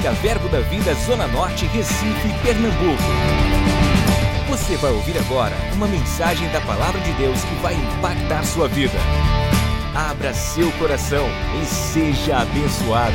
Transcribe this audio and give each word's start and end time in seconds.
Evangélica 0.00 0.12
Verbo 0.12 0.48
da 0.48 0.60
Vida 0.60 0.94
Zona 0.94 1.26
Norte, 1.28 1.66
Recife, 1.66 2.28
Pernambuco. 2.42 3.02
Você 4.48 4.76
vai 4.76 4.90
ouvir 4.92 5.16
agora 5.18 5.54
uma 5.74 5.86
mensagem 5.86 6.50
da 6.50 6.60
Palavra 6.62 7.00
de 7.00 7.12
Deus 7.12 7.44
que 7.44 7.54
vai 7.56 7.74
impactar 7.74 8.42
sua 8.44 8.66
vida. 8.66 8.98
Abra 9.94 10.32
seu 10.32 10.72
coração 10.72 11.26
e 11.60 11.66
seja 11.66 12.38
abençoado. 12.38 13.14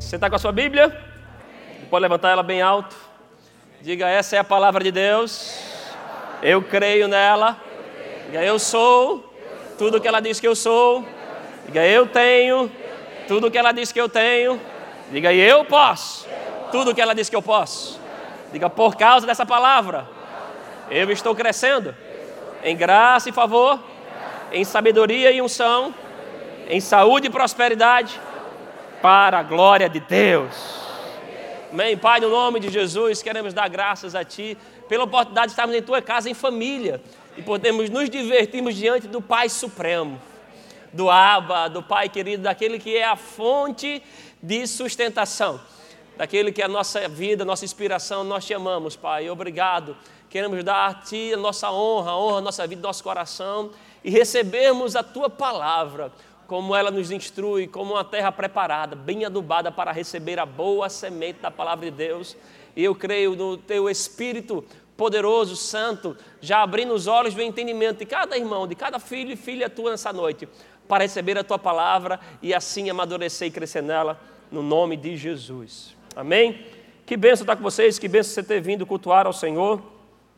Você 0.00 0.16
está 0.16 0.28
com 0.28 0.36
a 0.36 0.38
sua 0.38 0.52
Bíblia? 0.52 0.96
Pode 1.88 2.02
levantar 2.02 2.30
ela 2.30 2.42
bem 2.42 2.60
alto. 2.60 2.96
Diga: 3.80 4.08
essa 4.08 4.36
é 4.36 4.38
a 4.40 4.44
palavra 4.44 4.82
de 4.82 4.90
Deus. 4.90 5.58
Eu 6.42 6.60
creio 6.62 7.06
nela. 7.06 7.56
Eu 8.32 8.58
sou 8.58 9.32
tudo 9.78 10.00
que 10.00 10.08
ela 10.08 10.20
diz 10.20 10.40
que 10.40 10.48
eu 10.48 10.56
sou. 10.56 11.15
Diga: 11.66 11.84
eu 11.84 12.06
tenho 12.06 12.70
tudo 13.28 13.50
que 13.50 13.58
ela 13.58 13.72
diz 13.72 13.92
que 13.92 14.00
eu 14.00 14.08
tenho. 14.08 14.60
Diga: 15.10 15.32
eu 15.32 15.64
posso 15.64 16.26
tudo 16.70 16.94
que 16.94 17.00
ela 17.00 17.14
diz 17.14 17.28
que 17.28 17.36
eu 17.36 17.42
posso. 17.42 18.00
Diga: 18.52 18.68
por 18.68 18.96
causa 18.96 19.26
dessa 19.26 19.46
palavra, 19.46 20.08
eu 20.90 21.10
estou 21.10 21.34
crescendo 21.34 21.94
em 22.62 22.76
graça 22.76 23.28
e 23.28 23.32
favor, 23.32 23.80
em 24.52 24.64
sabedoria 24.64 25.30
e 25.30 25.40
unção, 25.40 25.94
em 26.68 26.80
saúde 26.80 27.28
e 27.28 27.30
prosperidade, 27.30 28.20
para 29.00 29.38
a 29.38 29.42
glória 29.42 29.88
de 29.88 30.00
Deus. 30.00 30.86
Amém. 31.72 31.96
Pai, 31.96 32.20
no 32.20 32.30
nome 32.30 32.60
de 32.60 32.70
Jesus, 32.70 33.22
queremos 33.22 33.52
dar 33.52 33.68
graças 33.68 34.14
a 34.14 34.24
Ti 34.24 34.56
pela 34.88 35.04
oportunidade 35.04 35.48
de 35.48 35.52
estarmos 35.52 35.74
em 35.74 35.82
Tua 35.82 36.00
casa 36.00 36.30
em 36.30 36.34
família 36.34 37.00
e 37.36 37.42
podemos 37.42 37.90
nos 37.90 38.08
divertirmos 38.08 38.74
diante 38.74 39.06
do 39.06 39.20
Pai 39.20 39.48
Supremo, 39.48 40.20
do 40.96 41.10
Abba, 41.10 41.68
do 41.68 41.82
Pai 41.82 42.08
querido, 42.08 42.44
daquele 42.44 42.78
que 42.78 42.96
é 42.96 43.04
a 43.04 43.16
fonte 43.16 44.02
de 44.42 44.66
sustentação, 44.66 45.60
daquele 46.16 46.50
que 46.50 46.62
é 46.62 46.64
a 46.64 46.68
nossa 46.68 47.06
vida, 47.06 47.44
nossa 47.44 47.64
inspiração. 47.64 48.24
Nós 48.24 48.46
te 48.46 48.54
amamos, 48.54 48.96
Pai. 48.96 49.28
Obrigado. 49.28 49.94
Queremos 50.30 50.64
dar 50.64 50.88
a 50.88 50.94
Ti 50.94 51.34
a 51.34 51.36
nossa 51.36 51.70
honra, 51.70 52.12
a 52.12 52.18
honra 52.18 52.38
a 52.38 52.40
nossa 52.40 52.66
vida, 52.66 52.80
nosso 52.82 53.04
coração 53.04 53.70
e 54.02 54.10
recebermos 54.10 54.96
a 54.96 55.02
Tua 55.02 55.28
palavra 55.28 56.10
como 56.46 56.74
ela 56.74 56.90
nos 56.90 57.10
instrui, 57.10 57.66
como 57.66 57.94
uma 57.94 58.04
terra 58.04 58.30
preparada, 58.30 58.94
bem 58.94 59.24
adubada 59.24 59.70
para 59.70 59.90
receber 59.90 60.38
a 60.38 60.46
boa 60.46 60.88
semente 60.88 61.40
da 61.40 61.50
palavra 61.50 61.90
de 61.90 61.96
Deus. 61.96 62.36
E 62.74 62.84
eu 62.84 62.94
creio 62.94 63.34
no 63.34 63.56
Teu 63.56 63.90
Espírito 63.90 64.64
poderoso, 64.96 65.56
santo, 65.56 66.16
já 66.40 66.62
abrindo 66.62 66.94
os 66.94 67.06
olhos 67.06 67.34
do 67.34 67.42
entendimento 67.42 67.98
de 67.98 68.06
cada 68.06 68.36
irmão, 68.36 68.66
de 68.66 68.74
cada 68.74 68.98
filho 68.98 69.32
e 69.32 69.36
filha 69.36 69.68
tua 69.68 69.90
nessa 69.90 70.12
noite, 70.12 70.48
para 70.88 71.04
receber 71.04 71.36
a 71.38 71.44
tua 71.44 71.58
palavra 71.58 72.20
e 72.42 72.54
assim 72.54 72.88
amadurecer 72.90 73.48
e 73.48 73.50
crescer 73.50 73.82
nela, 73.82 74.20
no 74.50 74.62
nome 74.62 74.96
de 74.96 75.16
Jesus. 75.16 75.94
Amém? 76.14 76.64
Que 77.04 77.16
benção 77.16 77.44
estar 77.44 77.56
com 77.56 77.62
vocês, 77.62 77.98
que 77.98 78.08
benção 78.08 78.34
você 78.34 78.42
ter 78.42 78.60
vindo 78.60 78.86
cultuar 78.86 79.26
ao 79.26 79.32
Senhor. 79.32 79.82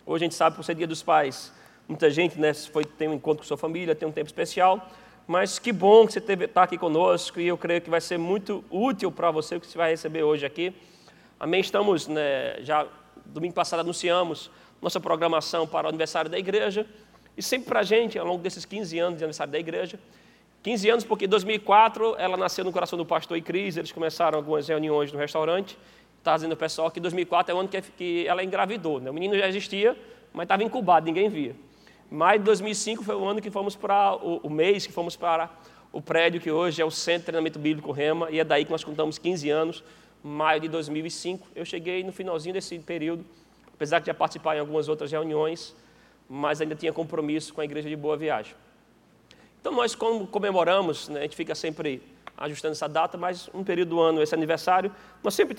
Hoje 0.06 0.24
a 0.24 0.26
gente 0.26 0.34
sabe 0.34 0.56
por 0.56 0.64
ser 0.64 0.74
dia 0.74 0.86
dos 0.86 1.02
pais, 1.02 1.52
muita 1.86 2.10
gente 2.10 2.38
né, 2.38 2.54
foi, 2.54 2.84
tem 2.84 3.08
um 3.08 3.14
encontro 3.14 3.42
com 3.42 3.48
sua 3.48 3.56
família, 3.56 3.94
tem 3.94 4.08
um 4.08 4.12
tempo 4.12 4.26
especial, 4.26 4.88
mas 5.26 5.58
que 5.58 5.72
bom 5.72 6.06
que 6.06 6.12
você 6.14 6.18
está 6.18 6.62
aqui 6.62 6.78
conosco 6.78 7.38
e 7.38 7.46
eu 7.46 7.58
creio 7.58 7.80
que 7.80 7.90
vai 7.90 8.00
ser 8.00 8.18
muito 8.18 8.64
útil 8.70 9.12
para 9.12 9.30
você 9.30 9.56
o 9.56 9.60
que 9.60 9.66
você 9.66 9.76
vai 9.76 9.90
receber 9.90 10.22
hoje 10.22 10.46
aqui. 10.46 10.74
Amém? 11.38 11.60
Estamos 11.60 12.08
né, 12.08 12.56
já 12.60 12.86
domingo 13.26 13.54
passado 13.54 13.80
anunciamos 13.80 14.50
nossa 14.80 15.00
programação 15.00 15.66
para 15.66 15.86
o 15.86 15.88
aniversário 15.88 16.30
da 16.30 16.38
igreja. 16.38 16.86
E 17.36 17.42
sempre 17.42 17.68
para 17.68 17.80
a 17.80 17.82
gente, 17.82 18.18
ao 18.18 18.26
longo 18.26 18.42
desses 18.42 18.64
15 18.64 18.98
anos 18.98 19.18
de 19.18 19.24
aniversário 19.24 19.52
da 19.52 19.58
igreja, 19.58 19.98
15 20.62 20.90
anos 20.90 21.04
porque 21.04 21.26
em 21.26 21.28
2004 21.28 22.16
ela 22.18 22.36
nasceu 22.36 22.64
no 22.64 22.72
coração 22.72 22.98
do 22.98 23.06
pastor 23.06 23.36
e 23.36 23.42
Cris, 23.42 23.76
eles 23.76 23.92
começaram 23.92 24.38
algumas 24.38 24.66
reuniões 24.66 25.12
no 25.12 25.18
restaurante. 25.18 25.78
Está 26.18 26.34
dizendo 26.34 26.52
o 26.52 26.56
pessoal 26.56 26.90
que 26.90 26.98
2004 26.98 27.52
é 27.52 27.54
o 27.54 27.60
ano 27.60 27.68
que, 27.68 28.26
ela 28.26 28.42
engravidou. 28.42 29.00
Né? 29.00 29.10
O 29.10 29.14
menino 29.14 29.38
já 29.38 29.48
existia, 29.48 29.96
mas 30.32 30.44
estava 30.44 30.64
incubado, 30.64 31.06
ninguém 31.06 31.28
via. 31.28 31.54
De 32.10 32.38
2005 32.38 33.04
foi 33.04 33.14
o 33.14 33.24
ano 33.24 33.40
que 33.40 33.50
fomos 33.50 33.76
para 33.76 34.16
o, 34.16 34.38
o 34.38 34.50
mês 34.50 34.86
que 34.86 34.92
fomos 34.92 35.14
para 35.14 35.50
o 35.92 36.02
prédio 36.02 36.40
que 36.40 36.50
hoje 36.50 36.82
é 36.82 36.84
o 36.84 36.90
Centro 36.90 37.20
de 37.20 37.24
Treinamento 37.26 37.58
Bíblico 37.58 37.92
Rema, 37.92 38.30
e 38.30 38.38
é 38.38 38.44
daí 38.44 38.64
que 38.64 38.70
nós 38.70 38.84
contamos 38.84 39.18
15 39.18 39.48
anos 39.50 39.84
maio 40.22 40.60
de 40.60 40.68
2005. 40.68 41.48
Eu 41.54 41.64
cheguei 41.64 42.02
no 42.02 42.12
finalzinho 42.12 42.52
desse 42.52 42.78
período, 42.78 43.24
apesar 43.72 44.00
de 44.00 44.06
já 44.06 44.14
participar 44.14 44.56
em 44.56 44.60
algumas 44.60 44.88
outras 44.88 45.10
reuniões, 45.10 45.74
mas 46.28 46.60
ainda 46.60 46.74
tinha 46.74 46.92
compromisso 46.92 47.54
com 47.54 47.60
a 47.60 47.64
igreja 47.64 47.88
de 47.88 47.96
Boa 47.96 48.16
Viagem. 48.16 48.54
Então 49.68 49.76
nós 49.76 49.94
como 49.94 50.26
comemoramos, 50.26 51.10
né, 51.10 51.20
a 51.20 51.22
gente 51.24 51.36
fica 51.36 51.54
sempre 51.54 52.00
ajustando 52.38 52.72
essa 52.72 52.88
data, 52.88 53.18
mas 53.18 53.50
um 53.52 53.62
período 53.62 53.90
do 53.90 54.00
ano, 54.00 54.22
esse 54.22 54.34
aniversário, 54.34 54.90
nós 55.22 55.34
sempre 55.34 55.54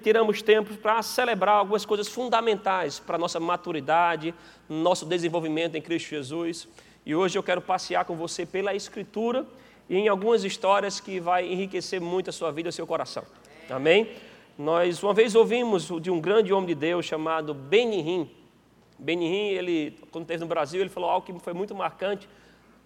tiramos 0.00 0.42
tempo 0.42 0.76
para 0.76 1.02
celebrar 1.02 1.56
algumas 1.56 1.84
coisas 1.84 2.06
fundamentais 2.06 3.00
para 3.00 3.16
a 3.16 3.18
nossa 3.18 3.40
maturidade, 3.40 4.32
nosso 4.68 5.04
desenvolvimento 5.04 5.74
em 5.74 5.82
Cristo 5.82 6.10
Jesus. 6.10 6.68
E 7.04 7.16
hoje 7.16 7.36
eu 7.36 7.42
quero 7.42 7.60
passear 7.60 8.04
com 8.04 8.14
você 8.14 8.46
pela 8.46 8.76
Escritura 8.76 9.44
e 9.90 9.96
em 9.96 10.06
algumas 10.06 10.44
histórias 10.44 11.00
que 11.00 11.18
vai 11.18 11.44
enriquecer 11.44 12.00
muito 12.00 12.30
a 12.30 12.32
sua 12.32 12.52
vida 12.52 12.68
e 12.68 12.70
o 12.70 12.72
seu 12.72 12.86
coração. 12.86 13.24
Amém? 13.68 14.08
Nós 14.56 15.02
uma 15.02 15.12
vez 15.12 15.34
ouvimos 15.34 15.90
de 16.00 16.12
um 16.12 16.20
grande 16.20 16.52
homem 16.52 16.68
de 16.68 16.76
Deus 16.76 17.04
chamado 17.04 17.52
Benihim. 17.52 18.30
Benihim, 18.96 19.48
ele, 19.48 19.98
quando 20.12 20.22
esteve 20.22 20.42
no 20.42 20.46
Brasil, 20.46 20.80
ele 20.80 20.90
falou 20.90 21.10
algo 21.10 21.26
que 21.26 21.36
foi 21.40 21.52
muito 21.52 21.74
marcante. 21.74 22.28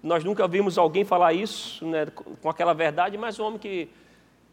Nós 0.02 0.24
nunca 0.24 0.48
vimos 0.48 0.78
alguém 0.78 1.04
falar 1.04 1.32
isso 1.32 1.86
né, 1.86 2.06
com 2.06 2.48
aquela 2.48 2.72
verdade, 2.72 3.16
mas 3.16 3.38
um 3.38 3.44
homem 3.44 3.58
que 3.58 3.88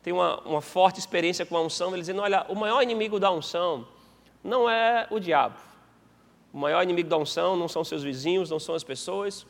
tem 0.03 0.13
uma, 0.13 0.39
uma 0.41 0.61
forte 0.61 0.99
experiência 0.99 1.45
com 1.45 1.57
a 1.57 1.61
unção, 1.61 1.89
ele 1.89 2.01
dizendo: 2.01 2.21
olha, 2.21 2.45
o 2.49 2.55
maior 2.55 2.81
inimigo 2.83 3.19
da 3.19 3.31
unção 3.31 3.87
não 4.43 4.69
é 4.69 5.07
o 5.09 5.19
diabo. 5.19 5.55
O 6.53 6.57
maior 6.57 6.83
inimigo 6.83 7.09
da 7.09 7.17
unção 7.17 7.55
não 7.55 7.67
são 7.67 7.83
seus 7.83 8.03
vizinhos, 8.03 8.49
não 8.49 8.59
são 8.59 8.75
as 8.75 8.83
pessoas. 8.83 9.45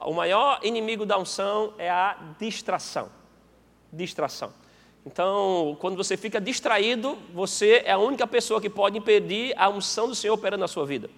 O 0.00 0.12
maior 0.12 0.60
inimigo 0.62 1.06
da 1.06 1.18
unção 1.18 1.74
é 1.78 1.90
a 1.90 2.16
distração. 2.38 3.10
Distração. 3.92 4.52
Então, 5.04 5.76
quando 5.80 5.96
você 5.96 6.16
fica 6.16 6.40
distraído, 6.40 7.18
você 7.32 7.82
é 7.84 7.92
a 7.92 7.98
única 7.98 8.26
pessoa 8.26 8.60
que 8.60 8.70
pode 8.70 8.96
impedir 8.96 9.52
a 9.56 9.68
unção 9.68 10.08
do 10.08 10.14
Senhor 10.14 10.34
operando 10.34 10.60
na 10.60 10.68
sua 10.68 10.86
vida. 10.86 11.10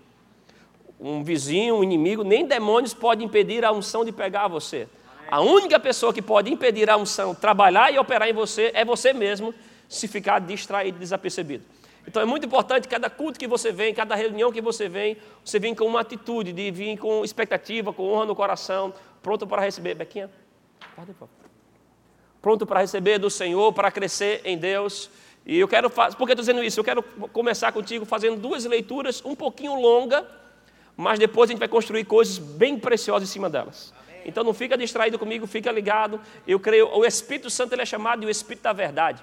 Um 1.07 1.23
vizinho, 1.23 1.77
um 1.77 1.85
inimigo, 1.85 2.25
nem 2.25 2.47
demônios 2.47 2.95
podem 2.95 3.27
impedir 3.27 3.63
a 3.63 3.71
unção 3.71 4.07
de 4.07 4.11
pegar 4.11 4.49
você. 4.49 4.89
A 5.31 5.43
única 5.43 5.79
pessoa 5.79 6.15
que 6.15 6.23
pode 6.23 6.51
impedir 6.51 6.89
a 6.89 6.97
unção 6.97 7.35
trabalhar 7.35 7.93
e 7.93 7.99
operar 7.99 8.27
em 8.27 8.33
você 8.33 8.71
é 8.73 8.87
você 8.87 9.13
mesmo, 9.13 9.55
se 9.87 10.09
ficar 10.09 10.39
distraído, 10.39 10.99
desapercebido. 10.99 11.63
Então 12.09 12.23
é 12.23 12.25
muito 12.25 12.47
importante 12.47 12.89
cada 12.89 13.11
culto 13.11 13.39
que 13.39 13.47
você 13.47 13.71
vem, 13.71 13.93
cada 13.93 14.15
reunião 14.15 14.51
que 14.51 14.63
você 14.63 14.89
vem, 14.89 15.19
você 15.45 15.59
vem 15.59 15.75
com 15.75 15.85
uma 15.85 16.01
atitude 16.01 16.55
de 16.55 16.71
vir 16.71 16.97
com 16.97 17.23
expectativa, 17.23 17.93
com 17.93 18.11
honra 18.11 18.25
no 18.25 18.35
coração, 18.35 18.95
pronto 19.23 19.47
para 19.47 19.61
receber. 19.61 19.95
Bequinha, 19.95 20.31
pronto 22.41 22.65
para 22.65 22.81
receber 22.81 23.19
do 23.19 23.29
Senhor, 23.29 23.75
para 23.75 23.91
crescer 23.91 24.41
em 24.43 24.57
Deus. 24.57 25.11
E 25.45 25.59
eu 25.59 25.69
quero 25.69 25.91
fazer, 25.91 26.17
por 26.17 26.27
que 26.27 26.33
estou 26.33 26.43
dizendo 26.43 26.65
isso? 26.65 26.81
Eu 26.81 26.85
quero 26.85 27.03
começar 27.31 27.73
contigo 27.73 28.07
fazendo 28.07 28.41
duas 28.41 28.65
leituras 28.65 29.23
um 29.23 29.35
pouquinho 29.35 29.79
longa, 29.79 30.27
mas 30.97 31.19
depois 31.19 31.51
a 31.51 31.53
gente 31.53 31.59
vai 31.59 31.69
construir 31.69 32.05
coisas 32.05 32.39
bem 32.39 32.79
preciosas 32.79 33.29
em 33.29 33.33
cima 33.33 33.51
delas. 33.51 33.93
Então 34.25 34.43
não 34.43 34.55
fica 34.55 34.77
distraído 34.77 35.19
comigo, 35.19 35.47
fica 35.47 35.71
ligado. 35.71 36.21
Eu 36.47 36.59
creio, 36.59 36.89
o 36.89 37.05
Espírito 37.05 37.51
Santo 37.51 37.75
ele 37.75 37.83
é 37.83 37.87
chamado 37.87 38.21
de 38.21 38.27
o 38.27 38.31
Espírito 38.31 38.63
da 38.63 38.73
verdade. 38.73 39.23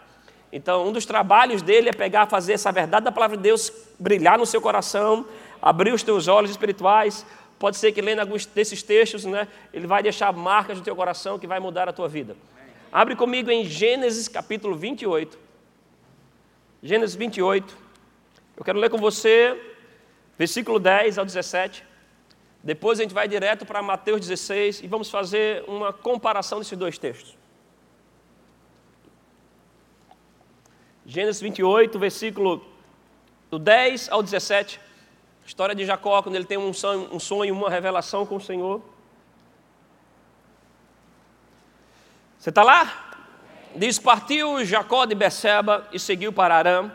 Então, 0.52 0.86
um 0.88 0.92
dos 0.92 1.06
trabalhos 1.06 1.62
dele 1.62 1.90
é 1.90 1.94
pegar, 1.94 2.28
fazer 2.28 2.54
essa 2.54 2.72
verdade 2.72 3.06
da 3.06 3.12
palavra 3.12 3.38
de 3.38 3.44
Deus 3.44 3.72
brilhar 3.98 4.38
no 4.38 4.46
seu 4.46 4.62
coração, 4.62 5.26
abrir 5.62 5.94
os 5.94 6.04
teus 6.04 6.28
olhos 6.28 6.52
espirituais. 6.52 7.26
Pode 7.58 7.78
ser 7.78 7.94
que 7.94 8.02
lendo 8.02 8.20
alguns 8.20 8.46
desses 8.46 8.84
textos, 8.84 9.24
né, 9.24 9.48
ele 9.74 9.88
vai 9.88 10.04
deixar 10.04 10.34
marcas 10.34 10.78
no 10.78 10.84
teu 10.84 10.96
coração 10.96 11.40
que 11.40 11.48
vai 11.48 11.60
mudar 11.60 11.88
a 11.88 11.94
tua 11.94 12.10
vida. 12.10 12.36
Abre 12.92 13.16
comigo 13.16 13.50
em 13.50 13.64
Gênesis 13.64 14.28
capítulo 14.28 14.76
28. 14.76 15.40
Gênesis 16.84 17.16
28. 17.16 17.78
Eu 18.58 18.66
quero 18.66 18.78
ler 18.78 18.90
com 18.90 18.98
você 18.98 19.58
versículo 20.42 20.80
10 20.80 21.20
ao 21.20 21.26
17. 21.26 21.84
Depois 22.64 23.00
a 23.00 23.04
gente 23.04 23.14
vai 23.14 23.28
direto 23.28 23.64
para 23.64 23.80
Mateus 23.80 24.22
16 24.22 24.82
e 24.82 24.88
vamos 24.88 25.08
fazer 25.08 25.64
uma 25.68 25.94
comparação 25.94 26.58
desses 26.58 26.76
dois 26.76 26.98
textos. 26.98 27.38
Gênesis 31.06 31.40
28, 31.40 32.00
versículo 32.00 32.66
do 33.52 33.60
10 33.60 34.10
ao 34.10 34.24
17. 34.24 34.80
História 35.46 35.76
de 35.76 35.86
Jacó, 35.86 36.24
quando 36.24 36.38
ele 36.38 36.46
tem 36.46 36.58
um 36.58 36.74
sonho, 36.74 37.08
um 37.14 37.20
sonho, 37.20 37.54
uma 37.54 37.70
revelação 37.70 38.26
com 38.26 38.38
o 38.38 38.42
Senhor. 38.42 38.82
Você 42.40 42.50
está 42.50 42.64
lá? 42.64 43.12
Diz: 43.76 44.00
Partiu 44.00 44.66
Jacó 44.66 45.06
de 45.06 45.14
Beceba 45.14 45.88
e 45.92 46.00
seguiu 46.00 46.34
para 46.34 46.56
Arã. 46.56 46.92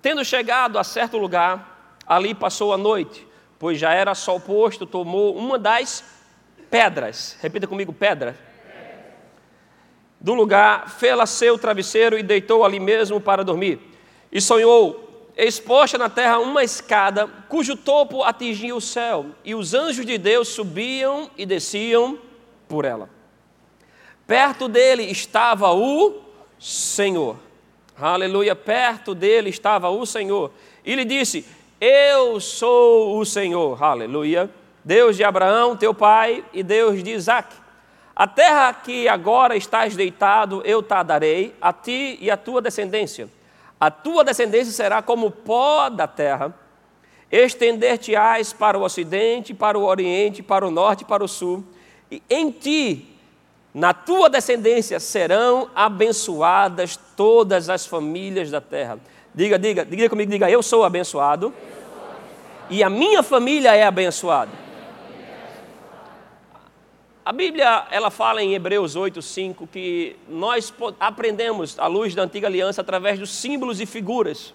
Tendo 0.00 0.24
chegado 0.24 0.78
a 0.78 0.84
certo 0.84 1.18
lugar, 1.18 1.75
ali 2.06 2.34
passou 2.34 2.72
a 2.72 2.76
noite, 2.76 3.26
pois 3.58 3.78
já 3.78 3.92
era 3.92 4.14
sol 4.14 4.38
posto, 4.38 4.86
tomou 4.86 5.36
uma 5.36 5.58
das 5.58 6.04
pedras. 6.70 7.36
Repita 7.40 7.66
comigo: 7.66 7.92
pedra. 7.92 8.36
do 10.20 10.34
lugar, 10.34 10.88
fê-la 10.88 11.26
seu 11.26 11.58
travesseiro 11.58 12.18
e 12.18 12.22
deitou 12.22 12.64
ali 12.64 12.80
mesmo 12.80 13.20
para 13.20 13.44
dormir. 13.44 13.78
E 14.32 14.40
sonhou, 14.40 15.30
exposta 15.36 15.98
na 15.98 16.08
terra 16.08 16.38
uma 16.38 16.64
escada, 16.64 17.26
cujo 17.48 17.76
topo 17.76 18.22
atingia 18.22 18.74
o 18.74 18.80
céu, 18.80 19.26
e 19.44 19.54
os 19.54 19.74
anjos 19.74 20.06
de 20.06 20.18
Deus 20.18 20.48
subiam 20.48 21.30
e 21.36 21.44
desciam 21.44 22.18
por 22.66 22.84
ela. 22.84 23.10
Perto 24.26 24.68
dele 24.68 25.04
estava 25.04 25.72
o 25.72 26.22
Senhor. 26.58 27.36
Aleluia, 27.98 28.56
perto 28.56 29.14
dele 29.14 29.50
estava 29.50 29.88
o 29.88 30.04
Senhor. 30.04 30.50
E 30.84 30.94
lhe 30.94 31.04
disse: 31.04 31.46
Eu 31.80 32.40
sou 32.40 33.18
o 33.18 33.26
Senhor. 33.26 33.82
Aleluia. 33.82 34.48
Deus 34.82 35.14
de 35.16 35.22
Abraão, 35.22 35.76
teu 35.76 35.92
pai, 35.92 36.42
e 36.52 36.62
Deus 36.62 37.02
de 37.02 37.10
Isaac. 37.10 37.54
A 38.14 38.26
terra 38.26 38.72
que 38.72 39.06
agora 39.06 39.54
estás 39.56 39.94
deitado, 39.94 40.62
eu 40.64 40.82
te 40.82 41.02
darei, 41.04 41.54
a 41.60 41.74
ti 41.74 42.16
e 42.18 42.30
a 42.30 42.36
tua 42.36 42.62
descendência. 42.62 43.28
A 43.78 43.90
tua 43.90 44.24
descendência 44.24 44.72
será 44.72 45.02
como 45.02 45.30
pó 45.30 45.90
da 45.90 46.06
terra. 46.06 46.54
Estender-te-ás 47.30 48.54
para 48.54 48.78
o 48.78 48.82
ocidente, 48.82 49.52
para 49.52 49.78
o 49.78 49.84
oriente, 49.84 50.42
para 50.42 50.66
o 50.66 50.70
norte, 50.70 51.04
para 51.04 51.22
o 51.22 51.28
sul. 51.28 51.62
E 52.10 52.22
em 52.30 52.50
ti, 52.50 53.18
na 53.74 53.92
tua 53.92 54.30
descendência, 54.30 54.98
serão 54.98 55.68
abençoadas 55.74 56.98
todas 57.14 57.68
as 57.68 57.84
famílias 57.84 58.50
da 58.50 58.62
terra. 58.62 58.98
Diga, 59.36 59.58
diga, 59.58 59.84
diga 59.84 60.08
comigo, 60.08 60.30
diga, 60.30 60.50
eu 60.50 60.62
sou 60.62 60.82
abençoado. 60.82 61.52
E 62.70 62.82
a 62.82 62.88
minha 62.88 63.22
família 63.22 63.74
é 63.74 63.84
abençoada. 63.84 64.50
A 67.22 67.32
Bíblia, 67.32 67.86
ela 67.90 68.10
fala 68.10 68.42
em 68.42 68.54
Hebreus 68.54 68.96
8, 68.96 69.20
5, 69.20 69.66
que 69.66 70.16
nós 70.26 70.72
aprendemos 70.98 71.78
a 71.78 71.86
luz 71.86 72.14
da 72.14 72.22
antiga 72.22 72.46
aliança 72.46 72.80
através 72.80 73.18
dos 73.18 73.30
símbolos 73.30 73.78
e 73.78 73.84
figuras. 73.84 74.54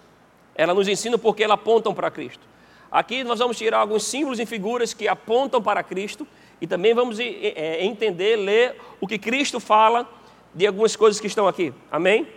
Ela 0.56 0.74
nos 0.74 0.88
ensina 0.88 1.16
porque 1.16 1.44
elas 1.44 1.60
apontam 1.60 1.94
para 1.94 2.10
Cristo. 2.10 2.48
Aqui 2.92 3.24
nós 3.24 3.38
vamos 3.38 3.57
tirar 3.57 3.78
alguns 3.78 4.04
símbolos 4.04 4.39
e 4.39 4.48
figuras 4.48 4.95
que 4.95 5.07
apontam 5.07 5.62
para 5.62 5.83
Cristo 5.83 6.28
e 6.60 6.66
também 6.66 6.95
vamos 6.95 7.19
é, 7.19 7.86
entender, 7.86 8.36
ler 8.36 8.75
o 9.00 9.07
que 9.07 9.19
Cristo 9.19 9.60
fala 9.60 10.10
de 10.56 10.66
algumas 10.66 10.95
coisas 10.95 11.22
que 11.22 11.28
estão 11.28 11.48
aqui. 11.48 11.72
Amém? 11.92 12.28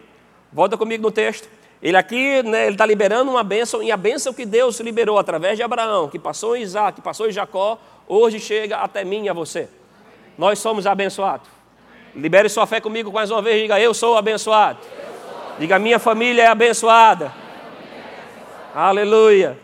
Volta 0.52 0.76
comigo 0.76 1.02
no 1.02 1.10
texto. 1.10 1.48
Ele 1.82 1.96
aqui, 1.96 2.42
né, 2.42 2.70
está 2.70 2.86
liberando 2.86 3.30
uma 3.30 3.44
bênção, 3.44 3.82
e 3.82 3.92
a 3.92 3.96
bênção 3.96 4.32
que 4.32 4.46
Deus 4.46 4.80
liberou 4.80 5.18
através 5.18 5.56
de 5.56 5.62
Abraão, 5.62 6.08
que 6.08 6.18
passou 6.18 6.56
em 6.56 6.62
Isaac, 6.62 6.96
que 6.96 7.02
passou 7.02 7.28
em 7.28 7.32
Jacó, 7.32 7.78
hoje 8.08 8.40
chega 8.40 8.78
até 8.78 9.04
mim 9.04 9.24
e 9.24 9.28
a 9.28 9.32
você 9.32 9.68
nós 10.36 10.58
somos 10.58 10.86
abençoados. 10.86 11.48
Libere 12.14 12.48
sua 12.48 12.66
fé 12.66 12.80
comigo 12.80 13.12
mais 13.12 13.30
uma 13.30 13.42
vez, 13.42 13.60
diga: 13.60 13.80
Eu 13.80 13.94
sou 13.94 14.16
abençoado. 14.16 14.78
Diga: 15.58 15.78
Minha 15.78 15.98
família 15.98 16.42
é 16.42 16.46
abençoada. 16.46 17.32
Aleluia. 18.74 19.58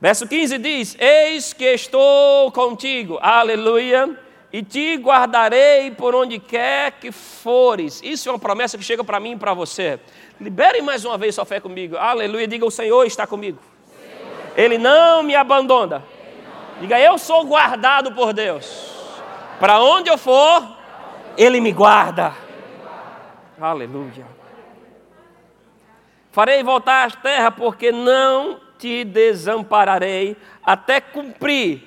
Verso 0.00 0.26
15 0.26 0.58
diz: 0.58 0.96
Eis 0.98 1.52
que 1.52 1.64
estou 1.64 2.50
contigo, 2.52 3.18
aleluia, 3.20 4.18
e 4.56 4.62
te 4.62 4.96
guardarei 4.96 5.90
por 5.90 6.14
onde 6.14 6.38
quer 6.38 6.92
que 6.92 7.12
fores. 7.12 8.00
Isso 8.02 8.26
é 8.26 8.32
uma 8.32 8.38
promessa 8.38 8.78
que 8.78 8.82
chega 8.82 9.04
para 9.04 9.20
mim 9.20 9.32
e 9.32 9.36
para 9.36 9.52
você. 9.52 10.00
Libere 10.40 10.80
mais 10.80 11.04
uma 11.04 11.18
vez 11.18 11.34
sua 11.34 11.44
fé 11.44 11.60
comigo, 11.60 11.94
aleluia. 11.98 12.48
Diga: 12.48 12.64
O 12.64 12.70
Senhor 12.70 13.04
está 13.04 13.26
comigo, 13.26 13.58
Ele 14.56 14.78
não 14.78 15.22
me 15.22 15.36
abandona. 15.36 16.02
Diga, 16.80 16.98
eu 16.98 17.18
sou 17.18 17.44
guardado 17.44 18.12
por 18.12 18.32
Deus. 18.32 18.94
Para 19.60 19.78
onde 19.78 20.08
eu 20.08 20.16
for, 20.16 20.66
Ele 21.36 21.60
me 21.60 21.70
guarda. 21.70 22.32
Aleluia. 23.60 24.26
Farei 26.32 26.62
voltar 26.62 27.06
à 27.06 27.10
terra, 27.10 27.50
porque 27.50 27.92
não 27.92 28.58
te 28.78 29.04
desampararei, 29.04 30.34
até 30.64 30.98
cumprir 30.98 31.82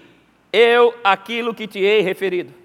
eu 0.54 0.94
aquilo 1.04 1.52
que 1.52 1.66
te 1.66 1.80
hei 1.80 2.02
referido. 2.02 2.59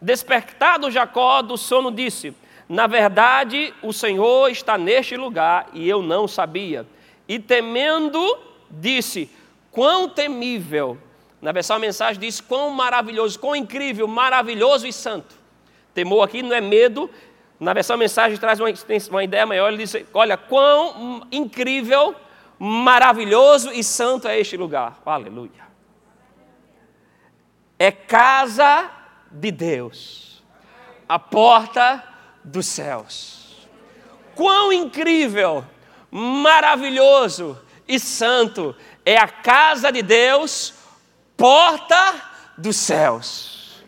Despertado 0.00 0.90
Jacó 0.90 1.42
do 1.42 1.56
sono, 1.56 1.90
disse: 1.90 2.34
Na 2.68 2.86
verdade, 2.86 3.72
o 3.82 3.92
Senhor 3.92 4.50
está 4.50 4.76
neste 4.76 5.16
lugar 5.16 5.68
e 5.72 5.88
eu 5.88 6.02
não 6.02 6.28
sabia. 6.28 6.86
E 7.28 7.38
temendo, 7.38 8.38
disse: 8.70 9.30
Quão 9.70 10.08
temível 10.08 10.98
na 11.44 11.52
versão 11.52 11.76
a 11.76 11.78
mensagem 11.78 12.18
diz 12.18 12.40
quão 12.40 12.70
maravilhoso, 12.70 13.38
quão 13.38 13.54
incrível, 13.54 14.08
maravilhoso 14.08 14.86
e 14.86 14.92
santo. 14.94 15.34
Temor 15.92 16.24
aqui 16.24 16.42
não 16.42 16.56
é 16.56 16.60
medo. 16.62 17.10
Na 17.60 17.74
versão 17.74 17.96
a 17.96 17.98
mensagem 17.98 18.38
traz 18.38 18.58
uma, 18.58 18.70
uma 19.10 19.22
ideia 19.22 19.44
maior. 19.44 19.68
Ele 19.68 19.84
diz: 19.84 19.94
Olha, 20.14 20.38
quão 20.38 21.26
incrível, 21.30 22.14
maravilhoso 22.58 23.70
e 23.72 23.84
santo 23.84 24.26
é 24.26 24.40
este 24.40 24.56
lugar. 24.56 24.98
Aleluia. 25.04 25.68
É 27.78 27.92
casa 27.92 28.90
de 29.34 29.50
Deus, 29.50 30.42
a 31.08 31.18
porta 31.18 32.02
dos 32.42 32.66
céus. 32.66 33.68
Quão 34.34 34.72
incrível, 34.72 35.64
maravilhoso 36.10 37.60
e 37.86 37.98
santo 37.98 38.74
é 39.04 39.16
a 39.16 39.28
casa 39.28 39.90
de 39.90 40.02
Deus, 40.02 40.74
porta 41.36 42.14
dos 42.56 42.76
céus. 42.76 43.84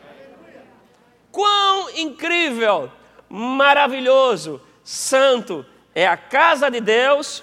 Quão 1.31 1.91
incrível, 1.91 2.91
maravilhoso, 3.29 4.61
santo 4.83 5.65
é 5.95 6.07
a 6.07 6.17
casa 6.17 6.71
de 6.71 6.81
Deus, 6.81 7.43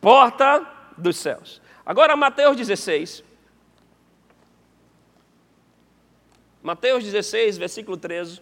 porta 0.00 0.66
dos 0.96 1.16
céus. 1.16 1.60
Agora, 1.86 2.16
Mateus 2.16 2.56
16. 2.56 3.22
Mateus 6.64 7.04
16, 7.04 7.58
versículo 7.58 7.94
13. 7.94 8.40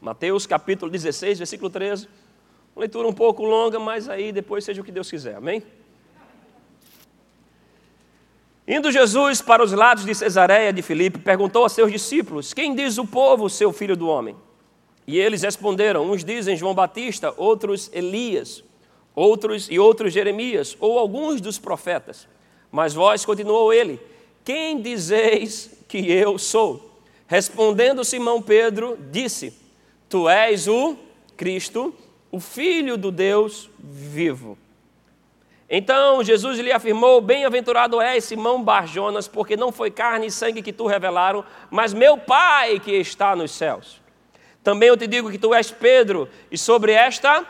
Mateus 0.00 0.46
capítulo 0.46 0.88
16, 0.88 1.38
versículo 1.38 1.68
13. 1.68 2.06
Uma 2.76 2.82
leitura 2.82 3.08
um 3.08 3.12
pouco 3.12 3.42
longa, 3.44 3.80
mas 3.80 4.08
aí 4.08 4.30
depois 4.30 4.64
seja 4.64 4.80
o 4.80 4.84
que 4.84 4.92
Deus 4.92 5.10
quiser, 5.10 5.34
amém? 5.34 5.64
Indo 8.68 8.92
Jesus 8.92 9.42
para 9.42 9.64
os 9.64 9.72
lados 9.72 10.04
de 10.04 10.14
Cesareia 10.14 10.72
de 10.72 10.80
Filipe, 10.80 11.18
perguntou 11.18 11.64
a 11.64 11.68
seus 11.68 11.90
discípulos: 11.90 12.54
Quem 12.54 12.72
diz 12.72 12.98
o 12.98 13.06
povo 13.06 13.50
seu 13.50 13.72
filho 13.72 13.96
do 13.96 14.06
homem? 14.06 14.36
E 15.04 15.18
eles 15.18 15.42
responderam: 15.42 16.08
Uns 16.08 16.24
dizem 16.24 16.56
João 16.56 16.72
Batista, 16.72 17.34
outros 17.36 17.90
Elias, 17.92 18.62
outros 19.16 19.68
e 19.70 19.78
outros 19.78 20.12
Jeremias, 20.12 20.76
ou 20.78 20.98
alguns 20.98 21.40
dos 21.40 21.58
profetas. 21.58 22.28
Mas 22.70 22.92
vós, 22.92 23.24
continuou 23.24 23.72
ele, 23.72 23.98
quem 24.44 24.80
dizeis 24.80 25.70
que 25.88 26.12
eu 26.12 26.38
sou? 26.38 27.00
Respondendo 27.26 28.04
Simão 28.04 28.40
Pedro, 28.40 28.98
disse: 29.10 29.52
Tu 30.08 30.28
és 30.28 30.68
o 30.68 30.96
Cristo, 31.36 31.94
o 32.30 32.38
Filho 32.38 32.96
do 32.96 33.10
Deus 33.10 33.70
vivo. 33.78 34.58
Então 35.68 36.22
Jesus 36.22 36.58
lhe 36.58 36.70
afirmou: 36.70 37.20
Bem-aventurado 37.20 38.00
és, 38.00 38.24
Simão 38.24 38.62
Barjonas, 38.62 39.26
porque 39.26 39.56
não 39.56 39.72
foi 39.72 39.90
carne 39.90 40.26
e 40.26 40.30
sangue 40.30 40.62
que 40.62 40.72
tu 40.72 40.86
revelaram, 40.86 41.44
mas 41.70 41.92
meu 41.92 42.18
Pai 42.18 42.78
que 42.78 42.92
está 42.92 43.34
nos 43.34 43.50
céus. 43.50 44.00
Também 44.62 44.88
eu 44.88 44.96
te 44.96 45.06
digo 45.06 45.30
que 45.30 45.38
tu 45.38 45.54
és 45.54 45.70
Pedro, 45.70 46.28
e 46.50 46.58
sobre 46.58 46.92
esta 46.92 47.44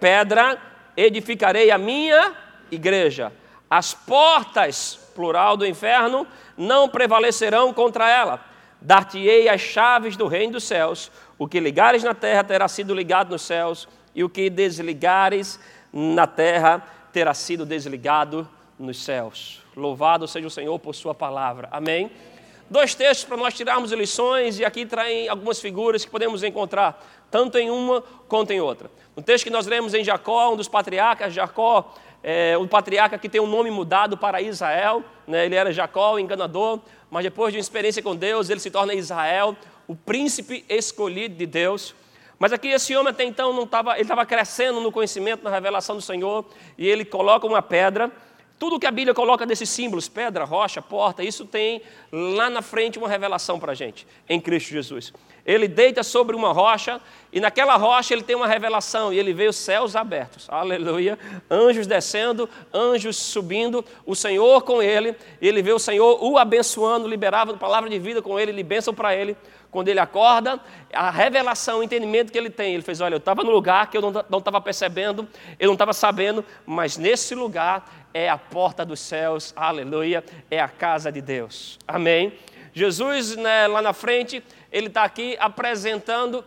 pedra 0.00 0.60
edificarei 0.96 1.70
a 1.70 1.78
minha 1.78 2.34
igreja. 2.70 3.32
As 3.68 3.94
portas, 3.94 4.98
plural 5.14 5.56
do 5.56 5.66
inferno, 5.66 6.26
não 6.56 6.88
prevalecerão 6.88 7.72
contra 7.72 8.08
ela. 8.08 8.40
Dar-te-ei 8.80 9.48
as 9.48 9.60
chaves 9.60 10.16
do 10.16 10.26
reino 10.26 10.52
dos 10.54 10.64
céus. 10.64 11.10
O 11.38 11.48
que 11.48 11.58
ligares 11.58 12.02
na 12.02 12.14
terra 12.14 12.44
terá 12.44 12.68
sido 12.68 12.94
ligado 12.94 13.30
nos 13.30 13.42
céus 13.42 13.88
e 14.14 14.22
o 14.22 14.28
que 14.28 14.48
desligares 14.48 15.58
na 15.92 16.26
terra 16.26 16.82
terá 17.12 17.34
sido 17.34 17.64
desligado 17.64 18.48
nos 18.78 19.02
céus. 19.02 19.62
Louvado 19.76 20.28
seja 20.28 20.46
o 20.46 20.50
Senhor 20.50 20.78
por 20.78 20.94
Sua 20.94 21.14
palavra. 21.14 21.68
Amém. 21.70 22.10
Dois 22.68 22.94
textos 22.94 23.24
para 23.26 23.36
nós 23.36 23.54
tirarmos 23.54 23.92
lições, 23.92 24.58
e 24.58 24.64
aqui 24.64 24.86
traem 24.86 25.28
algumas 25.28 25.60
figuras 25.60 26.04
que 26.04 26.10
podemos 26.10 26.42
encontrar, 26.42 27.04
tanto 27.30 27.58
em 27.58 27.70
uma 27.70 28.02
quanto 28.26 28.52
em 28.52 28.60
outra. 28.60 28.90
No 29.16 29.22
texto 29.22 29.44
que 29.44 29.50
nós 29.50 29.66
lemos 29.66 29.94
em 29.94 30.02
Jacó, 30.02 30.52
um 30.52 30.56
dos 30.56 30.68
patriarcas, 30.68 31.32
Jacó, 31.32 31.94
é, 32.22 32.56
um 32.58 32.66
patriarca 32.66 33.18
que 33.18 33.28
tem 33.28 33.40
um 33.40 33.46
nome 33.46 33.70
mudado 33.70 34.16
para 34.16 34.40
Israel, 34.40 35.04
né? 35.26 35.44
ele 35.44 35.54
era 35.54 35.72
Jacó, 35.72 36.14
o 36.14 36.18
enganador, 36.18 36.80
mas 37.10 37.22
depois 37.22 37.52
de 37.52 37.58
uma 37.58 37.62
experiência 37.62 38.02
com 38.02 38.16
Deus, 38.16 38.50
ele 38.50 38.58
se 38.58 38.70
torna 38.70 38.94
Israel, 38.94 39.56
o 39.86 39.94
príncipe 39.94 40.64
escolhido 40.68 41.36
de 41.36 41.46
Deus. 41.46 41.94
Mas 42.38 42.52
aqui 42.52 42.68
esse 42.68 42.96
homem 42.96 43.10
até 43.10 43.24
então 43.24 43.52
não 43.52 43.64
estava, 43.64 43.92
ele 43.92 44.02
estava 44.02 44.26
crescendo 44.26 44.80
no 44.80 44.90
conhecimento, 44.90 45.44
na 45.44 45.50
revelação 45.50 45.94
do 45.94 46.02
Senhor, 46.02 46.44
e 46.76 46.88
ele 46.88 47.04
coloca 47.04 47.46
uma 47.46 47.62
pedra, 47.62 48.10
Tudo 48.64 48.80
que 48.80 48.86
a 48.86 48.90
Bíblia 48.90 49.12
coloca 49.12 49.44
desses 49.44 49.68
símbolos, 49.68 50.08
pedra, 50.08 50.42
rocha, 50.46 50.80
porta, 50.80 51.22
isso 51.22 51.44
tem 51.44 51.82
lá 52.10 52.48
na 52.48 52.62
frente 52.62 52.98
uma 52.98 53.06
revelação 53.06 53.60
para 53.60 53.72
a 53.72 53.74
gente, 53.74 54.06
em 54.26 54.40
Cristo 54.40 54.70
Jesus. 54.70 55.12
Ele 55.44 55.68
deita 55.68 56.02
sobre 56.02 56.34
uma 56.34 56.50
rocha 56.50 56.98
e 57.30 57.40
naquela 57.40 57.76
rocha 57.76 58.14
ele 58.14 58.22
tem 58.22 58.34
uma 58.34 58.46
revelação 58.46 59.12
e 59.12 59.18
ele 59.18 59.34
vê 59.34 59.48
os 59.48 59.56
céus 59.56 59.94
abertos. 59.94 60.46
Aleluia. 60.48 61.18
Anjos 61.50 61.86
descendo, 61.86 62.48
anjos 62.72 63.18
subindo, 63.18 63.84
o 64.06 64.14
Senhor 64.14 64.62
com 64.62 64.82
ele. 64.82 65.14
Ele 65.42 65.60
vê 65.60 65.74
o 65.74 65.78
Senhor 65.78 66.24
o 66.24 66.38
abençoando, 66.38 67.06
liberava 67.06 67.52
palavra 67.58 67.90
de 67.90 67.98
vida 67.98 68.22
com 68.22 68.40
ele, 68.40 68.50
ele 68.50 68.62
bênção 68.62 68.94
para 68.94 69.14
ele. 69.14 69.36
Quando 69.74 69.88
ele 69.88 69.98
acorda, 69.98 70.60
a 70.92 71.10
revelação, 71.10 71.80
o 71.80 71.82
entendimento 71.82 72.30
que 72.30 72.38
ele 72.38 72.48
tem, 72.48 72.74
ele 72.74 72.82
fez: 72.84 73.00
Olha, 73.00 73.14
eu 73.14 73.18
estava 73.18 73.42
no 73.42 73.50
lugar 73.50 73.90
que 73.90 73.96
eu 73.96 74.00
não 74.30 74.38
estava 74.38 74.60
percebendo, 74.60 75.28
eu 75.58 75.66
não 75.66 75.72
estava 75.72 75.92
sabendo, 75.92 76.44
mas 76.64 76.96
nesse 76.96 77.34
lugar 77.34 77.84
é 78.14 78.28
a 78.28 78.38
porta 78.38 78.86
dos 78.86 79.00
céus, 79.00 79.52
aleluia, 79.56 80.22
é 80.48 80.60
a 80.60 80.68
casa 80.68 81.10
de 81.10 81.20
Deus. 81.20 81.76
Amém. 81.88 82.34
Jesus, 82.72 83.34
né, 83.34 83.66
lá 83.66 83.82
na 83.82 83.92
frente, 83.92 84.44
ele 84.70 84.86
está 84.86 85.02
aqui 85.02 85.36
apresentando, 85.40 86.44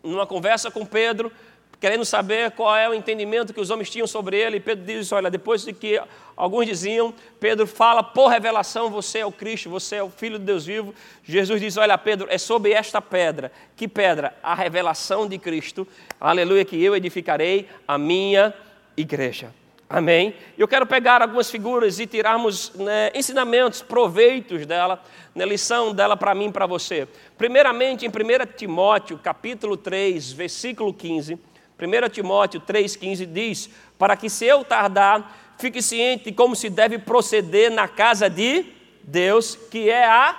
numa 0.00 0.24
conversa 0.24 0.70
com 0.70 0.86
Pedro, 0.86 1.32
querendo 1.80 2.04
saber 2.04 2.50
qual 2.52 2.76
é 2.76 2.88
o 2.88 2.94
entendimento 2.94 3.52
que 3.52 3.60
os 3.60 3.70
homens 3.70 3.90
tinham 3.90 4.06
sobre 4.06 4.36
ele. 4.36 4.56
E 4.56 4.60
Pedro 4.60 4.84
diz: 4.84 5.12
Olha, 5.12 5.30
depois 5.30 5.64
de 5.64 5.72
que 5.72 6.00
alguns 6.36 6.66
diziam, 6.66 7.12
Pedro 7.38 7.66
fala 7.66 8.02
por 8.02 8.28
revelação: 8.28 8.90
Você 8.90 9.18
é 9.18 9.26
o 9.26 9.32
Cristo, 9.32 9.70
você 9.70 9.96
é 9.96 10.02
o 10.02 10.10
Filho 10.10 10.38
de 10.38 10.44
Deus 10.44 10.64
vivo. 10.66 10.94
Jesus 11.22 11.60
diz: 11.60 11.76
Olha, 11.76 11.96
Pedro, 11.98 12.26
é 12.30 12.38
sobre 12.38 12.72
esta 12.72 13.00
pedra. 13.00 13.52
Que 13.76 13.86
pedra? 13.86 14.36
A 14.42 14.54
revelação 14.54 15.28
de 15.28 15.38
Cristo. 15.38 15.86
Aleluia, 16.20 16.64
que 16.64 16.82
eu 16.82 16.96
edificarei 16.96 17.68
a 17.86 17.98
minha 17.98 18.54
igreja. 18.96 19.52
Amém? 19.88 20.34
Eu 20.58 20.66
quero 20.66 20.84
pegar 20.84 21.22
algumas 21.22 21.48
figuras 21.48 22.00
e 22.00 22.08
tirarmos 22.08 22.74
né, 22.74 23.12
ensinamentos, 23.14 23.82
proveitos 23.82 24.66
dela, 24.66 25.00
né, 25.32 25.46
lição 25.46 25.94
dela 25.94 26.16
para 26.16 26.34
mim 26.34 26.48
e 26.48 26.52
para 26.52 26.66
você. 26.66 27.06
Primeiramente, 27.38 28.04
em 28.04 28.08
1 28.08 28.12
Timóteo, 28.56 29.16
capítulo 29.16 29.76
3, 29.76 30.32
versículo 30.32 30.92
15, 30.92 31.38
1 31.78 32.08
Timóteo 32.10 32.60
3,15 32.60 33.26
diz: 33.26 33.70
Para 33.98 34.16
que 34.16 34.30
se 34.30 34.46
eu 34.46 34.64
tardar, 34.64 35.54
fique 35.58 35.82
ciente 35.82 36.32
como 36.32 36.56
se 36.56 36.70
deve 36.70 36.98
proceder 36.98 37.70
na 37.70 37.86
casa 37.86 38.28
de 38.30 38.64
Deus, 39.02 39.56
que 39.70 39.90
é 39.90 40.04
a 40.04 40.36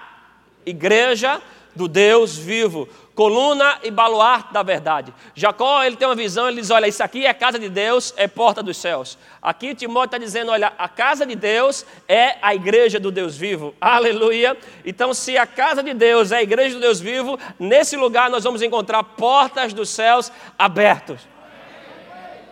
igreja 0.66 1.42
do 1.76 1.88
Deus 1.88 2.38
vivo, 2.38 2.90
coluna 3.18 3.80
e 3.82 3.90
baluarte 3.90 4.54
da 4.54 4.62
verdade. 4.62 5.12
Jacó, 5.34 5.84
ele 5.84 5.96
tem 5.96 6.08
uma 6.08 6.14
visão, 6.14 6.48
ele 6.48 6.62
diz, 6.62 6.70
olha, 6.70 6.86
isso 6.86 7.02
aqui 7.02 7.26
é 7.26 7.34
casa 7.34 7.58
de 7.58 7.68
Deus, 7.68 8.14
é 8.16 8.28
porta 8.28 8.62
dos 8.62 8.78
céus. 8.78 9.18
Aqui 9.42 9.74
Timóteo 9.74 10.06
está 10.06 10.18
dizendo, 10.20 10.52
olha, 10.52 10.72
a 10.78 10.88
casa 10.88 11.26
de 11.26 11.36
Deus 11.36 11.84
é 12.08 12.36
a 12.44 12.54
igreja 12.54 13.00
do 13.00 13.12
Deus 13.12 13.36
vivo. 13.36 13.74
Aleluia. 13.82 14.56
Então, 14.86 15.16
se 15.16 15.36
a 15.36 15.48
casa 15.48 15.82
de 15.82 15.96
Deus 15.96 16.32
é 16.32 16.38
a 16.38 16.44
igreja 16.44 16.76
do 16.76 16.82
Deus 16.82 17.00
vivo, 17.00 17.40
nesse 17.58 17.98
lugar 17.98 18.30
nós 18.30 18.44
vamos 18.44 18.62
encontrar 18.62 19.04
portas 19.04 19.74
dos 19.74 19.90
céus 19.90 20.32
abertos. 20.56 21.28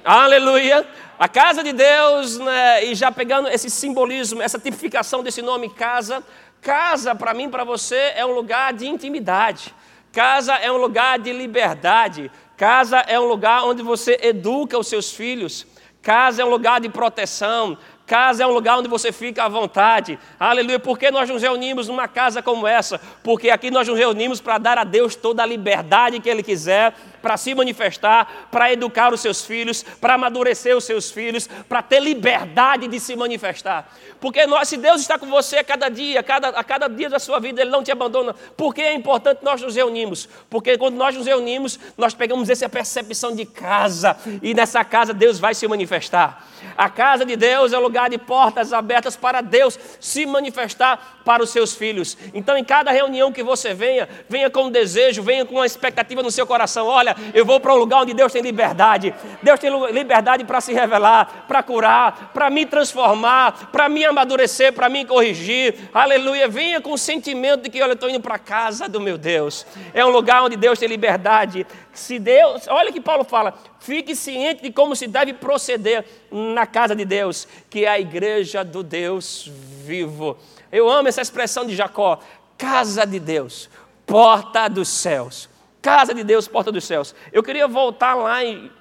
Aleluia. 0.04 0.84
A 1.20 1.28
casa 1.28 1.64
de 1.64 1.74
Deus, 1.74 2.40
né, 2.40 2.86
e 2.86 2.96
já 2.96 3.12
pegando 3.12 3.50
esse 3.50 3.70
simbolismo, 3.70 4.42
essa 4.42 4.58
tipificação 4.58 5.22
desse 5.22 5.44
nome 5.44 5.70
casa, 5.70 6.24
casa 6.60 7.14
para 7.14 7.36
mim, 7.36 7.52
para 7.52 7.64
você, 7.64 8.14
é 8.16 8.26
um 8.26 8.34
lugar 8.34 8.74
de 8.74 8.88
intimidade. 8.88 9.72
Casa 10.16 10.54
é 10.54 10.72
um 10.72 10.78
lugar 10.78 11.20
de 11.20 11.34
liberdade. 11.34 12.32
Casa 12.56 13.00
é 13.00 13.20
um 13.20 13.26
lugar 13.26 13.66
onde 13.66 13.84
você 13.84 14.18
educa 14.22 14.80
os 14.80 14.88
seus 14.88 15.12
filhos. 15.12 15.68
Casa 16.02 16.42
é 16.42 16.46
um 16.46 16.50
lugar 16.50 16.80
de 16.80 16.88
proteção. 16.88 17.78
Casa 18.06 18.44
é 18.44 18.48
um 18.48 18.52
lugar 18.52 18.78
onde 18.78 18.88
você 18.88 19.12
fica 19.12 19.44
à 19.44 19.50
vontade. 19.50 20.20
Aleluia. 20.40 20.78
Por 20.78 21.00
que 21.00 21.10
nós 21.10 21.28
nos 21.28 21.42
reunimos 21.42 21.88
numa 21.88 22.08
casa 22.08 22.40
como 22.40 22.68
essa? 22.68 23.02
Porque 23.24 23.50
aqui 23.50 23.72
nós 23.72 23.88
nos 23.88 23.98
reunimos 23.98 24.40
para 24.40 24.60
dar 24.60 24.78
a 24.78 24.84
Deus 24.84 25.16
toda 25.16 25.42
a 25.42 25.46
liberdade 25.46 26.20
que 26.20 26.30
Ele 26.30 26.44
quiser, 26.44 26.94
para 27.20 27.36
se 27.36 27.56
manifestar, 27.56 28.48
para 28.52 28.72
educar 28.72 29.12
os 29.12 29.22
seus 29.22 29.44
filhos, 29.44 29.82
para 30.00 30.14
amadurecer 30.14 30.78
os 30.78 30.84
seus 30.84 31.10
filhos, 31.10 31.50
para 31.68 31.82
ter 31.82 32.00
liberdade 32.00 32.88
de 32.88 33.00
se 33.00 33.16
manifestar. 33.16 33.92
Porque 34.22 34.46
nós, 34.46 34.68
se 34.68 34.78
Deus 34.78 35.02
está 35.02 35.18
com 35.18 35.26
você 35.26 35.58
a 35.58 35.64
cada 35.64 35.90
dia, 35.90 36.20
a 36.20 36.24
cada, 36.24 36.50
a 36.50 36.64
cada 36.64 36.88
dia 36.88 37.10
da 37.10 37.18
sua 37.18 37.40
vida, 37.40 37.62
Ele 37.62 37.72
não 37.72 37.84
te 37.84 37.92
abandona. 37.92 38.36
Por 38.56 38.76
que 38.76 38.84
é 38.84 38.94
importante 38.94 39.40
nós 39.42 39.60
nos 39.64 39.76
reunirmos? 39.76 40.30
Porque 40.48 40.78
quando 40.78 40.96
nós 40.96 41.16
nos 41.16 41.26
reunimos, 41.26 41.80
nós 41.98 42.14
pegamos 42.14 42.52
essa 42.52 42.70
percepção 42.70 43.36
de 43.36 43.46
casa, 43.48 44.16
e 44.44 44.54
nessa 44.54 44.84
casa 44.84 45.12
Deus 45.12 45.40
vai 45.40 45.56
se 45.56 45.68
manifestar. 45.68 46.48
A 46.78 46.90
casa 46.90 47.26
de 47.26 47.36
Deus 47.36 47.74
é 47.74 47.78
o 47.78 47.82
lugar 47.82 47.95
de 48.10 48.18
portas 48.18 48.74
abertas 48.74 49.16
para 49.16 49.42
Deus 49.42 49.80
se 50.00 50.26
manifestar 50.26 51.22
para 51.26 51.42
os 51.42 51.50
seus 51.50 51.74
filhos. 51.74 52.18
Então, 52.34 52.58
em 52.58 52.64
cada 52.64 52.92
reunião 52.92 53.32
que 53.32 53.42
você 53.42 53.74
venha, 53.74 54.08
venha 54.30 54.50
com 54.50 54.66
um 54.66 54.70
desejo, 54.70 55.24
venha 55.24 55.46
com 55.46 55.56
uma 55.56 55.66
expectativa 55.66 56.22
no 56.22 56.30
seu 56.30 56.46
coração. 56.46 56.88
Olha, 56.88 57.16
eu 57.34 57.46
vou 57.46 57.60
para 57.60 57.74
um 57.74 57.78
lugar 57.78 58.02
onde 58.02 58.14
Deus 58.14 58.32
tem 58.32 58.42
liberdade. 58.42 59.14
Deus 59.42 59.60
tem 59.60 59.72
liberdade 59.92 60.44
para 60.44 60.62
se 60.62 60.74
revelar, 60.74 61.46
para 61.48 61.64
curar, 61.64 62.32
para 62.34 62.50
me 62.50 62.66
transformar, 62.66 63.72
para 63.72 63.90
me 63.90 64.06
amadurecer, 64.06 64.74
para 64.74 64.90
me 64.90 65.06
corrigir. 65.06 65.90
Aleluia. 65.94 66.48
Venha 66.48 66.82
com 66.82 66.94
o 66.94 66.98
sentimento 66.98 67.64
de 67.64 67.70
que, 67.70 67.82
olha, 67.82 67.92
eu 67.92 67.96
estou 67.96 68.10
indo 68.10 68.20
para 68.20 68.36
a 68.36 68.40
casa 68.40 68.88
do 68.88 69.00
meu 69.00 69.18
Deus. 69.18 69.66
É 69.94 70.06
um 70.06 70.10
lugar 70.10 70.44
onde 70.44 70.56
Deus 70.56 70.78
tem 70.78 70.88
liberdade. 70.88 71.66
Se 71.96 72.20
Deus, 72.20 72.68
olha 72.68 72.92
que 72.92 73.00
Paulo 73.00 73.24
fala, 73.24 73.58
fique 73.80 74.16
ciente 74.16 74.62
de 74.62 74.72
como 74.72 74.96
se 74.96 75.08
deve 75.08 75.34
proceder 75.34 76.06
na 76.30 76.68
casa 76.68 76.96
de 76.96 77.06
Deus, 77.06 77.48
que 77.70 77.86
é 77.86 77.88
a 77.88 78.00
igreja 78.00 78.64
do 78.64 78.84
Deus 78.84 79.50
vivo. 79.84 80.38
Eu 80.72 80.90
amo 80.90 81.08
essa 81.08 81.22
expressão 81.22 81.66
de 81.66 81.76
Jacó, 81.76 82.20
casa 82.58 83.06
de 83.06 83.20
Deus, 83.20 83.70
porta 84.06 84.68
dos 84.68 84.90
céus. 84.90 85.50
Casa 85.82 86.14
de 86.14 86.24
Deus, 86.24 86.48
porta 86.48 86.72
dos 86.72 86.84
céus. 86.84 87.16
Eu 87.32 87.42
queria 87.42 87.68
voltar 87.68 88.16
lá 88.16 88.44
em, 88.44 88.72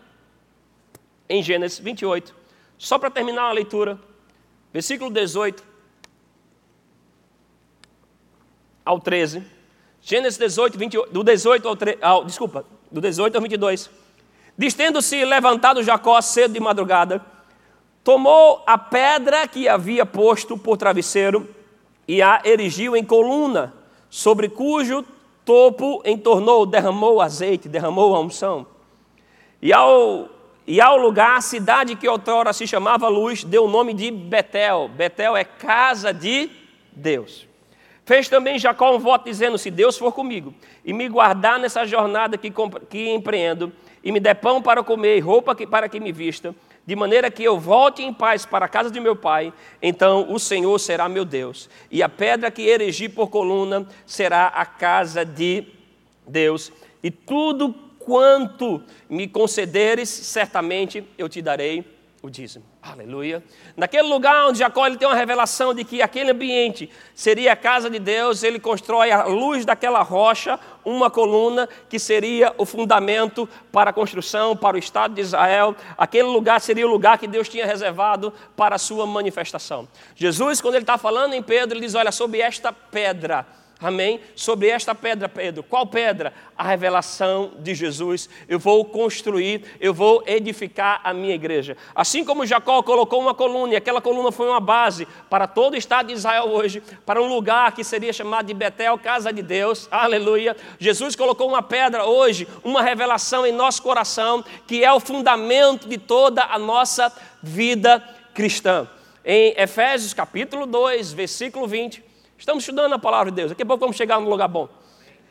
em 1.29 1.43
Gênesis 1.43 1.79
28, 1.79 2.35
só 2.77 2.99
para 2.99 3.11
terminar 3.11 3.45
a 3.45 3.53
leitura, 3.53 3.99
versículo 4.73 5.11
18 5.11 5.63
ao 8.85 8.99
13. 8.99 9.45
Gênesis 10.03 10.39
18, 10.39 10.79
28, 10.79 11.13
do 11.13 11.25
18 11.25 11.69
ao 11.69 11.77
13, 11.77 11.99
ao, 12.03 12.25
desculpa, 12.25 12.67
do 12.95 13.01
18 13.01 13.35
ao 13.35 13.43
22. 13.43 13.91
Diz: 14.57 14.73
Tendo-se 14.73 15.25
levantado 15.25 15.83
Jacó 15.83 16.21
cedo 16.21 16.55
de 16.55 16.61
madrugada, 16.61 17.21
tomou 18.05 18.63
a 18.65 18.79
pedra 18.79 19.49
que 19.49 19.69
havia 19.69 20.07
posto 20.07 20.57
por 20.57 20.77
travesseiro 20.77 21.49
e 22.07 22.23
a 22.23 22.41
erigiu 22.45 22.97
em 22.97 23.05
coluna, 23.05 23.75
sobre 24.09 24.49
cujo 24.49 25.05
topo 25.45 26.01
entornou, 26.05 26.65
derramou 26.65 27.21
azeite, 27.21 27.69
derramou 27.69 28.15
a 28.15 28.21
unção. 28.21 28.65
E 29.61 29.73
ao, 29.73 30.29
e 30.65 30.81
ao 30.81 30.97
lugar, 30.97 31.39
a 31.39 31.41
cidade 31.41 31.97
que 31.97 32.09
outrora 32.09 32.53
se 32.53 32.67
chamava 32.67 33.09
Luz, 33.09 33.43
deu 33.43 33.65
o 33.65 33.69
nome 33.69 33.93
de 33.93 34.11
Betel. 34.11 34.89
Betel 34.89 35.37
é 35.37 35.43
casa 35.43 36.15
de 36.15 36.49
Deus. 36.93 37.47
Fez 38.05 38.29
também 38.29 38.59
Jacó 38.59 38.95
um 38.95 38.99
voto 38.99 39.25
dizendo: 39.25 39.57
Se 39.57 39.71
Deus 39.71 39.97
for 39.97 40.13
comigo 40.13 40.53
e 40.85 40.93
me 40.93 41.09
guardar 41.09 41.59
nessa 41.59 41.87
jornada 41.87 42.37
que, 42.37 42.53
que 42.89 43.11
empreendo, 43.11 43.73
e 44.03 44.13
me 44.13 44.21
der 44.21 44.35
pão 44.35 44.61
para 44.61 44.83
comer 44.83 45.17
e 45.17 45.21
roupa 45.21 45.55
que, 45.55 45.67
para 45.67 45.89
que 45.89 45.99
me 45.99 46.13
vista, 46.13 46.55
de 46.87 46.95
maneira 46.95 47.31
que 47.31 47.43
eu 47.43 47.59
volte 47.59 48.03
em 48.03 48.13
paz 48.13 48.45
para 48.45 48.67
a 48.67 48.69
casa 48.69 48.91
de 48.91 49.01
meu 49.01 49.17
pai, 49.17 49.53
então 49.81 50.31
o 50.31 50.39
Senhor 50.39 50.79
será 50.79 51.09
meu 51.09 51.25
Deus, 51.25 51.71
e 51.91 52.03
a 52.03 52.09
pedra 52.09 52.51
que 52.51 52.63
erigi 52.63 53.09
por 53.09 53.29
coluna 53.29 53.87
será 54.05 54.49
a 54.49 54.67
casa 54.67 55.25
de 55.25 55.65
Deus, 56.27 56.71
e 57.03 57.11
tudo 57.11 57.75
quanto 57.99 58.83
me 59.09 59.27
concederes, 59.27 60.11
certamente 60.11 61.03
eu 61.17 61.27
te 61.27 61.41
darei 61.41 61.94
o 62.25 62.31
dízimo. 62.31 62.65
Aleluia. 62.83 63.45
Naquele 63.77 64.09
lugar 64.09 64.47
onde 64.47 64.61
Jacó 64.61 64.87
ele 64.87 64.97
tem 64.97 65.07
uma 65.07 65.15
revelação 65.15 65.75
de 65.75 65.85
que 65.85 66.01
aquele 66.01 66.31
ambiente 66.31 66.89
seria 67.15 67.53
a 67.53 67.57
casa 67.57 67.91
de 67.91 67.99
Deus, 67.99 68.43
ele 68.43 68.59
constrói 68.59 69.11
a 69.11 69.25
luz 69.25 69.67
daquela 69.67 70.01
rocha 70.01 70.59
uma 70.83 71.11
coluna 71.11 71.69
que 71.87 71.99
seria 71.99 72.55
o 72.57 72.65
fundamento 72.65 73.47
para 73.71 73.91
a 73.91 73.93
construção, 73.93 74.57
para 74.57 74.75
o 74.75 74.79
Estado 74.79 75.15
de 75.15 75.21
Israel. 75.21 75.77
Aquele 75.99 76.29
lugar 76.29 76.63
seria 76.63 76.87
o 76.87 76.91
lugar 76.91 77.19
que 77.19 77.27
Deus 77.27 77.47
tinha 77.47 77.67
reservado 77.67 78.33
para 78.57 78.77
a 78.77 78.79
sua 78.79 79.07
manifestação. 79.07 79.87
Jesus, 80.17 80.63
quando 80.63 80.77
ele 80.77 80.85
está 80.85 80.97
falando 80.97 81.35
em 81.35 81.43
Pedro, 81.43 81.77
ele 81.77 81.85
diz: 81.85 81.95
Olha, 81.95 82.11
sobre 82.11 82.41
esta 82.41 82.73
pedra 82.73 83.47
Amém? 83.81 84.21
Sobre 84.37 84.69
esta 84.69 84.95
pedra, 84.95 85.29
Pedro. 85.29 85.63
Qual 85.63 85.87
pedra? 85.87 86.33
A 86.57 86.63
revelação 86.63 87.53
de 87.59 87.75
Jesus. 87.75 88.29
Eu 88.49 88.59
vou 88.59 88.85
construir, 88.85 89.65
eu 89.81 89.93
vou 89.93 90.23
edificar 90.27 91.01
a 91.03 91.13
minha 91.13 91.35
igreja. 91.35 91.77
Assim 91.95 92.25
como 92.25 92.47
Jacó 92.47 92.83
colocou 92.83 93.21
uma 93.21 93.35
coluna, 93.35 93.75
e 93.75 93.77
aquela 93.77 94.01
coluna 94.01 94.31
foi 94.31 94.49
uma 94.49 94.61
base 94.61 95.07
para 95.29 95.47
todo 95.47 95.75
o 95.75 95.77
estado 95.77 96.07
de 96.07 96.15
Israel 96.15 96.45
hoje, 96.45 96.83
para 97.05 97.21
um 97.21 97.27
lugar 97.27 97.73
que 97.73 97.83
seria 97.83 98.13
chamado 98.13 98.47
de 98.47 98.55
Betel, 98.55 98.97
casa 98.97 99.33
de 99.33 99.43
Deus. 99.43 99.89
Aleluia. 99.91 100.57
Jesus 100.79 101.17
colocou 101.17 101.49
uma 101.49 101.63
pedra 101.63 102.05
hoje, 102.05 102.47
uma 102.63 102.81
revelação 102.81 103.45
em 103.45 103.53
nosso 103.53 103.83
coração, 103.83 104.45
que 104.67 104.85
é 104.85 104.93
o 104.93 105.01
fundamento 105.01 105.89
de 105.89 105.99
toda 105.99 106.45
a 106.45 106.59
nossa 106.59 107.13
vida 107.43 108.03
cristã. 108.33 108.89
em 109.25 109.55
Efésios 109.57 110.13
capítulo 110.13 110.67
2, 110.67 111.13
versículo 111.13 111.67
20. 111.67 112.14
Estamos 112.39 112.63
estudando 112.63 112.93
a 112.93 112.99
palavra 112.99 113.31
de 113.31 113.37
Deus. 113.37 113.51
Daqui 113.51 113.63
a 113.63 113.67
pouco 113.67 113.81
vamos 113.81 113.97
chegar 113.97 114.21
num 114.21 114.29
lugar 114.29 114.49
bom. 114.49 114.69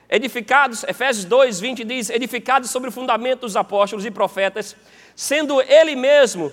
Edificados, 0.10 0.84
Efésios 0.84 1.26
2, 1.26 1.60
20 1.60 1.84
diz: 1.84 2.10
edificados 2.10 2.70
sobre 2.70 2.90
o 2.90 2.92
fundamento 2.92 3.42
dos 3.42 3.56
apóstolos 3.56 4.06
e 4.06 4.12
profetas, 4.12 4.76
sendo 5.16 5.62
Ele 5.62 5.96
mesmo, 5.96 6.52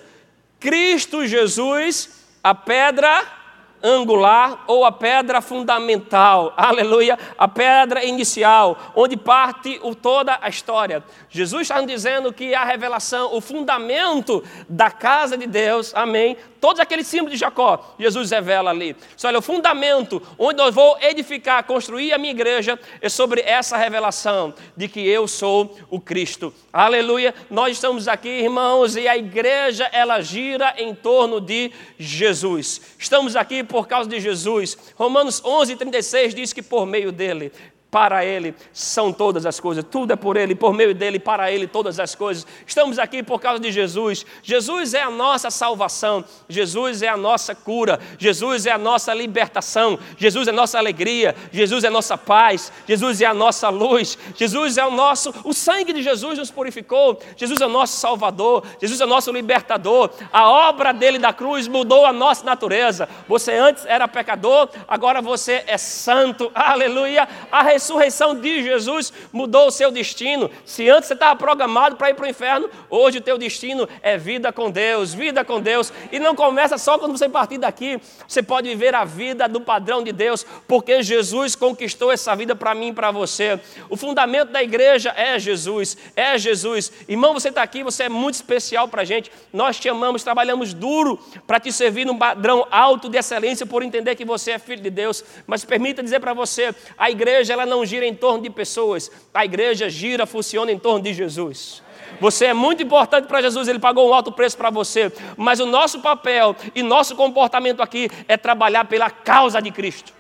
Cristo 0.58 1.26
Jesus, 1.26 2.26
a 2.42 2.54
pedra 2.54 3.39
angular 3.82 4.64
ou 4.66 4.84
a 4.84 4.92
pedra 4.92 5.40
fundamental, 5.40 6.52
aleluia, 6.56 7.18
a 7.36 7.48
pedra 7.48 8.04
inicial, 8.04 8.78
onde 8.94 9.16
parte 9.16 9.78
o, 9.82 9.94
toda 9.94 10.38
a 10.40 10.48
história. 10.48 11.02
Jesus 11.28 11.62
está 11.62 11.80
dizendo 11.80 12.32
que 12.32 12.54
a 12.54 12.64
revelação, 12.64 13.34
o 13.34 13.40
fundamento 13.40 14.42
da 14.68 14.90
casa 14.90 15.36
de 15.36 15.46
Deus, 15.46 15.94
amém, 15.94 16.36
todos 16.60 16.80
aqueles 16.80 17.06
símbolos 17.06 17.32
de 17.32 17.38
Jacó, 17.38 17.94
Jesus 17.98 18.30
revela 18.30 18.70
ali. 18.70 18.94
Só 19.16 19.28
olha, 19.28 19.38
o 19.38 19.42
fundamento 19.42 20.22
onde 20.38 20.60
eu 20.60 20.70
vou 20.70 20.98
edificar, 21.00 21.64
construir 21.64 22.12
a 22.12 22.18
minha 22.18 22.32
igreja 22.32 22.78
é 23.00 23.08
sobre 23.08 23.40
essa 23.40 23.76
revelação 23.76 24.52
de 24.76 24.88
que 24.88 25.00
eu 25.00 25.26
sou 25.26 25.78
o 25.88 26.00
Cristo. 26.00 26.52
Aleluia. 26.72 27.34
Nós 27.48 27.72
estamos 27.72 28.08
aqui, 28.08 28.28
irmãos, 28.28 28.96
e 28.96 29.08
a 29.08 29.16
igreja 29.16 29.88
ela 29.92 30.20
gira 30.20 30.74
em 30.76 30.94
torno 30.94 31.40
de 31.40 31.72
Jesus. 31.98 32.80
Estamos 32.98 33.36
aqui 33.36 33.64
por 33.70 33.86
causa 33.86 34.10
de 34.10 34.20
Jesus. 34.20 34.76
Romanos 34.98 35.40
11:36 35.42 36.34
diz 36.34 36.52
que 36.52 36.62
por 36.62 36.84
meio 36.84 37.12
dele 37.12 37.52
para 37.90 38.24
Ele 38.24 38.54
são 38.72 39.12
todas 39.12 39.44
as 39.44 39.58
coisas, 39.58 39.84
tudo 39.90 40.12
é 40.12 40.16
por 40.16 40.36
Ele, 40.36 40.54
por 40.54 40.72
meio 40.72 40.94
dele, 40.94 41.18
para 41.18 41.50
Ele 41.50 41.66
todas 41.66 41.98
as 41.98 42.14
coisas. 42.14 42.46
Estamos 42.66 42.98
aqui 42.98 43.22
por 43.22 43.40
causa 43.40 43.60
de 43.60 43.72
Jesus. 43.72 44.24
Jesus 44.42 44.94
é 44.94 45.02
a 45.02 45.10
nossa 45.10 45.50
salvação, 45.50 46.24
Jesus 46.48 47.02
é 47.02 47.08
a 47.08 47.16
nossa 47.16 47.54
cura, 47.54 47.98
Jesus 48.16 48.66
é 48.66 48.70
a 48.70 48.78
nossa 48.78 49.12
libertação, 49.12 49.98
Jesus 50.16 50.46
é 50.46 50.50
a 50.50 50.54
nossa 50.54 50.78
alegria, 50.78 51.34
Jesus 51.50 51.82
é 51.82 51.88
a 51.88 51.90
nossa 51.90 52.16
paz, 52.16 52.72
Jesus 52.86 53.20
é 53.20 53.26
a 53.26 53.34
nossa 53.34 53.68
luz, 53.68 54.16
Jesus 54.36 54.78
é 54.78 54.86
o 54.86 54.90
nosso, 54.90 55.34
o 55.44 55.52
sangue 55.52 55.92
de 55.92 56.02
Jesus 56.02 56.38
nos 56.38 56.50
purificou, 56.50 57.18
Jesus 57.36 57.60
é 57.60 57.66
o 57.66 57.70
nosso 57.70 57.96
Salvador, 57.96 58.64
Jesus 58.80 59.00
é 59.00 59.04
o 59.04 59.08
nosso 59.08 59.32
libertador. 59.32 60.10
A 60.32 60.48
obra 60.48 60.92
dele 60.92 61.18
da 61.18 61.32
cruz 61.32 61.66
mudou 61.66 62.06
a 62.06 62.12
nossa 62.12 62.44
natureza. 62.44 63.08
Você 63.26 63.52
antes 63.52 63.84
era 63.86 64.06
pecador, 64.06 64.68
agora 64.86 65.20
você 65.20 65.64
é 65.66 65.76
santo. 65.76 66.50
Aleluia. 66.54 67.28
A 67.50 67.62
ressurreição 67.80 68.34
de 68.34 68.62
Jesus 68.62 69.10
mudou 69.32 69.68
o 69.68 69.70
seu 69.70 69.90
destino. 69.90 70.50
Se 70.66 70.88
antes 70.90 71.08
você 71.08 71.14
estava 71.14 71.34
programado 71.34 71.96
para 71.96 72.10
ir 72.10 72.14
para 72.14 72.26
o 72.26 72.28
inferno, 72.28 72.68
hoje 72.90 73.18
o 73.18 73.20
teu 73.22 73.38
destino 73.38 73.88
é 74.02 74.18
vida 74.18 74.52
com 74.52 74.70
Deus, 74.70 75.14
vida 75.14 75.42
com 75.42 75.60
Deus. 75.60 75.90
E 76.12 76.18
não 76.18 76.34
começa 76.34 76.76
só 76.76 76.98
quando 76.98 77.16
você 77.16 77.28
partir 77.28 77.56
daqui. 77.56 77.98
Você 78.28 78.42
pode 78.42 78.68
viver 78.68 78.94
a 78.94 79.04
vida 79.04 79.48
do 79.48 79.60
padrão 79.60 80.04
de 80.04 80.12
Deus, 80.12 80.44
porque 80.68 81.02
Jesus 81.02 81.56
conquistou 81.56 82.12
essa 82.12 82.36
vida 82.36 82.54
para 82.54 82.74
mim 82.74 82.88
e 82.88 82.92
para 82.92 83.10
você. 83.10 83.58
O 83.88 83.96
fundamento 83.96 84.50
da 84.50 84.62
igreja 84.62 85.12
é 85.16 85.38
Jesus, 85.38 85.96
é 86.14 86.36
Jesus. 86.36 86.92
Irmão, 87.08 87.32
você 87.32 87.48
está 87.48 87.62
aqui, 87.62 87.82
você 87.82 88.04
é 88.04 88.08
muito 88.08 88.34
especial 88.34 88.88
para 88.88 89.02
a 89.02 89.04
gente. 89.04 89.32
Nós 89.52 89.80
te 89.80 89.88
amamos, 89.88 90.22
trabalhamos 90.22 90.74
duro 90.74 91.18
para 91.46 91.58
te 91.58 91.72
servir 91.72 92.04
num 92.04 92.18
padrão 92.18 92.66
alto 92.70 93.08
de 93.08 93.16
excelência, 93.16 93.64
por 93.64 93.82
entender 93.82 94.14
que 94.16 94.24
você 94.24 94.52
é 94.52 94.58
filho 94.58 94.82
de 94.82 94.90
Deus. 94.90 95.24
Mas 95.46 95.64
permita 95.64 96.02
dizer 96.02 96.20
para 96.20 96.34
você, 96.34 96.74
a 96.98 97.10
igreja 97.10 97.54
ela 97.54 97.69
não 97.70 97.86
gira 97.86 98.04
em 98.04 98.14
torno 98.14 98.42
de 98.42 98.50
pessoas, 98.50 99.10
a 99.32 99.44
igreja 99.44 99.88
gira, 99.88 100.26
funciona 100.26 100.70
em 100.70 100.78
torno 100.78 101.02
de 101.02 101.14
Jesus. 101.14 101.82
Você 102.20 102.46
é 102.46 102.54
muito 102.54 102.82
importante 102.82 103.26
para 103.26 103.40
Jesus, 103.40 103.68
ele 103.68 103.78
pagou 103.78 104.10
um 104.10 104.14
alto 104.14 104.32
preço 104.32 104.56
para 104.56 104.68
você, 104.68 105.12
mas 105.36 105.60
o 105.60 105.66
nosso 105.66 106.00
papel 106.00 106.54
e 106.74 106.82
nosso 106.82 107.14
comportamento 107.14 107.80
aqui 107.80 108.10
é 108.28 108.36
trabalhar 108.36 108.84
pela 108.84 109.08
causa 109.08 109.62
de 109.62 109.70
Cristo. 109.70 110.12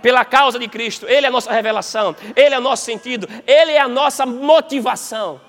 Pela 0.00 0.24
causa 0.24 0.58
de 0.58 0.66
Cristo, 0.66 1.06
Ele 1.06 1.26
é 1.26 1.28
a 1.28 1.32
nossa 1.32 1.52
revelação, 1.52 2.16
Ele 2.34 2.54
é 2.54 2.58
o 2.58 2.62
nosso 2.62 2.84
sentido, 2.84 3.28
Ele 3.46 3.70
é 3.70 3.80
a 3.80 3.86
nossa 3.86 4.26
motivação. 4.26 5.40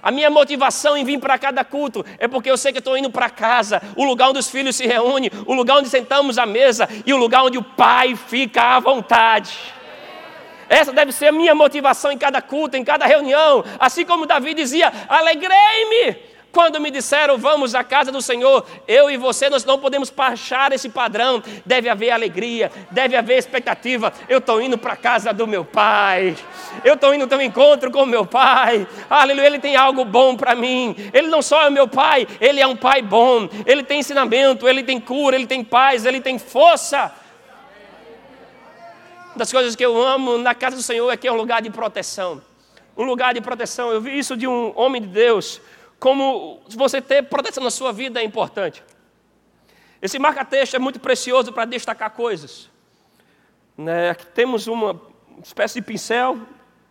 A 0.00 0.10
minha 0.10 0.30
motivação 0.30 0.96
em 0.96 1.04
vir 1.04 1.18
para 1.18 1.38
cada 1.38 1.64
culto 1.64 2.04
é 2.18 2.26
porque 2.26 2.50
eu 2.50 2.56
sei 2.56 2.72
que 2.72 2.78
estou 2.78 2.96
indo 2.96 3.10
para 3.10 3.30
casa, 3.30 3.80
o 3.96 4.04
lugar 4.04 4.30
onde 4.30 4.38
os 4.38 4.48
filhos 4.48 4.76
se 4.76 4.86
reúnem, 4.86 5.30
o 5.46 5.54
lugar 5.54 5.78
onde 5.78 5.88
sentamos 5.88 6.38
à 6.38 6.46
mesa 6.46 6.88
e 7.06 7.12
o 7.12 7.16
lugar 7.16 7.44
onde 7.44 7.58
o 7.58 7.62
pai 7.62 8.16
fica 8.16 8.76
à 8.76 8.80
vontade. 8.80 9.56
Essa 10.72 10.90
deve 10.90 11.12
ser 11.12 11.26
a 11.26 11.32
minha 11.32 11.54
motivação 11.54 12.10
em 12.10 12.16
cada 12.16 12.40
culto, 12.40 12.78
em 12.78 12.82
cada 12.82 13.04
reunião. 13.04 13.62
Assim 13.78 14.06
como 14.06 14.24
Davi 14.24 14.54
dizia: 14.54 14.90
Alegrei-me 15.06 16.16
quando 16.50 16.80
me 16.80 16.90
disseram 16.90 17.36
vamos 17.36 17.74
à 17.74 17.84
casa 17.84 18.10
do 18.10 18.22
Senhor, 18.22 18.64
eu 18.88 19.10
e 19.10 19.18
você, 19.18 19.50
nós 19.50 19.66
não 19.66 19.78
podemos 19.78 20.08
baixar 20.08 20.72
esse 20.72 20.88
padrão. 20.88 21.42
Deve 21.66 21.90
haver 21.90 22.10
alegria, 22.10 22.72
deve 22.90 23.14
haver 23.14 23.36
expectativa. 23.36 24.14
Eu 24.30 24.38
estou 24.38 24.62
indo 24.62 24.78
para 24.78 24.94
a 24.94 24.96
casa 24.96 25.30
do 25.30 25.46
meu 25.46 25.62
pai, 25.62 26.34
eu 26.82 26.94
estou 26.94 27.12
indo 27.14 27.26
ter 27.26 27.36
um 27.36 27.42
encontro 27.42 27.90
com 27.90 28.04
o 28.04 28.06
meu 28.06 28.24
pai. 28.24 28.86
Aleluia, 29.10 29.48
ele 29.48 29.58
tem 29.58 29.76
algo 29.76 30.06
bom 30.06 30.34
para 30.34 30.54
mim. 30.54 30.96
Ele 31.12 31.28
não 31.28 31.42
só 31.42 31.66
é 31.66 31.70
meu 31.70 31.86
pai, 31.86 32.26
ele 32.40 32.62
é 32.62 32.66
um 32.66 32.76
pai 32.76 33.02
bom. 33.02 33.46
Ele 33.66 33.82
tem 33.82 34.00
ensinamento, 34.00 34.66
ele 34.66 34.82
tem 34.82 34.98
cura, 34.98 35.36
ele 35.36 35.46
tem 35.46 35.62
paz, 35.62 36.06
ele 36.06 36.22
tem 36.22 36.38
força 36.38 37.12
das 39.34 39.50
coisas 39.50 39.74
que 39.74 39.84
eu 39.84 40.00
amo 40.00 40.38
na 40.38 40.54
casa 40.54 40.76
do 40.76 40.82
Senhor 40.82 41.10
é 41.10 41.16
que 41.16 41.26
é 41.26 41.32
um 41.32 41.36
lugar 41.36 41.62
de 41.62 41.70
proteção. 41.70 42.42
Um 42.96 43.04
lugar 43.04 43.34
de 43.34 43.40
proteção. 43.40 43.90
Eu 43.90 44.00
vi 44.00 44.18
isso 44.18 44.36
de 44.36 44.46
um 44.46 44.72
homem 44.78 45.00
de 45.00 45.08
Deus, 45.08 45.60
como 45.98 46.60
você 46.68 47.00
ter 47.00 47.22
proteção 47.24 47.62
na 47.64 47.70
sua 47.70 47.92
vida 47.92 48.20
é 48.20 48.24
importante. 48.24 48.82
Esse 50.00 50.18
marca-texto 50.18 50.74
é 50.74 50.78
muito 50.78 51.00
precioso 51.00 51.52
para 51.52 51.64
destacar 51.64 52.10
coisas. 52.10 52.68
Né? 53.76 54.10
Aqui 54.10 54.26
temos 54.26 54.66
uma 54.66 55.00
espécie 55.42 55.74
de 55.74 55.82
pincel 55.82 56.38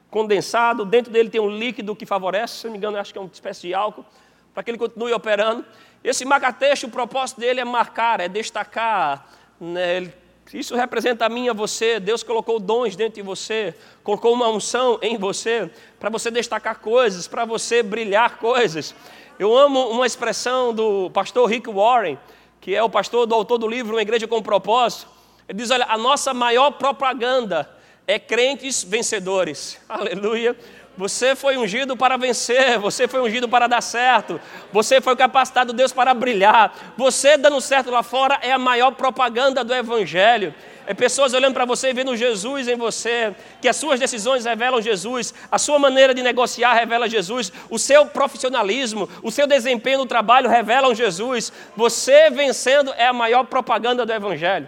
condensado, 0.10 0.84
dentro 0.84 1.12
dele 1.12 1.30
tem 1.30 1.40
um 1.40 1.50
líquido 1.50 1.96
que 1.96 2.06
favorece, 2.06 2.56
se 2.56 2.66
não 2.66 2.72
me 2.72 2.78
engano, 2.78 2.98
acho 2.98 3.14
que 3.14 3.18
é 3.18 3.22
uma 3.22 3.30
espécie 3.32 3.62
de 3.68 3.74
álcool, 3.74 4.06
para 4.54 4.64
que 4.64 4.72
ele 4.72 4.78
continue 4.78 5.14
operando. 5.14 5.66
Esse 6.04 6.26
marca-texto, 6.26 6.86
o 6.86 6.90
propósito 6.90 7.40
dele 7.40 7.62
é 7.62 7.66
marcar, 7.66 8.20
é 8.20 8.28
destacar, 8.28 9.28
né? 9.60 9.98
ele 9.98 10.21
isso 10.60 10.76
representa 10.76 11.26
a 11.26 11.30
mim 11.30 11.50
a 11.50 11.54
você. 11.54 12.00
Deus 12.00 12.24
colocou 12.24 12.60
dons 12.60 12.96
dentro 12.96 13.16
de 13.16 13.22
você, 13.22 13.74
colocou 14.04 14.34
uma 14.34 14.50
unção 14.50 15.00
em 15.02 15.18
você, 15.18 15.70
para 16.00 16.10
você 16.10 16.30
destacar 16.30 16.80
coisas, 16.80 17.28
para 17.28 17.46
você 17.46 17.82
brilhar 17.82 18.38
coisas. 18.38 18.94
Eu 19.40 19.58
amo 19.58 19.90
uma 19.90 20.06
expressão 20.06 20.74
do 20.74 21.10
pastor 21.12 21.50
Rick 21.50 21.70
Warren, 21.70 22.18
que 22.60 22.76
é 22.76 22.84
o 22.84 22.90
pastor 22.90 23.26
do 23.26 23.34
autor 23.34 23.58
do 23.58 23.68
livro 23.68 23.96
Uma 23.96 24.02
Igreja 24.02 24.28
com 24.28 24.42
Propósito. 24.42 25.08
Ele 25.48 25.58
diz: 25.58 25.72
Olha, 25.72 25.86
a 25.90 25.98
nossa 25.98 26.34
maior 26.34 26.72
propaganda 26.72 27.70
é 28.06 28.20
crentes 28.20 28.84
vencedores. 28.84 29.80
Aleluia. 29.90 30.56
Você 30.98 31.36
foi 31.36 31.58
ungido 31.58 31.96
para 31.96 32.18
vencer, 32.18 32.78
você 32.78 33.08
foi 33.08 33.22
ungido 33.22 33.48
para 33.48 33.66
dar 33.66 33.82
certo, 33.82 34.40
você 34.74 35.00
foi 35.00 35.16
capacitado 35.16 35.72
Deus 35.72 35.94
para 35.94 36.14
brilhar. 36.14 36.94
Você 36.98 37.38
dando 37.38 37.62
certo 37.62 37.90
lá 37.90 38.04
fora 38.04 38.38
é 38.42 38.52
a 38.52 38.60
maior 38.60 38.92
propaganda 38.92 39.64
do 39.64 39.74
Evangelho. 39.74 40.54
É 40.86 40.94
pessoas 40.94 41.34
olhando 41.34 41.54
para 41.54 41.64
você 41.64 41.92
e 41.92 41.94
vendo 41.94 42.18
Jesus 42.18 42.68
em 42.68 42.76
você, 42.76 43.34
que 43.62 43.70
as 43.70 43.78
suas 43.78 44.00
decisões 44.00 44.44
revelam 44.44 44.82
Jesus, 44.82 45.34
a 45.50 45.58
sua 45.58 45.80
maneira 45.80 46.14
de 46.14 46.22
negociar 46.22 46.74
revela 46.74 47.08
Jesus, 47.08 47.54
o 47.70 47.80
seu 47.80 48.06
profissionalismo, 48.08 49.08
o 49.24 49.32
seu 49.32 49.48
desempenho 49.48 50.00
no 50.00 50.06
trabalho 50.06 50.50
revelam 50.50 50.94
Jesus. 50.94 51.54
Você 51.78 52.30
vencendo 52.30 52.94
é 52.98 53.08
a 53.08 53.14
maior 53.14 53.46
propaganda 53.46 54.06
do 54.06 54.12
Evangelho. 54.12 54.68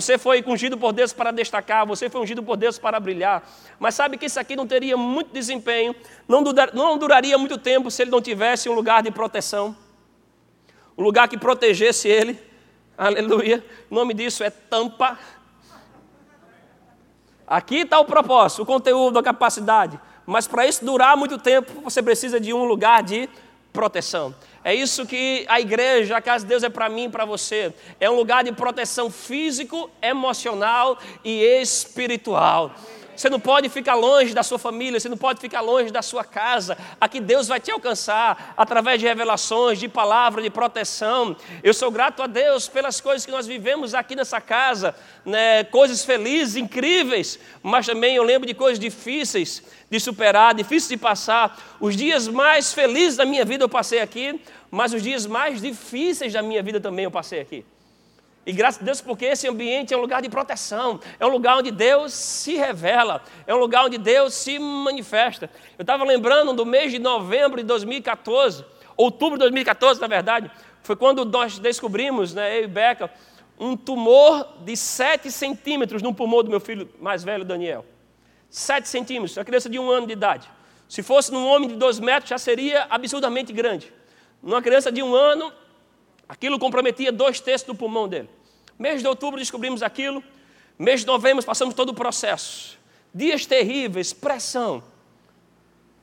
Você 0.00 0.16
foi 0.16 0.44
ungido 0.46 0.78
por 0.78 0.92
Deus 0.92 1.12
para 1.12 1.32
destacar, 1.32 1.84
você 1.84 2.08
foi 2.08 2.20
ungido 2.20 2.40
por 2.40 2.56
Deus 2.56 2.78
para 2.78 3.00
brilhar. 3.00 3.42
Mas 3.80 3.96
sabe 3.96 4.16
que 4.16 4.26
isso 4.26 4.38
aqui 4.38 4.54
não 4.54 4.64
teria 4.64 4.96
muito 4.96 5.32
desempenho, 5.32 5.92
não, 6.28 6.40
durar, 6.40 6.72
não 6.72 6.96
duraria 6.96 7.36
muito 7.36 7.58
tempo 7.58 7.90
se 7.90 8.02
ele 8.02 8.10
não 8.12 8.22
tivesse 8.22 8.68
um 8.68 8.74
lugar 8.74 9.02
de 9.02 9.10
proteção, 9.10 9.76
um 10.96 11.02
lugar 11.02 11.26
que 11.26 11.36
protegesse 11.36 12.06
ele. 12.06 12.38
Aleluia. 12.96 13.64
O 13.90 13.94
nome 13.96 14.14
disso 14.14 14.44
é 14.44 14.50
tampa. 14.50 15.18
Aqui 17.44 17.78
está 17.78 17.98
o 17.98 18.04
propósito, 18.04 18.62
o 18.62 18.66
conteúdo, 18.66 19.18
a 19.18 19.22
capacidade. 19.22 19.98
Mas 20.24 20.46
para 20.46 20.64
isso 20.64 20.84
durar 20.84 21.16
muito 21.16 21.38
tempo, 21.38 21.80
você 21.82 22.00
precisa 22.00 22.38
de 22.38 22.54
um 22.54 22.62
lugar 22.62 23.02
de 23.02 23.28
proteção. 23.72 24.32
É 24.68 24.74
isso 24.74 25.06
que 25.06 25.46
a 25.48 25.58
igreja, 25.58 26.14
a 26.14 26.20
casa 26.20 26.44
de 26.44 26.50
Deus 26.50 26.62
é 26.62 26.68
para 26.68 26.90
mim 26.90 27.04
e 27.04 27.08
para 27.08 27.24
você. 27.24 27.72
É 27.98 28.10
um 28.10 28.16
lugar 28.16 28.44
de 28.44 28.52
proteção 28.52 29.10
físico, 29.10 29.88
emocional 30.02 30.98
e 31.24 31.42
espiritual. 31.42 32.74
Você 33.18 33.28
não 33.28 33.40
pode 33.40 33.68
ficar 33.68 33.96
longe 33.96 34.32
da 34.32 34.44
sua 34.44 34.60
família, 34.60 35.00
você 35.00 35.08
não 35.08 35.16
pode 35.16 35.40
ficar 35.40 35.60
longe 35.60 35.90
da 35.90 36.02
sua 36.02 36.22
casa. 36.22 36.78
Aqui 37.00 37.18
Deus 37.18 37.48
vai 37.48 37.58
te 37.58 37.68
alcançar 37.68 38.54
através 38.56 39.00
de 39.00 39.08
revelações, 39.08 39.80
de 39.80 39.88
palavra, 39.88 40.40
de 40.40 40.48
proteção. 40.48 41.36
Eu 41.60 41.74
sou 41.74 41.90
grato 41.90 42.22
a 42.22 42.28
Deus 42.28 42.68
pelas 42.68 43.00
coisas 43.00 43.26
que 43.26 43.32
nós 43.32 43.44
vivemos 43.44 43.92
aqui 43.92 44.14
nessa 44.14 44.40
casa, 44.40 44.94
né? 45.26 45.64
coisas 45.64 46.04
felizes, 46.04 46.54
incríveis, 46.54 47.40
mas 47.60 47.86
também 47.86 48.14
eu 48.14 48.22
lembro 48.22 48.46
de 48.46 48.54
coisas 48.54 48.78
difíceis 48.78 49.64
de 49.90 49.98
superar, 49.98 50.54
difíceis 50.54 50.90
de 50.90 50.96
passar. 50.96 51.76
Os 51.80 51.96
dias 51.96 52.28
mais 52.28 52.72
felizes 52.72 53.16
da 53.16 53.24
minha 53.24 53.44
vida 53.44 53.64
eu 53.64 53.68
passei 53.68 53.98
aqui, 53.98 54.40
mas 54.70 54.94
os 54.94 55.02
dias 55.02 55.26
mais 55.26 55.60
difíceis 55.60 56.32
da 56.32 56.40
minha 56.40 56.62
vida 56.62 56.78
também 56.78 57.04
eu 57.04 57.10
passei 57.10 57.40
aqui. 57.40 57.64
E 58.48 58.52
graças 58.52 58.80
a 58.80 58.84
Deus, 58.86 59.02
porque 59.02 59.26
esse 59.26 59.46
ambiente 59.46 59.92
é 59.92 59.96
um 59.96 60.00
lugar 60.00 60.22
de 60.22 60.28
proteção, 60.30 60.98
é 61.20 61.26
um 61.26 61.28
lugar 61.28 61.58
onde 61.58 61.70
Deus 61.70 62.14
se 62.14 62.54
revela, 62.54 63.22
é 63.46 63.54
um 63.54 63.58
lugar 63.58 63.84
onde 63.84 63.98
Deus 63.98 64.32
se 64.32 64.58
manifesta. 64.58 65.50
Eu 65.76 65.82
estava 65.82 66.02
lembrando 66.02 66.54
do 66.54 66.64
mês 66.64 66.90
de 66.90 66.98
novembro 66.98 67.58
de 67.58 67.64
2014, 67.64 68.64
outubro 68.96 69.36
de 69.36 69.40
2014, 69.40 70.00
na 70.00 70.06
verdade, 70.06 70.50
foi 70.82 70.96
quando 70.96 71.26
nós 71.26 71.58
descobrimos, 71.58 72.32
né, 72.32 72.58
eu 72.58 72.64
e 72.64 72.66
Beca, 72.66 73.12
um 73.60 73.76
tumor 73.76 74.48
de 74.64 74.74
7 74.78 75.30
centímetros 75.30 76.00
no 76.00 76.14
pulmão 76.14 76.42
do 76.42 76.48
meu 76.48 76.58
filho 76.58 76.88
mais 76.98 77.22
velho, 77.22 77.44
Daniel. 77.44 77.84
7 78.48 78.88
centímetros, 78.88 79.36
uma 79.36 79.44
criança 79.44 79.68
de 79.68 79.78
um 79.78 79.90
ano 79.90 80.06
de 80.06 80.14
idade. 80.14 80.48
Se 80.88 81.02
fosse 81.02 81.30
num 81.30 81.46
homem 81.46 81.68
de 81.68 81.76
dois 81.76 82.00
metros, 82.00 82.30
já 82.30 82.38
seria 82.38 82.86
absurdamente 82.88 83.52
grande. 83.52 83.92
Numa 84.42 84.62
criança 84.62 84.90
de 84.90 85.02
um 85.02 85.14
ano, 85.14 85.52
aquilo 86.26 86.58
comprometia 86.58 87.12
dois 87.12 87.40
terços 87.40 87.66
do 87.66 87.74
pulmão 87.74 88.08
dele. 88.08 88.37
Mês 88.78 89.02
de 89.02 89.08
outubro 89.08 89.38
descobrimos 89.38 89.82
aquilo. 89.82 90.22
Mês 90.78 91.00
de 91.00 91.06
novembro 91.06 91.44
passamos 91.44 91.74
todo 91.74 91.90
o 91.90 91.94
processo. 91.94 92.78
Dias 93.12 93.44
terríveis, 93.44 94.12
pressão. 94.12 94.82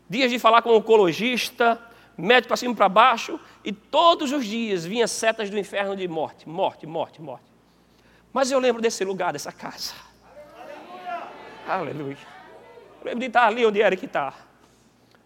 Dias 0.10 0.30
de 0.30 0.38
falar 0.38 0.62
com 0.62 0.72
o 0.72 0.78
oncologista, 0.78 1.82
médico 2.18 2.50
para 2.50 2.58
cima 2.58 2.74
e 2.74 2.76
para 2.76 2.90
baixo, 2.90 3.40
e 3.64 3.72
todos 3.72 4.32
os 4.32 4.46
dias 4.46 4.86
vinha 4.86 5.08
setas 5.08 5.50
do 5.50 5.58
inferno 5.58 5.96
de 5.96 6.08
morte, 6.08 6.48
morte, 6.48 6.86
morte, 6.86 7.22
morte. 7.22 7.46
Mas 8.32 8.52
eu 8.52 8.60
lembro 8.60 8.82
desse 8.82 9.04
lugar, 9.06 9.32
dessa 9.32 9.52
casa. 9.52 9.94
Aleluia. 11.66 11.94
Aleluia. 11.94 12.18
Eu 13.00 13.06
lembro 13.06 13.20
de 13.22 13.28
estar 13.28 13.48
ali 13.48 13.66
onde 13.66 13.82
era 13.82 13.96
que 13.96 14.06
está. 14.06 14.34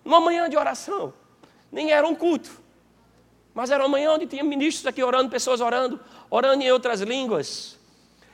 Numa 0.05 0.19
manhã 0.19 0.47
de 0.49 0.55
oração. 0.55 1.13
Nem 1.71 1.91
era 1.91 2.07
um 2.07 2.15
culto. 2.15 2.51
Mas 3.53 3.71
era 3.71 3.83
uma 3.83 3.89
manhã 3.89 4.11
onde 4.11 4.27
tinha 4.27 4.43
ministros 4.43 4.85
aqui 4.85 5.03
orando, 5.03 5.29
pessoas 5.29 5.59
orando, 5.59 5.99
orando 6.29 6.63
em 6.63 6.71
outras 6.71 7.01
línguas. 7.01 7.77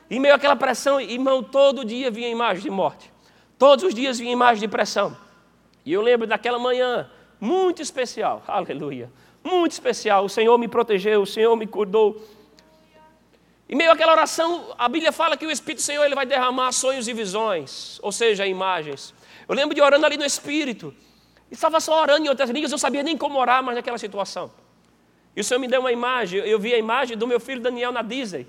E 0.09 0.19
meio 0.19 0.35
àquela 0.35 0.55
pressão, 0.55 0.99
irmão, 0.99 1.41
todo 1.41 1.83
dia 1.83 2.11
vinha 2.11 2.29
imagem 2.29 2.63
de 2.63 2.69
morte. 2.69 3.11
Todos 3.57 3.85
os 3.85 3.93
dias 3.93 4.19
vinha 4.19 4.31
imagem 4.31 4.61
de 4.61 4.67
pressão. 4.67 5.15
E 5.85 5.93
eu 5.93 6.01
lembro 6.01 6.27
daquela 6.27 6.59
manhã, 6.59 7.09
muito 7.39 7.81
especial, 7.81 8.43
aleluia, 8.47 9.09
muito 9.43 9.71
especial. 9.71 10.25
O 10.25 10.29
Senhor 10.29 10.57
me 10.57 10.67
protegeu, 10.67 11.21
o 11.21 11.25
Senhor 11.25 11.55
me 11.55 11.65
cuidou. 11.65 12.21
E 13.67 13.75
meio 13.75 13.91
àquela 13.91 14.11
oração, 14.11 14.75
a 14.77 14.87
Bíblia 14.87 15.11
fala 15.11 15.35
que 15.35 15.45
o 15.45 15.49
Espírito 15.49 15.79
do 15.79 15.85
Senhor 15.85 16.03
ele 16.03 16.13
vai 16.13 16.25
derramar 16.25 16.71
sonhos 16.71 17.07
e 17.07 17.13
visões, 17.13 17.99
ou 18.03 18.11
seja, 18.11 18.45
imagens. 18.45 19.13
Eu 19.47 19.55
lembro 19.55 19.73
de 19.73 19.81
orando 19.81 20.05
ali 20.05 20.17
no 20.17 20.25
Espírito. 20.25 20.93
E 21.49 21.53
estava 21.53 21.79
só 21.79 22.01
orando 22.01 22.25
em 22.25 22.29
outras 22.29 22.49
línguas, 22.49 22.71
eu 22.71 22.77
sabia 22.77 23.01
nem 23.01 23.17
como 23.17 23.39
orar 23.39 23.63
mais 23.63 23.75
naquela 23.75 23.97
situação. 23.97 24.51
E 25.35 25.41
o 25.41 25.43
Senhor 25.43 25.59
me 25.59 25.67
deu 25.67 25.81
uma 25.81 25.91
imagem, 25.91 26.39
eu 26.39 26.57
vi 26.57 26.73
a 26.73 26.77
imagem 26.77 27.17
do 27.17 27.27
meu 27.27 27.39
filho 27.39 27.59
Daniel 27.59 27.91
na 27.91 28.01
Disney. 28.01 28.47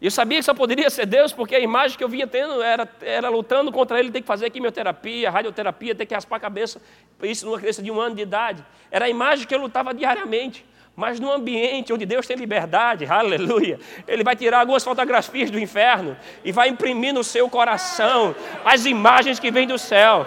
Eu 0.00 0.10
sabia 0.10 0.38
que 0.38 0.44
só 0.44 0.52
poderia 0.52 0.90
ser 0.90 1.06
Deus, 1.06 1.32
porque 1.32 1.54
a 1.54 1.58
imagem 1.60 1.96
que 1.96 2.04
eu 2.04 2.08
vinha 2.08 2.26
tendo 2.26 2.60
era, 2.62 2.86
era 3.00 3.30
lutando 3.30 3.72
contra 3.72 3.98
ele, 3.98 4.10
ter 4.10 4.20
que 4.20 4.26
fazer 4.26 4.50
quimioterapia, 4.50 5.30
radioterapia, 5.30 5.94
ter 5.94 6.04
que 6.04 6.14
raspar 6.14 6.36
a 6.36 6.40
cabeça, 6.40 6.82
isso 7.22 7.46
numa 7.46 7.58
criança 7.58 7.82
de 7.82 7.90
um 7.90 7.98
ano 7.98 8.14
de 8.14 8.22
idade. 8.22 8.62
Era 8.90 9.06
a 9.06 9.08
imagem 9.08 9.46
que 9.46 9.54
eu 9.54 9.58
lutava 9.58 9.94
diariamente. 9.94 10.66
Mas 10.94 11.20
num 11.20 11.30
ambiente 11.30 11.92
onde 11.92 12.06
Deus 12.06 12.26
tem 12.26 12.36
liberdade, 12.36 13.04
aleluia, 13.10 13.78
Ele 14.08 14.24
vai 14.24 14.34
tirar 14.36 14.60
algumas 14.60 14.84
fotografias 14.84 15.50
do 15.50 15.58
inferno 15.58 16.16
e 16.42 16.52
vai 16.52 16.68
imprimir 16.68 17.12
no 17.12 17.24
seu 17.24 17.48
coração 17.50 18.34
as 18.64 18.86
imagens 18.86 19.38
que 19.38 19.50
vêm 19.50 19.66
do 19.66 19.78
céu. 19.78 20.26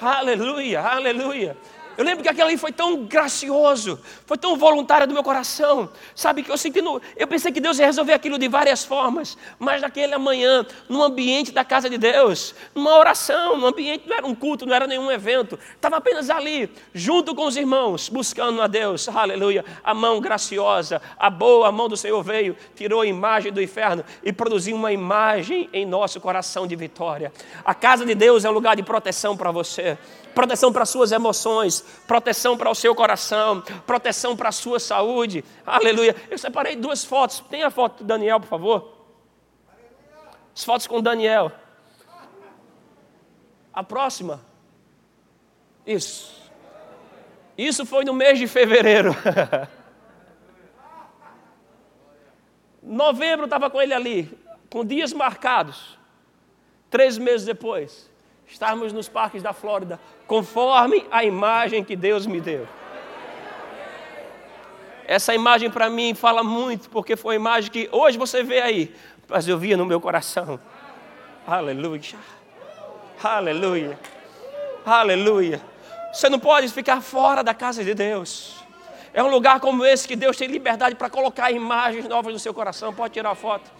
Aleluia, 0.00 0.80
aleluia. 0.80 1.56
Eu 1.96 2.04
lembro 2.04 2.22
que 2.22 2.28
aquilo 2.28 2.46
ali 2.46 2.56
foi 2.56 2.72
tão 2.72 3.04
gracioso, 3.04 4.00
foi 4.26 4.38
tão 4.38 4.56
voluntário 4.56 5.06
do 5.06 5.12
meu 5.12 5.22
coração. 5.22 5.90
Sabe 6.14 6.42
que 6.42 6.50
eu 6.50 6.56
senti, 6.56 6.80
no, 6.80 7.00
eu 7.16 7.26
pensei 7.26 7.52
que 7.52 7.60
Deus 7.60 7.78
ia 7.78 7.86
resolver 7.86 8.12
aquilo 8.12 8.38
de 8.38 8.48
várias 8.48 8.84
formas, 8.84 9.36
mas 9.58 9.82
naquele 9.82 10.14
amanhã, 10.14 10.64
no 10.88 11.02
ambiente 11.02 11.52
da 11.52 11.64
casa 11.64 11.90
de 11.90 11.98
Deus, 11.98 12.54
numa 12.74 12.96
oração, 12.96 13.58
no 13.58 13.66
ambiente 13.66 14.08
não 14.08 14.16
era 14.16 14.26
um 14.26 14.34
culto, 14.34 14.64
não 14.64 14.74
era 14.74 14.86
nenhum 14.86 15.10
evento, 15.10 15.58
estava 15.74 15.96
apenas 15.96 16.30
ali, 16.30 16.70
junto 16.94 17.34
com 17.34 17.46
os 17.46 17.56
irmãos, 17.56 18.08
buscando 18.08 18.62
a 18.62 18.66
Deus, 18.66 19.08
aleluia. 19.08 19.64
A 19.84 19.92
mão 19.92 20.20
graciosa, 20.20 21.00
a 21.18 21.28
boa 21.28 21.70
mão 21.70 21.88
do 21.88 21.96
Senhor 21.96 22.22
veio, 22.22 22.56
tirou 22.74 23.02
a 23.02 23.06
imagem 23.06 23.52
do 23.52 23.60
inferno 23.60 24.04
e 24.22 24.32
produziu 24.32 24.76
uma 24.76 24.92
imagem 24.92 25.68
em 25.72 25.84
nosso 25.84 26.20
coração 26.20 26.66
de 26.66 26.74
vitória. 26.74 27.32
A 27.64 27.74
casa 27.74 28.06
de 28.06 28.14
Deus 28.14 28.44
é 28.44 28.50
um 28.50 28.52
lugar 28.52 28.76
de 28.76 28.82
proteção 28.82 29.36
para 29.36 29.50
você 29.50 29.98
proteção 30.34 30.72
para 30.72 30.84
suas 30.84 31.12
emoções, 31.12 31.80
proteção 32.06 32.56
para 32.56 32.70
o 32.70 32.74
seu 32.74 32.94
coração, 32.94 33.62
proteção 33.86 34.36
para 34.36 34.48
a 34.48 34.52
sua 34.52 34.80
saúde. 34.80 35.44
Aleluia. 35.64 36.14
Eu 36.30 36.38
separei 36.38 36.76
duas 36.76 37.04
fotos. 37.04 37.40
Tem 37.50 37.62
a 37.62 37.70
foto 37.70 37.98
do 37.98 38.04
Daniel, 38.04 38.40
por 38.40 38.48
favor? 38.48 38.92
As 40.54 40.64
fotos 40.64 40.86
com 40.86 41.00
Daniel. 41.00 41.50
A 43.72 43.82
próxima. 43.82 44.40
Isso. 45.86 46.42
Isso 47.56 47.86
foi 47.86 48.04
no 48.04 48.12
mês 48.12 48.38
de 48.38 48.46
fevereiro. 48.46 49.14
Novembro 52.82 53.44
estava 53.44 53.70
com 53.70 53.80
ele 53.80 53.94
ali, 53.94 54.38
com 54.68 54.84
dias 54.84 55.12
marcados. 55.12 55.96
Três 56.90 57.16
meses 57.16 57.46
depois, 57.46 58.10
estávamos 58.52 58.92
nos 58.92 59.08
parques 59.08 59.42
da 59.42 59.52
Flórida, 59.52 59.98
conforme 60.26 61.06
a 61.10 61.24
imagem 61.24 61.82
que 61.82 61.96
Deus 61.96 62.26
me 62.26 62.40
deu. 62.40 62.68
Essa 65.06 65.34
imagem 65.34 65.70
para 65.70 65.90
mim 65.90 66.14
fala 66.14 66.44
muito, 66.44 66.88
porque 66.90 67.16
foi 67.16 67.34
a 67.34 67.36
imagem 67.36 67.70
que 67.70 67.88
hoje 67.90 68.18
você 68.18 68.42
vê 68.42 68.60
aí, 68.60 68.94
mas 69.28 69.48
eu 69.48 69.58
via 69.58 69.76
no 69.76 69.86
meu 69.86 70.00
coração. 70.00 70.60
Aleluia. 71.46 72.18
Aleluia. 73.22 73.98
Aleluia. 74.84 75.60
Você 76.12 76.28
não 76.28 76.38
pode 76.38 76.68
ficar 76.68 77.00
fora 77.00 77.42
da 77.42 77.54
casa 77.54 77.82
de 77.82 77.94
Deus. 77.94 78.62
É 79.14 79.22
um 79.22 79.28
lugar 79.28 79.60
como 79.60 79.84
esse 79.84 80.06
que 80.06 80.14
Deus 80.14 80.36
tem 80.36 80.48
liberdade 80.48 80.94
para 80.94 81.08
colocar 81.08 81.50
imagens 81.50 82.06
novas 82.06 82.32
no 82.32 82.38
seu 82.38 82.52
coração. 82.52 82.92
Pode 82.92 83.14
tirar 83.14 83.34
foto. 83.34 83.70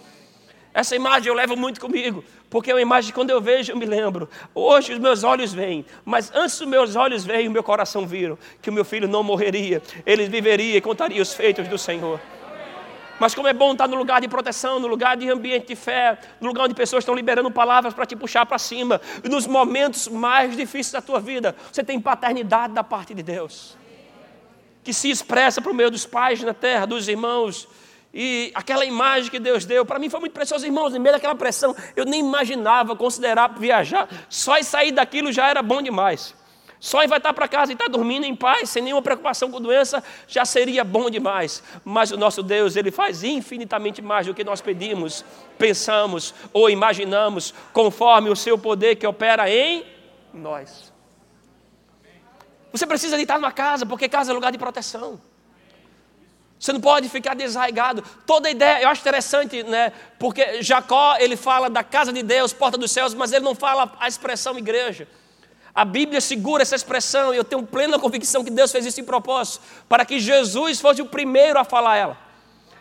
Essa 0.75 0.97
imagem 0.97 1.29
eu 1.29 1.35
levo 1.35 1.55
muito 1.57 1.79
comigo, 1.79 2.25
porque 2.53 2.71
é 2.71 2.75
uma 2.75 2.83
imagem 2.83 3.09
que 3.09 3.15
quando 3.15 3.31
eu 3.31 3.41
vejo 3.41 3.73
eu 3.73 3.77
me 3.79 3.87
lembro. 3.87 4.29
Hoje 4.55 4.93
os 4.93 4.99
meus 4.99 5.25
olhos 5.25 5.55
veem, 5.55 5.87
mas 6.05 6.31
antes 6.35 6.61
os 6.61 6.67
meus 6.67 6.95
olhos 6.95 7.25
veem, 7.25 7.49
o 7.49 7.51
meu 7.51 7.63
coração 7.63 8.07
viram 8.07 8.39
que 8.61 8.69
o 8.69 8.73
meu 8.73 8.85
filho 8.85 9.09
não 9.09 9.23
morreria, 9.23 9.83
ele 10.05 10.29
viveria 10.29 10.77
e 10.77 10.81
contaria 10.83 11.23
os 11.23 11.33
feitos 11.33 11.67
do 11.67 11.79
Senhor. 11.79 12.21
Mas 13.19 13.35
como 13.35 13.49
é 13.49 13.55
bom 13.55 13.73
estar 13.73 13.89
no 13.89 13.97
lugar 13.97 14.21
de 14.21 14.29
proteção, 14.29 14.79
no 14.79 14.87
lugar 14.87 15.17
de 15.17 15.31
ambiente 15.31 15.69
de 15.69 15.77
fé, 15.77 16.19
no 16.43 16.49
lugar 16.49 16.65
onde 16.65 16.75
pessoas 16.75 17.03
estão 17.03 17.15
liberando 17.15 17.51
palavras 17.51 17.95
para 17.95 18.05
te 18.05 18.15
puxar 18.15 18.45
para 18.45 18.59
cima. 18.59 19.01
Nos 19.25 19.47
momentos 19.47 20.09
mais 20.09 20.55
difíceis 20.55 20.93
da 20.93 21.01
tua 21.01 21.21
vida, 21.21 21.57
você 21.73 21.83
tem 21.83 21.99
paternidade 21.99 22.75
da 22.75 22.85
parte 22.85 23.15
de 23.15 23.23
Deus. 23.23 23.79
Que 24.85 24.93
se 24.93 25.09
expressa 25.09 25.63
por 25.63 25.73
meio 25.73 25.91
dos 25.91 26.05
pais 26.05 26.43
na 26.43 26.53
terra, 26.53 26.85
dos 26.85 27.09
irmãos, 27.09 27.67
e 28.15 28.53
aquela 28.55 28.85
imagem 28.85 29.31
que 29.31 29.39
Deus 29.39 29.65
deu, 29.65 29.87
para 29.87 29.99
mim 29.99 30.11
foi 30.11 30.21
muito 30.21 30.33
preciosa, 30.33 30.67
irmãos, 30.67 30.93
no 30.93 31.01
meio 31.01 31.15
daquela 31.15 31.35
pressão, 31.35 31.75
eu 31.97 32.05
nem 32.05 32.21
imaginava 32.21 32.95
considerar 32.95 33.59
viajar, 33.59 34.09
só 34.29 34.59
em 34.59 34.63
sair 34.63 34.93
daquilo 34.93 35.33
já 35.33 35.49
era 35.49 35.63
bom 35.63 35.81
demais. 35.81 36.35
Só 36.79 37.01
em 37.03 37.07
vai 37.07 37.19
estar 37.19 37.33
para 37.33 37.47
casa 37.47 37.71
e 37.71 37.75
estar 37.75 37.89
dormindo 37.89 38.27
em 38.27 38.35
paz, 38.35 38.69
sem 38.69 38.83
nenhuma 38.83 39.01
preocupação 39.01 39.49
com 39.53 39.61
doença, 39.61 40.03
já 40.27 40.45
seria 40.45 40.83
bom 40.83 41.09
demais. 41.09 41.63
Mas 41.85 42.11
o 42.11 42.17
nosso 42.17 42.43
Deus, 42.43 42.75
Ele 42.75 42.91
faz 42.91 43.23
infinitamente 43.23 44.03
mais 44.03 44.27
do 44.27 44.35
que 44.35 44.43
nós 44.43 44.61
pedimos, 44.61 45.25
pensamos 45.57 46.35
ou 46.53 46.69
imaginamos, 46.69 47.55
conforme 47.73 48.31
o 48.31 48.37
seu 48.37 48.59
poder 48.59 48.97
que 48.97 49.07
opera 49.07 49.49
em 49.49 49.87
nós. 50.35 50.93
Você 52.73 52.85
precisa 52.85 53.17
de 53.17 53.23
estar 53.23 53.39
numa 53.39 53.53
casa, 53.53 53.87
porque 53.87 54.09
casa 54.09 54.33
é 54.33 54.35
lugar 54.35 54.51
de 54.51 54.59
proteção. 54.59 55.21
Você 56.63 56.73
não 56.73 56.81
pode 56.81 57.09
ficar 57.09 57.35
desarraigado. 57.35 58.05
Toda 58.25 58.49
ideia, 58.49 58.85
eu 58.85 58.89
acho 58.89 59.01
interessante, 59.01 59.65
né? 59.65 59.93
Porque 60.17 60.63
Jacó, 60.63 61.17
ele 61.19 61.35
fala 61.35 61.69
da 61.69 61.83
casa 61.83 62.13
de 62.13 62.23
Deus, 62.23 62.53
porta 62.53 62.79
dos 62.79 62.93
céus, 62.93 63.15
mas 63.15 63.33
ele 63.33 63.45
não 63.45 63.53
fala 63.53 63.93
a 63.99 64.07
expressão 64.07 64.57
igreja. 64.57 65.09
A 65.75 65.85
Bíblia 65.85 66.21
segura 66.21 66.63
essa 66.63 66.77
expressão 66.77 67.35
e 67.35 67.37
eu 67.37 67.43
tenho 67.43 67.67
plena 67.67 67.99
convicção 67.99 68.45
que 68.45 68.51
Deus 68.51 68.71
fez 68.71 68.87
isso 68.87 69.01
em 69.01 69.05
propósito, 69.05 69.61
para 69.89 70.05
que 70.05 70.21
Jesus 70.21 70.81
fosse 70.81 71.03
o 71.03 71.07
primeiro 71.07 71.59
a 71.59 71.65
falar 71.65 71.97
ela. 71.97 72.17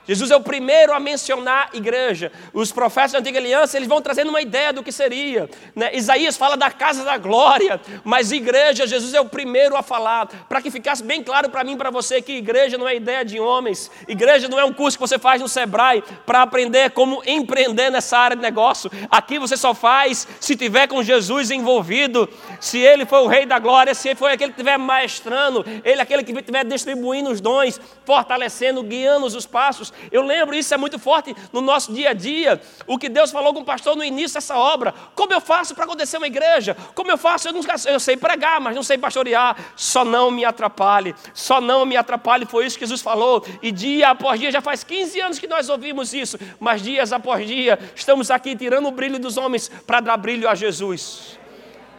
Jesus 0.07 0.31
é 0.31 0.35
o 0.35 0.41
primeiro 0.41 0.93
a 0.93 0.99
mencionar 0.99 1.69
igreja. 1.73 2.31
Os 2.53 2.71
profetas 2.71 3.11
da 3.11 3.19
antiga 3.19 3.39
aliança, 3.39 3.77
eles 3.77 3.87
vão 3.87 4.01
trazendo 4.01 4.29
uma 4.29 4.41
ideia 4.41 4.73
do 4.73 4.83
que 4.83 4.91
seria. 4.91 5.49
Né? 5.75 5.95
Isaías 5.95 6.35
fala 6.35 6.57
da 6.57 6.71
casa 6.71 7.03
da 7.03 7.17
glória, 7.17 7.79
mas 8.03 8.31
igreja, 8.31 8.87
Jesus 8.87 9.13
é 9.13 9.21
o 9.21 9.25
primeiro 9.25 9.75
a 9.75 9.83
falar. 9.83 10.27
Para 10.49 10.61
que 10.61 10.71
ficasse 10.71 11.03
bem 11.03 11.23
claro 11.23 11.49
para 11.49 11.63
mim 11.63 11.73
e 11.73 11.77
para 11.77 11.89
você 11.89 12.21
que 12.21 12.33
igreja 12.33 12.77
não 12.77 12.87
é 12.87 12.95
ideia 12.95 13.23
de 13.23 13.39
homens. 13.39 13.91
Igreja 14.07 14.47
não 14.47 14.59
é 14.59 14.65
um 14.65 14.73
curso 14.73 14.97
que 14.97 15.01
você 15.01 15.19
faz 15.19 15.41
no 15.41 15.47
Sebrae 15.47 16.03
para 16.25 16.41
aprender 16.41 16.91
como 16.91 17.21
empreender 17.25 17.89
nessa 17.91 18.17
área 18.17 18.35
de 18.35 18.41
negócio. 18.41 18.91
Aqui 19.09 19.37
você 19.37 19.55
só 19.55 19.73
faz 19.73 20.27
se 20.39 20.55
tiver 20.55 20.87
com 20.87 21.03
Jesus 21.03 21.51
envolvido, 21.51 22.27
se 22.59 22.79
ele 22.79 23.05
for 23.05 23.21
o 23.21 23.27
rei 23.27 23.45
da 23.45 23.59
glória, 23.59 23.93
se 23.93 24.09
ele 24.09 24.15
for 24.15 24.29
aquele 24.29 24.51
que 24.51 24.59
estiver 24.59 24.77
maestrando, 24.77 25.63
ele 25.83 25.99
é 25.99 26.01
aquele 26.01 26.23
que 26.23 26.31
estiver 26.31 26.65
distribuindo 26.65 27.29
os 27.29 27.39
dons, 27.39 27.79
fortalecendo, 28.05 28.83
guiando 28.83 29.25
os 29.25 29.45
passos. 29.45 29.90
Eu 30.11 30.21
lembro, 30.21 30.55
isso 30.55 30.73
é 30.73 30.77
muito 30.77 30.97
forte 30.99 31.35
no 31.51 31.61
nosso 31.61 31.93
dia 31.93 32.11
a 32.11 32.13
dia. 32.13 32.61
O 32.87 32.97
que 32.97 33.09
Deus 33.09 33.31
falou 33.31 33.53
com 33.53 33.61
o 33.61 33.65
pastor 33.65 33.95
no 33.95 34.03
início 34.03 34.35
dessa 34.35 34.57
obra. 34.57 34.93
Como 35.15 35.33
eu 35.33 35.41
faço 35.41 35.75
para 35.75 35.85
acontecer 35.85 36.17
uma 36.17 36.27
igreja? 36.27 36.75
Como 36.95 37.09
eu 37.11 37.17
faço? 37.17 37.47
Eu, 37.47 37.53
não, 37.53 37.61
eu 37.87 37.99
sei 37.99 38.17
pregar, 38.17 38.59
mas 38.61 38.75
não 38.75 38.83
sei 38.83 38.97
pastorear. 38.97 39.57
Só 39.75 40.05
não 40.05 40.31
me 40.31 40.45
atrapalhe. 40.45 41.15
Só 41.33 41.59
não 41.59 41.85
me 41.85 41.97
atrapalhe. 41.97 42.45
Foi 42.45 42.65
isso 42.65 42.77
que 42.77 42.85
Jesus 42.85 43.01
falou. 43.01 43.45
E 43.61 43.71
dia 43.71 44.09
após 44.09 44.39
dia, 44.39 44.51
já 44.51 44.61
faz 44.61 44.83
15 44.83 45.19
anos 45.19 45.39
que 45.39 45.47
nós 45.47 45.69
ouvimos 45.69 46.13
isso. 46.13 46.37
Mas 46.59 46.81
dias 46.81 47.11
após 47.11 47.45
dia, 47.47 47.79
estamos 47.95 48.31
aqui 48.31 48.55
tirando 48.55 48.87
o 48.87 48.91
brilho 48.91 49.19
dos 49.19 49.37
homens 49.37 49.69
para 49.85 49.99
dar 49.99 50.17
brilho 50.17 50.47
a 50.47 50.55
Jesus 50.55 51.40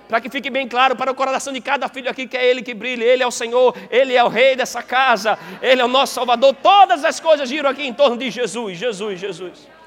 para 0.09 0.21
que 0.21 0.29
fique 0.29 0.51
bem 0.51 0.69
claro 0.69 0.95
para 0.97 1.11
o 1.11 1.15
coração 1.15 1.53
de 1.53 1.61
cada 1.61 1.89
filho 1.89 2.11
aqui 2.11 2.27
que 2.27 2.37
é 2.37 2.45
Ele 2.45 2.63
que 2.63 2.75
brilha, 2.75 3.05
Ele 3.05 3.23
é 3.23 3.27
o 3.27 3.31
Senhor, 3.31 3.77
Ele 3.91 4.15
é 4.15 4.23
o 4.23 4.29
Rei 4.29 4.57
dessa 4.57 4.83
casa, 4.83 5.39
Ele 5.61 5.81
é 5.81 5.85
o 5.85 5.89
nosso 5.89 6.15
Salvador. 6.15 6.55
Todas 6.63 7.05
as 7.05 7.21
coisas 7.21 7.49
giram 7.49 7.71
aqui 7.71 7.87
em 7.87 7.93
torno 7.93 8.17
de 8.17 8.31
Jesus, 8.31 8.79
Jesus, 8.79 9.21
Jesus. 9.21 9.82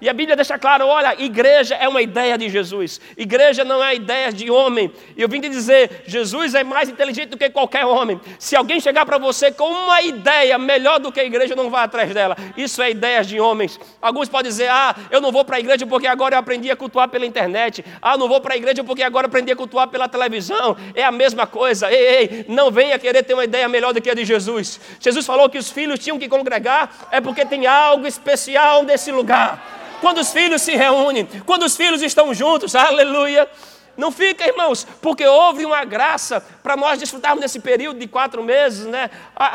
E 0.00 0.08
a 0.08 0.12
Bíblia 0.12 0.36
deixa 0.36 0.58
claro: 0.58 0.86
olha, 0.86 1.14
igreja 1.18 1.74
é 1.74 1.88
uma 1.88 2.02
ideia 2.02 2.36
de 2.36 2.48
Jesus, 2.50 3.00
igreja 3.16 3.64
não 3.64 3.82
é 3.82 3.94
ideia 3.94 4.30
de 4.30 4.50
homem. 4.50 4.92
E 5.16 5.22
eu 5.22 5.28
vim 5.28 5.40
te 5.40 5.48
dizer: 5.48 6.02
Jesus 6.06 6.54
é 6.54 6.62
mais 6.62 6.88
inteligente 6.88 7.30
do 7.30 7.38
que 7.38 7.48
qualquer 7.48 7.86
homem. 7.86 8.20
Se 8.38 8.54
alguém 8.54 8.78
chegar 8.78 9.06
para 9.06 9.16
você 9.16 9.50
com 9.50 9.68
uma 9.68 10.02
ideia 10.02 10.58
melhor 10.58 11.00
do 11.00 11.10
que 11.10 11.20
a 11.20 11.24
igreja, 11.24 11.54
não 11.56 11.70
vá 11.70 11.84
atrás 11.84 12.12
dela. 12.12 12.36
Isso 12.56 12.82
é 12.82 12.90
ideia 12.90 13.24
de 13.24 13.40
homens. 13.40 13.80
Alguns 14.02 14.28
podem 14.28 14.50
dizer: 14.50 14.68
ah, 14.68 14.94
eu 15.10 15.20
não 15.20 15.32
vou 15.32 15.44
para 15.44 15.56
a 15.56 15.60
igreja 15.60 15.86
porque 15.86 16.06
agora 16.06 16.34
eu 16.34 16.40
aprendi 16.40 16.70
a 16.70 16.76
cultuar 16.76 17.08
pela 17.08 17.24
internet. 17.24 17.82
Ah, 18.02 18.18
não 18.18 18.28
vou 18.28 18.40
para 18.40 18.52
a 18.52 18.56
igreja 18.56 18.84
porque 18.84 19.02
agora 19.02 19.26
aprendi 19.26 19.50
a 19.50 19.56
cultuar 19.56 19.88
pela 19.88 20.08
televisão. 20.08 20.76
É 20.94 21.04
a 21.04 21.12
mesma 21.12 21.46
coisa. 21.46 21.90
Ei, 21.90 22.06
ei, 22.06 22.44
não 22.48 22.70
venha 22.70 22.98
querer 22.98 23.22
ter 23.22 23.32
uma 23.32 23.44
ideia 23.44 23.66
melhor 23.66 23.94
do 23.94 24.02
que 24.02 24.10
a 24.10 24.14
de 24.14 24.26
Jesus. 24.26 24.78
Jesus 25.00 25.24
falou 25.24 25.48
que 25.48 25.56
os 25.56 25.70
filhos 25.70 25.98
tinham 25.98 26.18
que 26.18 26.28
congregar, 26.28 27.08
é 27.10 27.20
porque 27.20 27.46
tem 27.46 27.66
algo 27.66 28.06
especial 28.06 28.82
nesse 28.82 29.10
lugar 29.10 29.76
quando 30.00 30.18
os 30.18 30.32
filhos 30.32 30.62
se 30.62 30.74
reúnem, 30.74 31.28
quando 31.44 31.64
os 31.64 31.76
filhos 31.76 32.02
estão 32.02 32.32
juntos, 32.34 32.74
aleluia. 32.74 33.48
Não 33.96 34.12
fica, 34.12 34.46
irmãos, 34.46 34.86
porque 35.00 35.26
houve 35.26 35.64
uma 35.64 35.82
graça 35.84 36.44
para 36.62 36.76
nós 36.76 36.98
desfrutarmos 36.98 37.40
desse 37.40 37.58
período 37.60 37.98
de 37.98 38.06
quatro 38.06 38.42
meses, 38.42 38.84
né? 38.84 39.08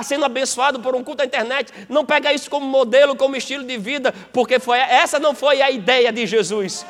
Sendo 0.04 0.26
abençoado 0.26 0.80
por 0.80 0.96
um 0.96 1.04
culto 1.04 1.18
da 1.18 1.26
internet. 1.26 1.72
Não 1.88 2.04
pega 2.04 2.34
isso 2.34 2.50
como 2.50 2.66
modelo, 2.66 3.16
como 3.16 3.36
estilo 3.36 3.64
de 3.64 3.78
vida, 3.78 4.14
porque 4.34 4.58
foi, 4.58 4.80
essa 4.80 5.20
não 5.20 5.36
foi 5.36 5.62
a 5.62 5.70
ideia 5.70 6.12
de 6.12 6.26
Jesus. 6.26 6.84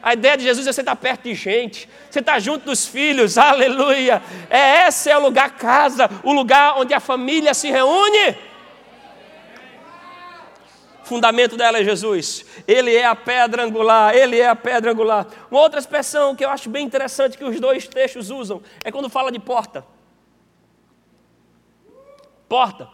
A 0.00 0.14
ideia 0.14 0.36
de 0.36 0.44
Jesus 0.44 0.66
é 0.66 0.72
você 0.72 0.80
estar 0.80 0.96
perto 0.96 1.24
de 1.24 1.34
gente, 1.34 1.88
você 2.10 2.20
estar 2.20 2.38
junto 2.40 2.66
dos 2.66 2.86
filhos, 2.86 3.38
aleluia. 3.38 4.22
É, 4.48 4.86
esse 4.86 5.10
é 5.10 5.16
o 5.16 5.22
lugar 5.22 5.50
casa, 5.56 6.08
o 6.22 6.32
lugar 6.32 6.78
onde 6.78 6.94
a 6.94 7.00
família 7.00 7.54
se 7.54 7.70
reúne 7.70 8.36
fundamento 11.12 11.58
dela 11.58 11.78
é 11.78 11.84
Jesus. 11.84 12.46
Ele 12.66 12.94
é 12.94 13.04
a 13.04 13.14
pedra 13.14 13.62
angular, 13.62 14.14
ele 14.16 14.40
é 14.40 14.48
a 14.48 14.56
pedra 14.56 14.92
angular. 14.92 15.26
Uma 15.50 15.60
outra 15.60 15.78
expressão 15.78 16.34
que 16.34 16.42
eu 16.42 16.48
acho 16.48 16.70
bem 16.70 16.86
interessante 16.86 17.36
que 17.36 17.44
os 17.44 17.60
dois 17.60 17.86
textos 17.86 18.30
usam 18.30 18.62
é 18.82 18.90
quando 18.90 19.10
fala 19.10 19.30
de 19.30 19.38
porta. 19.38 19.84
Porta. 22.48 22.88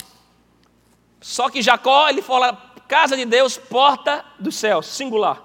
Só 1.21 1.49
que 1.49 1.63
Jacó, 1.63 2.09
ele 2.09 2.21
fala 2.21 2.53
casa 2.89 3.17
de 3.17 3.25
Deus, 3.25 3.57
porta 3.57 4.25
do 4.37 4.51
céu, 4.51 4.83
singular. 4.83 5.45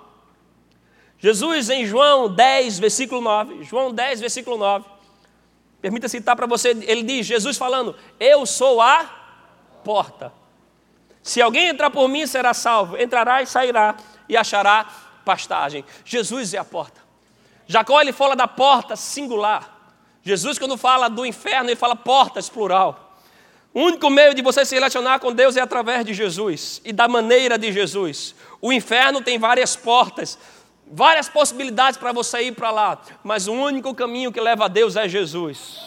Jesus 1.19 1.69
em 1.69 1.85
João 1.85 2.33
10, 2.33 2.79
versículo 2.79 3.21
9, 3.21 3.63
João 3.63 3.93
10, 3.93 4.19
versículo 4.19 4.57
9, 4.57 4.85
permita 5.79 6.09
citar 6.09 6.35
para 6.35 6.47
você, 6.47 6.69
ele 6.69 7.03
diz, 7.03 7.25
Jesus 7.25 7.55
falando, 7.55 7.95
eu 8.19 8.45
sou 8.45 8.81
a 8.81 9.05
porta. 9.83 10.33
Se 11.23 11.41
alguém 11.41 11.69
entrar 11.69 11.89
por 11.89 12.07
mim, 12.09 12.27
será 12.27 12.53
salvo. 12.53 12.97
Entrará 12.97 13.41
e 13.41 13.47
sairá 13.47 13.95
e 14.27 14.35
achará 14.35 14.85
pastagem. 15.23 15.85
Jesus 16.03 16.53
é 16.53 16.57
a 16.57 16.65
porta. 16.65 17.01
Jacó 17.65 18.01
ele 18.01 18.11
fala 18.11 18.35
da 18.35 18.47
porta 18.47 18.95
singular. 18.95 19.73
Jesus, 20.21 20.59
quando 20.59 20.77
fala 20.77 21.09
do 21.09 21.25
inferno, 21.25 21.69
ele 21.69 21.75
fala 21.75 21.95
portas 21.95 22.49
plural. 22.49 23.17
O 23.73 23.81
único 23.81 24.09
meio 24.09 24.35
de 24.35 24.41
você 24.41 24.63
se 24.63 24.75
relacionar 24.75 25.19
com 25.19 25.33
Deus 25.33 25.57
é 25.57 25.61
através 25.61 26.05
de 26.05 26.13
Jesus 26.13 26.79
e 26.85 26.93
da 26.93 27.07
maneira 27.07 27.57
de 27.57 27.71
Jesus. 27.71 28.35
O 28.61 28.71
inferno 28.71 29.21
tem 29.21 29.39
várias 29.39 29.75
portas, 29.75 30.37
várias 30.85 31.27
possibilidades 31.27 31.97
para 31.97 32.11
você 32.11 32.43
ir 32.43 32.51
para 32.51 32.69
lá, 32.69 33.01
mas 33.23 33.47
o 33.47 33.53
único 33.53 33.95
caminho 33.95 34.31
que 34.31 34.39
leva 34.39 34.65
a 34.65 34.67
Deus 34.67 34.95
é 34.95 35.09
Jesus. 35.09 35.79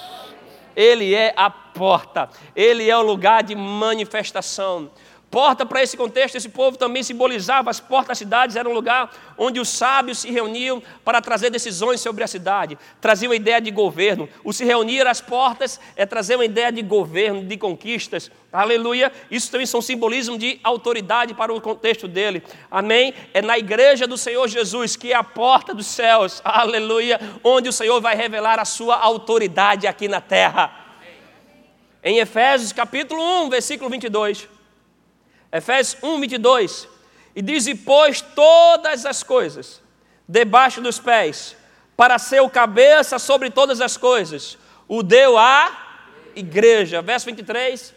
Ele 0.75 1.14
é 1.14 1.33
a 1.37 1.49
porta, 1.49 2.29
ele 2.55 2.90
é 2.90 2.96
o 2.96 3.03
lugar 3.03 3.44
de 3.44 3.55
manifestação. 3.55 4.90
Porta, 5.31 5.67
para 5.67 5.83
esse 5.83 5.97
contexto, 5.97 6.37
esse 6.37 6.49
povo 6.49 6.79
também 6.79 7.03
simbolizava 7.03 7.69
as 7.69 7.81
portas 7.81 8.09
das 8.09 8.19
cidades, 8.19 8.57
era 8.57 8.69
um 8.69 8.73
lugar 8.73 9.11
onde 9.37 9.59
os 9.59 9.69
sábios 9.69 10.21
se 10.21 10.31
reuniam 10.31 10.81
para 11.05 11.21
trazer 11.21 11.51
decisões 11.51 12.01
sobre 12.01 12.23
a 12.23 12.29
cidade, 12.29 12.79
traziam 13.01 13.31
uma 13.31 13.37
ideia 13.37 13.61
de 13.61 13.71
governo. 13.73 14.29
O 14.45 14.53
se 14.53 14.65
reunir 14.65 15.05
às 15.07 15.21
portas 15.21 15.81
é 15.97 16.07
trazer 16.07 16.37
uma 16.37 16.45
ideia 16.45 16.71
de 16.71 16.81
governo, 16.81 17.45
de 17.45 17.57
conquistas. 17.57 18.31
Aleluia. 18.53 19.12
Isso 19.29 19.51
também 19.51 19.67
são 19.67 19.83
simbolismo 19.83 20.39
de 20.39 20.61
autoridade 20.62 21.35
para 21.35 21.53
o 21.53 21.61
contexto 21.61 22.07
dele. 22.07 22.43
Amém? 22.71 23.12
É 23.35 23.43
na 23.43 23.59
igreja 23.59 24.07
do 24.07 24.17
Senhor 24.17 24.47
Jesus, 24.47 24.95
que 24.95 25.12
é 25.12 25.17
a 25.17 25.25
porta 25.25 25.75
dos 25.75 25.87
céus. 25.87 26.41
Aleluia. 26.45 27.21
Onde 27.43 27.69
o 27.69 27.73
Senhor 27.73 28.01
vai 28.01 28.15
revelar 28.15 28.61
a 28.61 28.65
sua 28.65 28.97
autoridade 28.97 29.89
aqui 29.89 30.07
na 30.07 30.21
terra. 30.21 30.85
Em 32.03 32.19
Efésios 32.21 32.73
capítulo 32.73 33.21
1, 33.45 33.51
versículo 33.51 33.91
22. 33.91 34.56
Efésios 35.57 36.03
1, 36.03 36.21
22. 36.21 36.88
E 37.35 37.42
diz: 37.42 37.66
E 37.66 37.75
pôs 37.75 38.21
todas 38.21 39.05
as 39.07 39.23
coisas 39.23 39.83
debaixo 40.29 40.81
dos 40.81 40.99
pés, 40.99 41.57
para 41.97 42.19
ser 42.19 42.40
o 42.40 42.51
cabeça 42.51 43.19
sobre 43.19 43.51
todas 43.51 43.81
as 43.81 43.97
coisas, 43.97 44.59
o 44.88 45.03
deu 45.03 45.38
à 45.38 45.71
igreja. 46.35 47.01
Verso 47.01 47.27
23. 47.27 47.95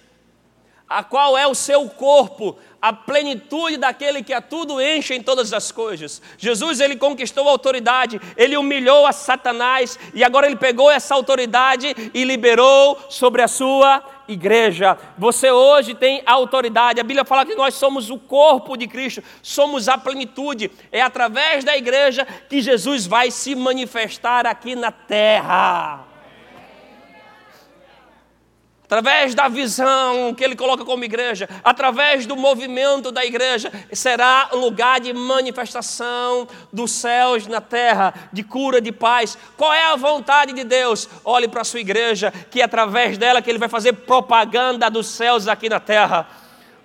A 0.90 1.04
qual 1.04 1.38
é 1.38 1.46
o 1.46 1.54
seu 1.54 1.88
corpo, 1.88 2.58
a 2.82 2.94
plenitude 2.94 3.78
daquele 3.78 4.24
que 4.24 4.34
a 4.34 4.42
tudo 4.42 4.82
enche 4.82 5.14
em 5.14 5.22
todas 5.22 5.54
as 5.54 5.72
coisas. 5.72 6.22
Jesus 6.38 6.80
ele 6.80 6.96
conquistou 6.96 7.48
a 7.48 7.52
autoridade, 7.52 8.20
ele 8.36 8.58
humilhou 8.58 9.06
a 9.06 9.12
Satanás 9.12 10.00
e 10.14 10.24
agora 10.24 10.48
ele 10.48 10.56
pegou 10.56 10.90
essa 10.90 11.14
autoridade 11.14 11.96
e 12.14 12.24
liberou 12.24 12.98
sobre 13.10 13.42
a 13.42 13.48
sua 13.48 14.04
igreja. 14.28 14.98
Você 15.18 15.52
hoje 15.52 15.94
tem 15.94 16.24
autoridade. 16.26 17.00
A 17.00 17.04
Bíblia 17.04 17.26
fala 17.26 17.46
que 17.46 17.56
nós 17.56 17.74
somos 17.74 18.10
o 18.10 18.18
corpo 18.18 18.78
de 18.78 18.88
Cristo, 18.88 19.24
somos 19.42 19.90
a 19.90 19.98
plenitude. 19.98 20.72
É 20.92 21.02
através 21.02 21.64
da 21.64 21.76
igreja 21.76 22.26
que 22.50 22.62
Jesus 22.62 23.06
vai 23.06 23.30
se 23.30 23.56
manifestar 23.56 24.48
aqui 24.48 24.76
na 24.76 24.92
terra 24.92 26.09
através 28.90 29.36
da 29.36 29.48
visão 29.48 30.34
que 30.34 30.44
ele 30.44 30.56
coloca 30.56 30.84
como 30.84 31.04
igreja, 31.04 31.48
através 31.64 32.26
do 32.26 32.36
movimento 32.36 33.12
da 33.12 33.24
igreja, 33.24 33.72
será 33.94 34.50
lugar 34.52 35.00
de 35.00 35.14
manifestação 35.14 36.48
dos 36.74 36.90
céus 36.90 37.46
na 37.46 37.62
terra, 37.62 38.12
de 38.34 38.42
cura, 38.42 38.82
de 38.82 38.92
paz. 38.92 39.38
Qual 39.56 39.72
é 39.72 39.86
a 39.86 39.96
vontade 39.96 40.54
de 40.54 40.64
Deus? 40.64 41.08
Olhe 41.24 41.48
para 41.48 41.62
a 41.62 41.64
sua 41.64 41.80
igreja, 41.80 42.34
que 42.50 42.62
é 42.62 42.64
através 42.64 43.16
dela 43.16 43.44
que 43.44 43.52
ele 43.52 43.60
vai 43.60 43.70
fazer 43.70 43.94
propaganda 43.94 44.90
dos 44.90 45.06
céus 45.06 45.48
aqui 45.48 45.70
na 45.70 45.80
terra. 45.80 46.28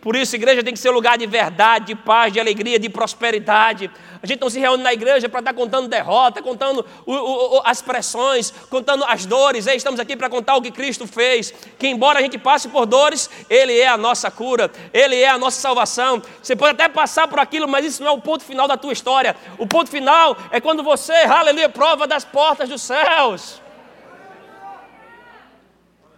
Por 0.04 0.14
isso, 0.16 0.34
a 0.34 0.36
igreja 0.36 0.62
tem 0.62 0.74
que 0.74 0.78
ser 0.78 0.90
um 0.90 0.92
lugar 0.92 1.16
de 1.16 1.26
verdade, 1.26 1.86
de 1.86 1.94
paz, 1.94 2.30
de 2.30 2.38
alegria, 2.38 2.78
de 2.78 2.90
prosperidade. 2.90 3.90
A 4.22 4.26
gente 4.26 4.38
não 4.38 4.50
se 4.50 4.60
reúne 4.60 4.82
na 4.82 4.92
igreja 4.92 5.30
para 5.30 5.40
estar 5.40 5.54
contando 5.54 5.88
derrota, 5.88 6.42
contando 6.42 6.84
o, 7.06 7.12
o, 7.14 7.62
as 7.64 7.80
pressões, 7.80 8.52
contando 8.68 9.02
as 9.04 9.24
dores. 9.24 9.66
Estamos 9.66 9.98
aqui 9.98 10.14
para 10.14 10.28
contar 10.28 10.56
o 10.56 10.60
que 10.60 10.70
Cristo 10.70 11.06
fez. 11.06 11.54
Que, 11.78 11.86
embora 11.88 12.18
a 12.18 12.22
gente 12.22 12.36
passe 12.36 12.68
por 12.68 12.84
dores, 12.84 13.30
Ele 13.48 13.80
é 13.80 13.88
a 13.88 13.96
nossa 13.96 14.30
cura, 14.30 14.70
Ele 14.92 15.18
é 15.18 15.30
a 15.30 15.38
nossa 15.38 15.58
salvação. 15.58 16.20
Você 16.42 16.54
pode 16.54 16.72
até 16.72 16.86
passar 16.86 17.26
por 17.26 17.38
aquilo, 17.38 17.66
mas 17.66 17.86
isso 17.86 18.02
não 18.02 18.10
é 18.10 18.14
o 18.14 18.20
ponto 18.20 18.44
final 18.44 18.68
da 18.68 18.76
tua 18.76 18.92
história. 18.92 19.34
O 19.56 19.66
ponto 19.66 19.88
final 19.88 20.36
é 20.50 20.60
quando 20.60 20.82
você, 20.82 21.14
aleluia, 21.14 21.70
prova 21.70 22.06
das 22.06 22.26
portas 22.26 22.68
dos 22.68 22.82
céus 22.82 23.64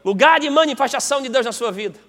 lugar 0.05 0.39
de 0.39 0.49
manifestação 0.49 1.21
de 1.21 1.29
Deus 1.29 1.45
na 1.45 1.51
sua 1.51 1.73
vida. 1.73 2.06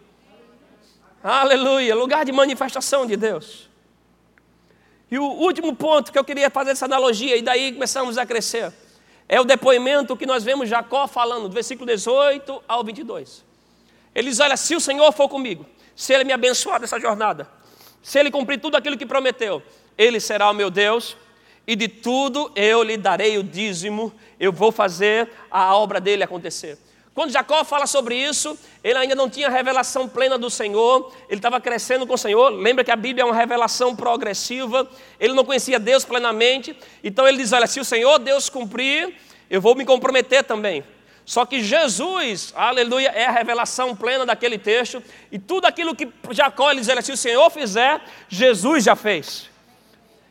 Aleluia, 1.30 1.94
lugar 1.94 2.24
de 2.24 2.32
manifestação 2.32 3.06
de 3.06 3.18
Deus. 3.18 3.70
E 5.12 5.20
o 5.20 5.26
último 5.26 5.76
ponto 5.76 6.10
que 6.10 6.18
eu 6.18 6.24
queria 6.24 6.50
fazer 6.50 6.72
essa 6.72 6.86
analogia, 6.86 7.36
e 7.36 7.42
daí 7.42 7.74
começamos 7.74 8.18
a 8.18 8.26
crescer, 8.26 8.72
é 9.28 9.38
o 9.42 9.44
depoimento 9.44 10.16
que 10.16 10.26
nós 10.26 10.46
vemos 10.46 10.70
Jacó 10.70 11.06
falando, 11.06 11.50
do 11.50 11.54
versículo 11.54 11.86
18 11.86 12.64
ao 12.66 12.82
22. 12.82 13.44
Ele 14.16 14.30
diz: 14.30 14.40
Olha, 14.40 14.56
se 14.56 14.74
o 14.74 14.80
Senhor 14.80 15.12
for 15.12 15.28
comigo, 15.28 15.66
se 15.94 16.14
Ele 16.14 16.24
me 16.24 16.32
abençoar 16.32 16.80
nessa 16.80 16.98
jornada, 16.98 17.46
se 18.02 18.18
Ele 18.18 18.32
cumprir 18.32 18.62
tudo 18.62 18.78
aquilo 18.78 18.98
que 18.98 19.06
prometeu, 19.06 19.62
Ele 19.98 20.22
será 20.22 20.50
o 20.50 20.54
meu 20.54 20.70
Deus, 20.70 21.18
e 21.68 21.76
de 21.76 21.90
tudo 21.90 22.50
eu 22.56 22.82
lhe 22.84 22.96
darei 22.96 23.38
o 23.38 23.44
dízimo, 23.44 24.14
eu 24.40 24.54
vou 24.54 24.72
fazer 24.72 25.30
a 25.52 25.76
obra 25.76 26.00
dele 26.00 26.24
acontecer. 26.24 26.78
Quando 27.18 27.32
Jacó 27.32 27.66
fala 27.66 27.88
sobre 27.88 28.16
isso, 28.16 28.56
ele 28.84 28.96
ainda 28.96 29.16
não 29.16 29.28
tinha 29.28 29.50
revelação 29.50 30.08
plena 30.08 30.38
do 30.38 30.52
Senhor, 30.52 31.12
ele 31.28 31.40
estava 31.40 31.60
crescendo 31.60 32.06
com 32.06 32.14
o 32.14 32.18
Senhor. 32.18 32.50
Lembra 32.50 32.84
que 32.84 32.92
a 32.92 32.96
Bíblia 32.96 33.24
é 33.24 33.26
uma 33.26 33.34
revelação 33.34 33.96
progressiva, 33.96 34.88
ele 35.20 35.34
não 35.34 35.44
conhecia 35.44 35.80
Deus 35.80 36.06
plenamente. 36.06 36.78
Então 37.04 37.28
ele 37.28 37.40
diz: 37.40 37.52
Olha, 37.54 37.66
se 37.66 37.80
o 37.80 37.84
Senhor 37.84 38.20
Deus 38.20 38.52
cumprir, 38.52 39.16
eu 39.50 39.60
vou 39.60 39.74
me 39.74 39.84
comprometer 39.84 40.44
também. 40.44 40.84
Só 41.26 41.44
que 41.44 41.64
Jesus, 41.64 42.54
aleluia, 42.56 43.10
é 43.10 43.26
a 43.26 43.32
revelação 43.32 43.96
plena 43.96 44.24
daquele 44.24 44.60
texto, 44.60 45.02
e 45.32 45.40
tudo 45.40 45.66
aquilo 45.66 45.96
que 45.96 46.08
Jacó 46.30 46.70
ele 46.70 46.82
diz: 46.82 46.90
Olha, 46.90 47.02
se 47.02 47.12
o 47.12 47.18
Senhor 47.18 47.50
fizer, 47.50 48.00
Jesus 48.30 48.84
já 48.84 48.96
fez. 48.96 49.50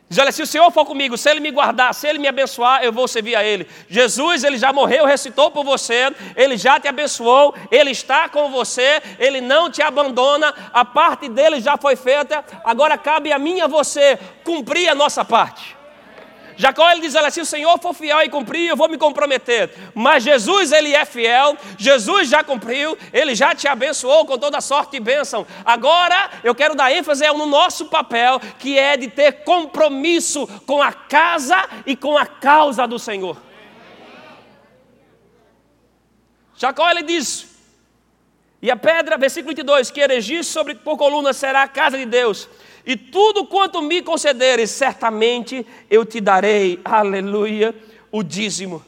Diz, 0.09 0.19
olha, 0.19 0.31
se 0.31 0.41
o 0.41 0.47
Senhor 0.47 0.71
for 0.71 0.85
comigo, 0.85 1.17
se 1.17 1.29
Ele 1.29 1.41
me 1.41 1.51
guardar, 1.51 1.93
se 1.93 2.07
Ele 2.07 2.17
me 2.17 2.27
abençoar, 2.27 2.81
eu 2.81 2.93
vou 2.93 3.07
servir 3.07 3.35
a 3.35 3.43
Ele. 3.43 3.67
Jesus, 3.89 4.43
Ele 4.43 4.57
já 4.57 4.71
morreu, 4.71 5.05
ressuscitou 5.05 5.51
por 5.51 5.65
você, 5.65 6.13
Ele 6.35 6.57
já 6.57 6.79
te 6.79 6.87
abençoou, 6.87 7.53
Ele 7.69 7.91
está 7.91 8.29
com 8.29 8.49
você, 8.49 9.01
Ele 9.19 9.41
não 9.41 9.69
te 9.69 9.81
abandona, 9.81 10.53
a 10.73 10.85
parte 10.85 11.27
dele 11.27 11.59
já 11.59 11.77
foi 11.77 11.95
feita, 11.95 12.43
agora 12.63 12.97
cabe 12.97 13.33
a 13.33 13.37
mim 13.39 13.57
e 13.57 13.61
a 13.61 13.67
você 13.67 14.17
cumprir 14.43 14.87
a 14.87 14.95
nossa 14.95 15.25
parte. 15.25 15.76
Jacó 16.57 16.89
ele 16.89 17.01
diz: 17.01 17.13
Olha, 17.13 17.29
se 17.29 17.39
o 17.39 17.45
Senhor 17.45 17.77
for 17.79 17.93
fiel 17.93 18.19
e 18.23 18.29
cumprir, 18.29 18.67
eu 18.67 18.75
vou 18.75 18.89
me 18.89 18.97
comprometer. 18.97 19.71
Mas 19.93 20.23
Jesus, 20.23 20.71
ele 20.71 20.93
é 20.93 21.05
fiel, 21.05 21.55
Jesus 21.77 22.27
já 22.27 22.43
cumpriu, 22.43 22.97
ele 23.13 23.35
já 23.35 23.53
te 23.53 23.67
abençoou 23.67 24.25
com 24.25 24.37
toda 24.39 24.59
sorte 24.59 24.97
e 24.97 24.99
bênção. 24.99 25.45
Agora 25.63 26.31
eu 26.43 26.55
quero 26.55 26.75
dar 26.75 26.91
ênfase 26.91 27.27
no 27.27 27.45
nosso 27.45 27.85
papel, 27.85 28.39
que 28.57 28.77
é 28.77 28.97
de 28.97 29.07
ter 29.07 29.43
compromisso 29.43 30.47
com 30.65 30.81
a 30.81 30.91
casa 30.91 31.63
e 31.85 31.95
com 31.95 32.17
a 32.17 32.25
causa 32.25 32.87
do 32.87 32.97
Senhor. 32.97 33.37
Jacó 36.55 36.89
ele 36.89 37.03
diz: 37.03 37.47
E 38.59 38.71
a 38.71 38.75
pedra, 38.75 39.15
versículo 39.15 39.49
22, 39.49 39.91
que 39.91 39.99
erigir 39.99 40.43
sobre 40.43 40.73
por 40.73 40.97
coluna 40.97 41.33
será 41.33 41.61
a 41.61 41.67
casa 41.67 41.99
de 41.99 42.05
Deus 42.05 42.49
e 42.87 42.95
tudo 42.95 43.45
quanto 43.45 43.81
me 43.81 44.01
concederes, 44.01 44.71
certamente 44.71 45.67
eu 45.89 46.05
te 46.05 46.21
darei, 46.21 46.79
aleluia, 46.85 47.75
o 48.09 48.23
dízimo. 48.23 48.81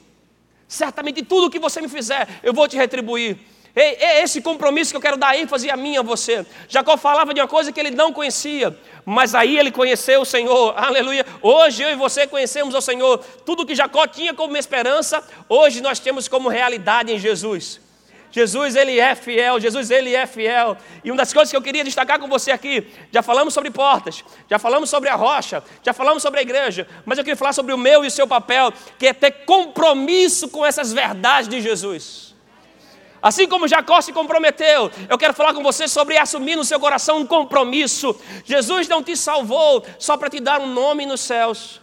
Certamente 0.69 1.21
tudo 1.21 1.49
que 1.49 1.59
você 1.59 1.81
me 1.81 1.89
fizer, 1.89 2.25
eu 2.41 2.53
vou 2.53 2.65
te 2.65 2.77
retribuir. 2.77 3.37
É 3.75 4.23
esse 4.23 4.41
compromisso 4.41 4.91
que 4.91 4.97
eu 4.97 5.01
quero 5.01 5.17
dar 5.17 5.37
ênfase 5.37 5.69
a 5.69 5.75
mim 5.75 5.97
a 5.97 6.01
você. 6.01 6.45
Jacó 6.69 6.95
falava 6.95 7.33
de 7.33 7.41
uma 7.41 7.47
coisa 7.47 7.73
que 7.73 7.79
ele 7.79 7.91
não 7.91 8.13
conhecia, 8.13 8.77
mas 9.05 9.35
aí 9.35 9.59
ele 9.59 9.69
conheceu 9.69 10.21
o 10.21 10.25
Senhor, 10.25 10.73
aleluia. 10.77 11.25
Hoje 11.41 11.83
eu 11.83 11.89
e 11.89 11.95
você 11.95 12.25
conhecemos 12.25 12.73
o 12.73 12.81
Senhor. 12.81 13.17
Tudo 13.45 13.65
que 13.65 13.75
Jacó 13.75 14.07
tinha 14.07 14.33
como 14.33 14.55
esperança, 14.55 15.21
hoje 15.49 15.81
nós 15.81 15.99
temos 15.99 16.27
como 16.29 16.47
realidade 16.47 17.11
em 17.11 17.19
Jesus. 17.19 17.81
Jesus, 18.31 18.75
ele 18.75 18.99
é 18.99 19.15
fiel, 19.15 19.59
Jesus, 19.59 19.89
ele 19.89 20.15
é 20.15 20.25
fiel. 20.27 20.77
E 21.03 21.09
uma 21.09 21.17
das 21.17 21.33
coisas 21.33 21.49
que 21.49 21.57
eu 21.57 21.61
queria 21.61 21.83
destacar 21.83 22.19
com 22.19 22.27
você 22.27 22.51
aqui, 22.51 22.87
já 23.11 23.23
falamos 23.23 23.53
sobre 23.53 23.71
portas, 23.71 24.23
já 24.49 24.59
falamos 24.59 24.89
sobre 24.89 25.09
a 25.09 25.15
rocha, 25.15 25.63
já 25.83 25.93
falamos 25.93 26.21
sobre 26.21 26.39
a 26.39 26.43
igreja, 26.43 26.87
mas 27.05 27.17
eu 27.17 27.23
queria 27.23 27.37
falar 27.37 27.53
sobre 27.53 27.73
o 27.73 27.77
meu 27.77 28.03
e 28.03 28.07
o 28.07 28.11
seu 28.11 28.27
papel, 28.27 28.71
que 28.97 29.07
é 29.07 29.13
ter 29.13 29.31
compromisso 29.45 30.49
com 30.49 30.65
essas 30.65 30.93
verdades 30.93 31.49
de 31.49 31.59
Jesus. 31.59 32.35
Assim 33.21 33.47
como 33.47 33.67
Jacó 33.67 33.99
se 33.99 34.13
comprometeu, 34.13 34.89
eu 35.09 35.17
quero 35.17 35.33
falar 35.33 35.53
com 35.53 35.61
você 35.61 35.87
sobre 35.87 36.17
assumir 36.17 36.55
no 36.55 36.63
seu 36.63 36.79
coração 36.79 37.17
um 37.17 37.25
compromisso. 37.25 38.15
Jesus 38.45 38.87
não 38.87 39.03
te 39.03 39.17
salvou 39.17 39.85
só 39.97 40.15
para 40.15 40.29
te 40.29 40.39
dar 40.39 40.61
um 40.61 40.67
nome 40.73 41.05
nos 41.05 41.19
céus 41.19 41.81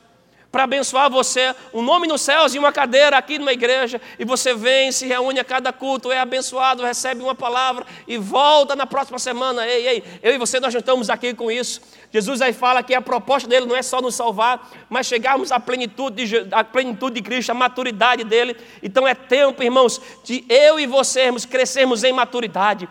para 0.50 0.64
abençoar 0.64 1.10
você, 1.10 1.54
um 1.74 1.82
nome 1.82 2.06
nos 2.06 2.22
céus 2.22 2.54
e 2.54 2.58
uma 2.58 2.72
cadeira 2.72 3.18
aqui 3.18 3.38
numa 3.38 3.52
igreja, 3.52 4.00
e 4.18 4.24
você 4.24 4.54
vem, 4.54 4.90
se 4.90 5.06
reúne 5.06 5.38
a 5.38 5.44
cada 5.44 5.72
culto, 5.72 6.10
é 6.10 6.18
abençoado, 6.18 6.82
recebe 6.82 7.22
uma 7.22 7.34
palavra 7.34 7.84
e 8.08 8.16
volta 8.16 8.74
na 8.74 8.86
próxima 8.86 9.18
semana. 9.18 9.66
Ei, 9.66 9.86
ei, 9.86 10.04
eu 10.22 10.34
e 10.34 10.38
você 10.38 10.58
nós 10.58 10.72
não 10.72 10.80
estamos 10.80 11.10
aqui 11.10 11.34
com 11.34 11.50
isso. 11.50 11.80
Jesus 12.10 12.40
aí 12.40 12.52
fala 12.52 12.82
que 12.82 12.94
a 12.94 13.02
proposta 13.02 13.48
dele 13.48 13.66
não 13.66 13.76
é 13.76 13.82
só 13.82 14.00
nos 14.00 14.14
salvar, 14.14 14.70
mas 14.88 15.06
chegarmos 15.06 15.52
à 15.52 15.60
plenitude 15.60 16.26
de, 16.26 16.54
à 16.54 16.64
plenitude 16.64 17.16
de 17.16 17.22
Cristo, 17.22 17.50
à 17.50 17.54
maturidade 17.54 18.24
dele. 18.24 18.56
Então 18.82 19.06
é 19.06 19.14
tempo, 19.14 19.62
irmãos, 19.62 20.00
de 20.24 20.44
eu 20.48 20.80
e 20.80 20.86
você 20.86 21.30
crescermos 21.50 22.04
em 22.04 22.12
maturidade. 22.12 22.88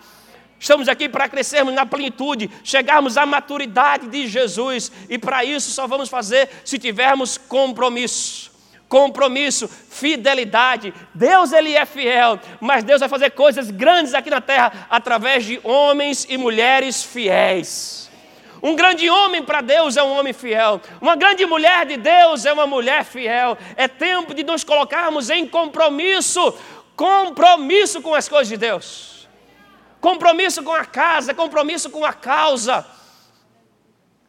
Estamos 0.66 0.90
aqui 0.90 1.08
para 1.08 1.30
crescermos 1.30 1.76
na 1.76 1.86
plenitude, 1.86 2.50
chegarmos 2.64 3.18
à 3.18 3.26
maturidade 3.28 4.08
de 4.08 4.28
Jesus, 4.28 4.92
e 5.08 5.16
para 5.16 5.46
isso 5.46 5.70
só 5.70 5.86
vamos 5.86 6.10
fazer 6.10 6.50
se 6.66 6.80
tivermos 6.80 7.38
compromisso. 7.38 8.52
Compromisso, 8.90 9.68
fidelidade. 9.68 10.92
Deus 11.14 11.54
ele 11.54 11.76
é 11.76 11.86
fiel, 11.86 12.40
mas 12.60 12.84
Deus 12.84 13.00
vai 13.00 13.08
fazer 13.08 13.30
coisas 13.30 13.70
grandes 13.70 14.16
aqui 14.16 14.32
na 14.32 14.42
terra 14.42 14.88
através 14.90 15.46
de 15.46 15.60
homens 15.64 16.26
e 16.28 16.36
mulheres 16.36 17.04
fiéis. 17.04 18.10
Um 18.60 18.76
grande 18.76 19.08
homem 19.08 19.44
para 19.44 19.62
Deus 19.62 19.96
é 19.98 20.02
um 20.02 20.18
homem 20.18 20.34
fiel. 20.34 20.82
Uma 21.00 21.16
grande 21.16 21.46
mulher 21.46 21.86
de 21.86 21.98
Deus 21.98 22.44
é 22.44 22.52
uma 22.52 22.66
mulher 22.66 23.06
fiel. 23.06 23.56
É 23.76 23.88
tempo 23.88 24.34
de 24.34 24.44
nos 24.44 24.64
colocarmos 24.64 25.30
em 25.30 25.48
compromisso, 25.48 26.56
compromisso 26.96 28.02
com 28.02 28.16
as 28.16 28.28
coisas 28.28 28.48
de 28.48 28.58
Deus 28.58 29.15
compromisso 30.06 30.62
com 30.62 30.72
a 30.72 30.86
casa, 30.86 31.34
compromisso 31.34 31.90
com 31.90 32.06
a 32.06 32.14
causa. 32.14 32.86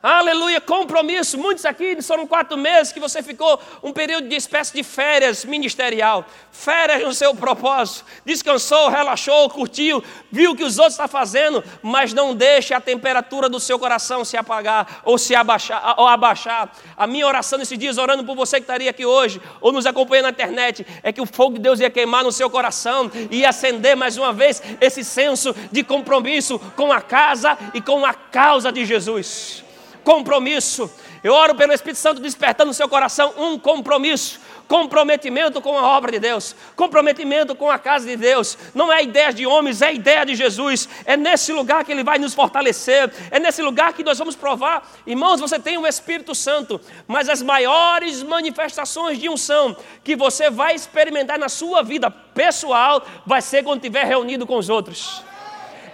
Aleluia, 0.02 0.60
compromisso. 0.60 1.38
Muitos 1.38 1.64
aqui 1.64 2.00
foram 2.02 2.26
quatro 2.26 2.56
meses 2.56 2.92
que 2.92 3.00
você 3.00 3.22
ficou 3.22 3.58
um 3.82 3.94
período 3.94 4.28
de 4.28 4.36
espécie 4.36 4.74
de 4.74 4.82
férias 4.82 5.42
ministerial. 5.42 6.26
Férias 6.52 7.02
no 7.02 7.14
seu 7.14 7.34
propósito. 7.34 8.04
Descansou, 8.24 8.90
relaxou, 8.90 9.48
curtiu, 9.48 10.04
viu 10.30 10.50
o 10.50 10.54
que 10.54 10.62
os 10.62 10.78
outros 10.78 10.94
estão 10.94 11.08
fazendo, 11.08 11.64
mas 11.82 12.12
não 12.12 12.34
deixe 12.34 12.74
a 12.74 12.80
temperatura 12.80 13.48
do 13.48 13.58
seu 13.58 13.78
coração 13.78 14.22
se 14.22 14.36
apagar 14.36 15.00
ou 15.02 15.16
se 15.16 15.34
abaixar, 15.34 15.94
ou 15.96 16.06
abaixar. 16.06 16.70
A 16.94 17.06
minha 17.06 17.26
oração 17.26 17.58
nesses 17.58 17.78
dias, 17.78 17.96
orando 17.96 18.22
por 18.22 18.36
você 18.36 18.56
que 18.58 18.64
estaria 18.64 18.90
aqui 18.90 19.06
hoje, 19.06 19.40
ou 19.62 19.72
nos 19.72 19.86
acompanhando 19.86 20.24
na 20.24 20.30
internet, 20.30 20.86
é 21.02 21.10
que 21.10 21.22
o 21.22 21.26
fogo 21.26 21.54
de 21.54 21.62
Deus 21.62 21.80
ia 21.80 21.88
queimar 21.88 22.22
no 22.22 22.30
seu 22.30 22.50
coração 22.50 23.10
e 23.30 23.38
ia 23.38 23.48
acender 23.48 23.96
mais 23.96 24.18
uma 24.18 24.32
vez 24.32 24.62
esse 24.78 25.02
senso 25.02 25.56
de 25.72 25.82
compromisso 25.82 26.58
com 26.76 26.92
a 26.92 27.00
casa 27.00 27.56
e 27.72 27.80
com 27.80 28.04
a 28.04 28.12
causa 28.12 28.70
de 28.70 28.84
Jesus 28.84 29.65
compromisso. 30.06 30.88
Eu 31.24 31.34
oro 31.34 31.56
pelo 31.56 31.72
Espírito 31.72 31.98
Santo 31.98 32.20
despertando 32.22 32.68
no 32.68 32.74
seu 32.74 32.88
coração 32.88 33.34
um 33.36 33.58
compromisso. 33.58 34.38
Comprometimento 34.68 35.60
com 35.60 35.76
a 35.76 35.82
obra 35.82 36.12
de 36.12 36.18
Deus, 36.20 36.54
comprometimento 36.74 37.54
com 37.54 37.70
a 37.70 37.78
casa 37.78 38.06
de 38.06 38.16
Deus. 38.16 38.56
Não 38.74 38.92
é 38.92 39.02
ideia 39.02 39.32
de 39.32 39.46
homens, 39.46 39.82
é 39.82 39.92
ideia 39.92 40.24
de 40.24 40.34
Jesus. 40.34 40.88
É 41.04 41.16
nesse 41.16 41.52
lugar 41.52 41.84
que 41.84 41.90
Ele 41.90 42.04
vai 42.04 42.18
nos 42.18 42.34
fortalecer, 42.34 43.12
é 43.30 43.40
nesse 43.40 43.62
lugar 43.62 43.92
que 43.92 44.04
nós 44.04 44.18
vamos 44.18 44.36
provar. 44.36 44.88
Irmãos, 45.06 45.40
você 45.40 45.58
tem 45.58 45.76
o 45.76 45.86
Espírito 45.86 46.34
Santo, 46.34 46.80
mas 47.06 47.28
as 47.28 47.42
maiores 47.42 48.22
manifestações 48.22 49.18
de 49.18 49.28
unção 49.28 49.76
que 50.04 50.14
você 50.14 50.50
vai 50.50 50.74
experimentar 50.74 51.38
na 51.38 51.48
sua 51.48 51.82
vida 51.82 52.10
pessoal 52.10 53.04
vai 53.24 53.42
ser 53.42 53.64
quando 53.64 53.78
estiver 53.78 54.04
reunido 54.04 54.46
com 54.46 54.56
os 54.56 54.68
outros. 54.68 55.22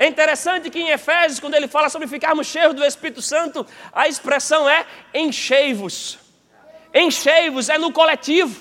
É 0.03 0.07
interessante 0.09 0.69
que 0.69 0.81
em 0.81 0.89
Efésios, 0.89 1.39
quando 1.39 1.55
ele 1.55 1.69
fala 1.69 1.89
sobre 1.89 2.09
ficarmos 2.09 2.49
cheios 2.49 2.75
do 2.75 2.85
Espírito 2.85 3.23
Santo, 3.23 3.65
a 3.93 4.09
expressão 4.09 4.69
é 4.69 4.85
enchei-vos. 5.15 6.19
Enchei-vos 6.93 7.69
é 7.69 7.79
no 7.79 7.93
coletivo, 7.93 8.61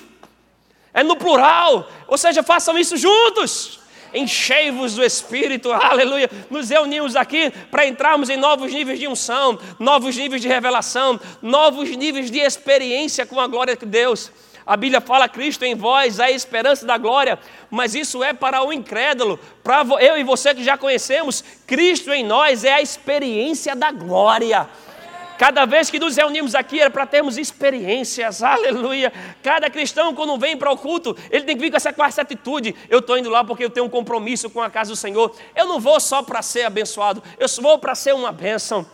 é 0.94 1.02
no 1.02 1.16
plural, 1.16 1.90
ou 2.06 2.16
seja, 2.16 2.44
façam 2.44 2.78
isso 2.78 2.96
juntos. 2.96 3.80
Enchei-vos 4.14 4.94
do 4.94 5.02
Espírito, 5.02 5.72
aleluia. 5.74 6.30
Nos 6.48 6.70
reunimos 6.70 7.16
aqui 7.16 7.50
para 7.72 7.88
entrarmos 7.88 8.30
em 8.30 8.36
novos 8.36 8.72
níveis 8.72 9.00
de 9.00 9.08
unção, 9.08 9.58
novos 9.80 10.16
níveis 10.16 10.40
de 10.40 10.46
revelação, 10.46 11.18
novos 11.42 11.90
níveis 11.90 12.30
de 12.30 12.38
experiência 12.38 13.26
com 13.26 13.40
a 13.40 13.48
glória 13.48 13.74
de 13.74 13.84
Deus. 13.84 14.30
A 14.66 14.76
Bíblia 14.76 15.00
fala 15.00 15.28
Cristo 15.28 15.64
em 15.64 15.74
vós, 15.74 16.20
a 16.20 16.30
esperança 16.30 16.86
da 16.86 16.96
glória, 16.96 17.38
mas 17.70 17.94
isso 17.94 18.22
é 18.22 18.32
para 18.32 18.62
o 18.62 18.72
incrédulo. 18.72 19.38
Para 19.62 19.84
eu 20.00 20.16
e 20.16 20.22
você 20.22 20.54
que 20.54 20.62
já 20.62 20.76
conhecemos, 20.78 21.42
Cristo 21.66 22.12
em 22.12 22.24
nós 22.24 22.64
é 22.64 22.74
a 22.74 22.82
experiência 22.82 23.74
da 23.74 23.90
glória. 23.90 24.68
Cada 25.42 25.64
vez 25.64 25.90
que 25.90 25.98
nos 25.98 26.16
reunimos 26.16 26.54
aqui 26.54 26.80
era 26.80 26.88
para 26.88 27.04
termos 27.04 27.36
experiências, 27.36 28.42
aleluia. 28.44 29.12
Cada 29.42 29.68
cristão, 29.68 30.14
quando 30.14 30.38
vem 30.38 30.56
para 30.56 30.70
o 30.70 30.76
culto, 30.76 31.16
ele 31.32 31.44
tem 31.44 31.56
que 31.56 31.62
vir 31.62 31.70
com 31.70 31.76
essa, 31.76 31.92
essa 31.98 32.22
atitude: 32.22 32.76
eu 32.88 33.00
estou 33.00 33.18
indo 33.18 33.28
lá 33.28 33.42
porque 33.42 33.64
eu 33.64 33.70
tenho 33.70 33.86
um 33.86 33.90
compromisso 33.90 34.48
com 34.48 34.60
a 34.60 34.70
casa 34.70 34.90
do 34.90 34.96
Senhor. 34.96 35.34
Eu 35.56 35.66
não 35.66 35.80
vou 35.80 35.98
só 35.98 36.22
para 36.22 36.42
ser 36.42 36.62
abençoado, 36.62 37.20
eu 37.40 37.48
vou 37.60 37.76
para 37.78 37.94
ser 37.96 38.14
uma 38.14 38.30
bênção. 38.30 38.86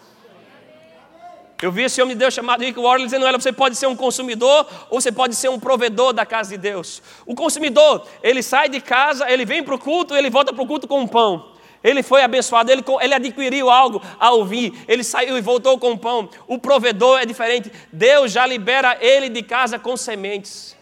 Eu 1.60 1.72
vi 1.72 1.82
esse 1.82 2.00
homem 2.00 2.14
de 2.14 2.20
Deus 2.20 2.32
chamado 2.32 2.62
Rick 2.62 2.80
Warren 2.80 3.04
dizendo: 3.04 3.26
ela, 3.26 3.38
você 3.38 3.52
pode 3.52 3.74
ser 3.74 3.88
um 3.88 3.96
consumidor 3.96 4.64
ou 4.88 5.00
você 5.00 5.10
pode 5.10 5.34
ser 5.34 5.48
um 5.48 5.58
provedor 5.58 6.12
da 6.12 6.24
casa 6.24 6.50
de 6.50 6.56
Deus. 6.56 7.02
O 7.26 7.34
consumidor, 7.34 8.06
ele 8.22 8.44
sai 8.44 8.68
de 8.68 8.80
casa, 8.80 9.28
ele 9.28 9.44
vem 9.44 9.62
para 9.64 9.74
o 9.74 9.78
culto, 9.78 10.14
ele 10.14 10.30
volta 10.30 10.52
para 10.52 10.62
o 10.62 10.66
culto 10.66 10.86
com 10.86 11.00
um 11.00 11.06
pão. 11.06 11.50
Ele 11.82 12.02
foi 12.02 12.22
abençoado, 12.22 12.70
ele, 12.70 12.84
ele 13.00 13.14
adquiriu 13.14 13.70
algo 13.70 14.00
ao 14.18 14.44
vir, 14.44 14.72
ele 14.86 15.02
saiu 15.02 15.36
e 15.36 15.40
voltou 15.40 15.78
com 15.78 15.96
pão. 15.96 16.28
O 16.46 16.58
provedor 16.58 17.20
é 17.20 17.26
diferente, 17.26 17.72
Deus 17.92 18.30
já 18.30 18.46
libera 18.46 18.96
ele 19.00 19.28
de 19.28 19.42
casa 19.42 19.78
com 19.78 19.96
sementes. 19.96 20.77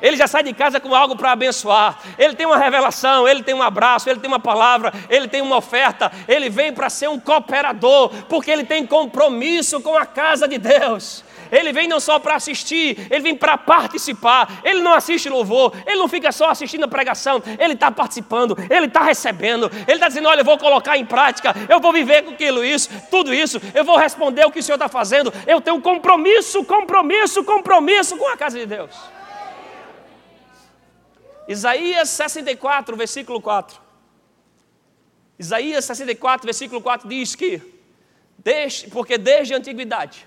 Ele 0.00 0.16
já 0.16 0.26
sai 0.26 0.42
de 0.42 0.52
casa 0.52 0.80
com 0.80 0.94
algo 0.94 1.16
para 1.16 1.32
abençoar. 1.32 1.98
Ele 2.18 2.34
tem 2.34 2.46
uma 2.46 2.56
revelação, 2.56 3.26
ele 3.28 3.42
tem 3.42 3.54
um 3.54 3.62
abraço, 3.62 4.08
ele 4.08 4.20
tem 4.20 4.28
uma 4.28 4.40
palavra, 4.40 4.92
ele 5.08 5.28
tem 5.28 5.40
uma 5.40 5.56
oferta. 5.56 6.10
Ele 6.26 6.48
vem 6.48 6.72
para 6.72 6.88
ser 6.90 7.08
um 7.08 7.18
cooperador, 7.18 8.10
porque 8.28 8.50
ele 8.50 8.64
tem 8.64 8.86
compromisso 8.86 9.80
com 9.80 9.96
a 9.96 10.06
casa 10.06 10.46
de 10.46 10.58
Deus. 10.58 11.24
Ele 11.50 11.72
vem 11.72 11.88
não 11.88 12.00
só 12.00 12.18
para 12.18 12.34
assistir, 12.34 13.06
ele 13.10 13.20
vem 13.20 13.36
para 13.36 13.56
participar. 13.56 14.60
Ele 14.64 14.80
não 14.80 14.94
assiste 14.94 15.28
louvor, 15.28 15.72
ele 15.86 15.96
não 15.96 16.08
fica 16.08 16.30
só 16.32 16.50
assistindo 16.50 16.84
a 16.84 16.88
pregação, 16.88 17.42
ele 17.58 17.74
está 17.74 17.90
participando, 17.90 18.56
ele 18.70 18.86
está 18.86 19.02
recebendo, 19.02 19.70
ele 19.86 19.94
está 19.96 20.08
dizendo: 20.08 20.28
olha, 20.28 20.40
eu 20.40 20.44
vou 20.44 20.58
colocar 20.58 20.96
em 20.96 21.04
prática, 21.04 21.54
eu 21.68 21.80
vou 21.80 21.92
viver 21.92 22.22
com 22.22 22.32
aquilo, 22.32 22.64
isso, 22.64 22.90
tudo 23.10 23.32
isso, 23.32 23.60
eu 23.74 23.84
vou 23.84 23.96
responder 23.96 24.44
o 24.44 24.50
que 24.50 24.60
o 24.60 24.62
Senhor 24.62 24.76
está 24.76 24.88
fazendo. 24.88 25.32
Eu 25.46 25.60
tenho 25.60 25.80
compromisso, 25.80 26.64
compromisso, 26.64 27.42
compromisso 27.44 28.16
com 28.16 28.28
a 28.28 28.36
casa 28.36 28.58
de 28.58 28.66
Deus. 28.66 29.17
Isaías 31.48 32.10
64, 32.10 32.94
versículo 32.94 33.40
4. 33.40 33.80
Isaías 35.38 35.82
64, 35.86 36.44
versículo 36.44 36.82
4 36.82 37.08
diz 37.08 37.34
que, 37.34 37.62
desde, 38.36 38.88
porque 38.88 39.16
desde 39.16 39.54
a 39.54 39.56
antiguidade 39.56 40.26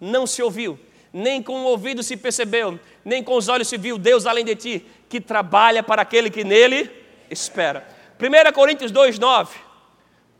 não 0.00 0.26
se 0.26 0.42
ouviu, 0.42 0.78
nem 1.12 1.42
com 1.42 1.60
o 1.60 1.64
ouvido 1.64 2.02
se 2.02 2.16
percebeu, 2.16 2.80
nem 3.04 3.22
com 3.22 3.36
os 3.36 3.48
olhos 3.48 3.68
se 3.68 3.76
viu 3.76 3.98
Deus 3.98 4.24
além 4.24 4.44
de 4.44 4.56
ti, 4.56 4.86
que 5.06 5.20
trabalha 5.20 5.82
para 5.82 6.00
aquele 6.00 6.30
que 6.30 6.42
nele 6.44 6.90
espera. 7.30 7.86
1 8.18 8.52
Coríntios 8.52 8.90
2, 8.90 9.18
9. 9.18 9.54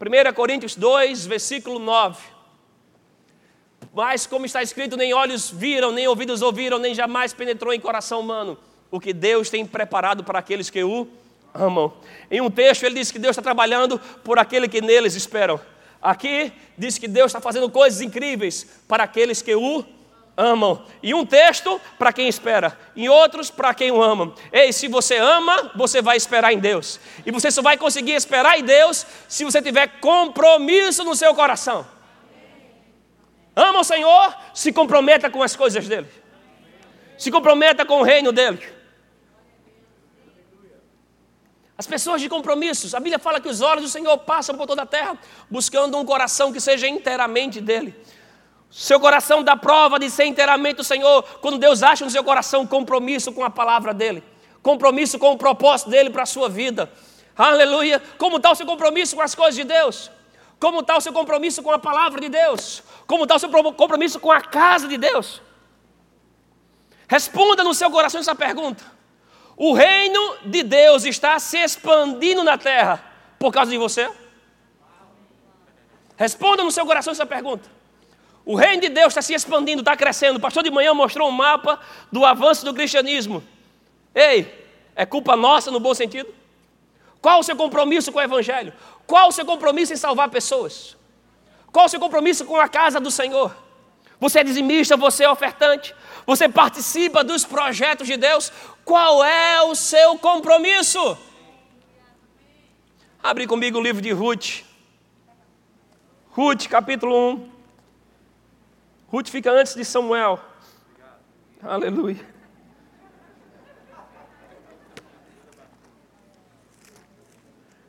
1 0.00 0.32
Coríntios 0.32 0.74
2, 0.74 1.26
versículo 1.26 1.78
9. 1.78 2.22
Mas, 3.92 4.26
como 4.26 4.46
está 4.46 4.62
escrito, 4.62 4.96
nem 4.96 5.12
olhos 5.12 5.50
viram, 5.50 5.92
nem 5.92 6.08
ouvidos 6.08 6.40
ouviram, 6.40 6.78
nem 6.78 6.94
jamais 6.94 7.34
penetrou 7.34 7.74
em 7.74 7.80
coração 7.80 8.20
humano 8.20 8.56
o 8.90 9.00
que 9.00 9.12
Deus 9.12 9.50
tem 9.50 9.64
preparado 9.66 10.24
para 10.24 10.38
aqueles 10.38 10.70
que 10.70 10.82
o 10.82 11.06
amam. 11.54 11.92
Em 12.30 12.40
um 12.40 12.50
texto, 12.50 12.84
ele 12.84 12.96
diz 12.96 13.10
que 13.10 13.18
Deus 13.18 13.32
está 13.32 13.42
trabalhando 13.42 13.98
por 14.22 14.38
aquele 14.38 14.68
que 14.68 14.80
neles 14.80 15.14
esperam. 15.14 15.60
Aqui 16.00 16.52
diz 16.76 16.98
que 16.98 17.08
Deus 17.08 17.26
está 17.26 17.40
fazendo 17.40 17.68
coisas 17.70 18.00
incríveis 18.00 18.66
para 18.86 19.04
aqueles 19.04 19.42
que 19.42 19.54
o 19.54 19.84
amam. 20.36 20.84
E 21.02 21.12
um 21.12 21.26
texto 21.26 21.80
para 21.98 22.12
quem 22.12 22.28
espera, 22.28 22.78
em 22.94 23.08
outros 23.08 23.50
para 23.50 23.74
quem 23.74 23.90
o 23.90 24.00
ama. 24.00 24.32
Ei, 24.52 24.72
se 24.72 24.86
você 24.86 25.16
ama, 25.16 25.72
você 25.74 26.00
vai 26.00 26.16
esperar 26.16 26.52
em 26.52 26.58
Deus. 26.58 27.00
E 27.26 27.32
você 27.32 27.50
só 27.50 27.60
vai 27.60 27.76
conseguir 27.76 28.12
esperar 28.12 28.58
em 28.58 28.62
Deus 28.62 29.04
se 29.28 29.44
você 29.44 29.60
tiver 29.60 29.98
compromisso 30.00 31.02
no 31.02 31.16
seu 31.16 31.34
coração. 31.34 31.84
Ama 33.56 33.80
o 33.80 33.84
Senhor, 33.84 34.36
se 34.54 34.72
comprometa 34.72 35.28
com 35.28 35.42
as 35.42 35.56
coisas 35.56 35.88
dele. 35.88 36.06
Se 37.18 37.32
comprometa 37.32 37.84
com 37.84 38.00
o 38.00 38.04
reino 38.04 38.30
dele. 38.30 38.77
As 41.78 41.86
pessoas 41.86 42.20
de 42.20 42.28
compromissos, 42.28 42.92
a 42.92 42.98
Bíblia 42.98 43.20
fala 43.20 43.40
que 43.40 43.48
os 43.48 43.60
olhos 43.60 43.84
do 43.84 43.88
Senhor 43.88 44.18
passam 44.18 44.56
por 44.56 44.66
toda 44.66 44.82
a 44.82 44.86
terra, 44.86 45.16
buscando 45.48 45.96
um 45.96 46.04
coração 46.04 46.52
que 46.52 46.60
seja 46.60 46.88
inteiramente 46.88 47.60
dele. 47.60 47.94
Seu 48.68 48.98
coração 48.98 49.44
dá 49.44 49.56
prova 49.56 49.96
de 49.96 50.10
ser 50.10 50.24
inteiramente 50.24 50.78
do 50.78 50.84
Senhor, 50.84 51.22
quando 51.40 51.56
Deus 51.56 51.84
acha 51.84 52.04
no 52.04 52.10
seu 52.10 52.24
coração 52.24 52.66
compromisso 52.66 53.32
com 53.32 53.44
a 53.44 53.48
palavra 53.48 53.94
dele, 53.94 54.24
compromisso 54.60 55.20
com 55.20 55.30
o 55.30 55.38
propósito 55.38 55.88
dele 55.88 56.10
para 56.10 56.24
a 56.24 56.26
sua 56.26 56.48
vida. 56.48 56.92
Aleluia! 57.36 58.02
Como 58.18 58.38
está 58.38 58.50
o 58.50 58.56
seu 58.56 58.66
compromisso 58.66 59.14
com 59.14 59.22
as 59.22 59.36
coisas 59.36 59.54
de 59.54 59.62
Deus? 59.62 60.10
Como 60.58 60.80
está 60.80 60.96
o 60.96 61.00
seu 61.00 61.12
compromisso 61.12 61.62
com 61.62 61.70
a 61.70 61.78
palavra 61.78 62.20
de 62.20 62.28
Deus? 62.28 62.82
Como 63.06 63.22
está 63.22 63.36
o 63.36 63.38
seu 63.38 63.48
compromisso 63.48 64.18
com 64.18 64.32
a 64.32 64.40
casa 64.40 64.88
de 64.88 64.98
Deus? 64.98 65.40
Responda 67.06 67.62
no 67.62 67.72
seu 67.72 67.88
coração 67.88 68.20
essa 68.20 68.34
pergunta. 68.34 68.97
O 69.60 69.72
reino 69.72 70.36
de 70.44 70.62
Deus 70.62 71.04
está 71.04 71.36
se 71.40 71.58
expandindo 71.58 72.44
na 72.44 72.56
terra 72.56 73.04
por 73.40 73.52
causa 73.52 73.72
de 73.72 73.76
você? 73.76 74.08
Responda 76.16 76.62
no 76.62 76.70
seu 76.70 76.86
coração 76.86 77.10
essa 77.10 77.26
pergunta. 77.26 77.68
O 78.44 78.54
reino 78.54 78.82
de 78.82 78.88
Deus 78.88 79.08
está 79.08 79.20
se 79.20 79.34
expandindo, 79.34 79.80
está 79.80 79.96
crescendo. 79.96 80.36
O 80.36 80.40
pastor 80.40 80.62
de 80.62 80.70
manhã 80.70 80.94
mostrou 80.94 81.28
um 81.28 81.32
mapa 81.32 81.80
do 82.10 82.24
avanço 82.24 82.64
do 82.64 82.72
cristianismo. 82.72 83.42
Ei, 84.14 84.64
é 84.94 85.04
culpa 85.04 85.34
nossa 85.34 85.72
no 85.72 85.80
bom 85.80 85.92
sentido? 85.92 86.32
Qual 87.20 87.40
o 87.40 87.42
seu 87.42 87.56
compromisso 87.56 88.12
com 88.12 88.20
o 88.20 88.22
Evangelho? 88.22 88.72
Qual 89.08 89.28
o 89.28 89.32
seu 89.32 89.44
compromisso 89.44 89.92
em 89.92 89.96
salvar 89.96 90.30
pessoas? 90.30 90.96
Qual 91.72 91.86
o 91.86 91.88
seu 91.88 91.98
compromisso 91.98 92.44
com 92.44 92.56
a 92.56 92.68
casa 92.68 93.00
do 93.00 93.10
Senhor? 93.10 93.54
Você 94.20 94.40
é 94.40 94.44
dizimista, 94.44 94.96
você 94.96 95.24
é 95.24 95.30
ofertante, 95.30 95.94
você 96.28 96.46
participa 96.46 97.24
dos 97.24 97.46
projetos 97.46 98.06
de 98.06 98.14
Deus. 98.18 98.52
Qual 98.84 99.24
é 99.24 99.62
o 99.62 99.74
seu 99.74 100.18
compromisso? 100.18 101.16
Abre 103.22 103.46
comigo 103.46 103.78
o 103.78 103.82
livro 103.82 104.02
de 104.02 104.12
Ruth. 104.12 104.62
Ruth, 106.32 106.66
capítulo 106.68 107.30
1. 107.30 107.50
Ruth 109.08 109.28
fica 109.28 109.50
antes 109.50 109.74
de 109.74 109.86
Samuel. 109.86 110.38
Aleluia. 111.62 112.22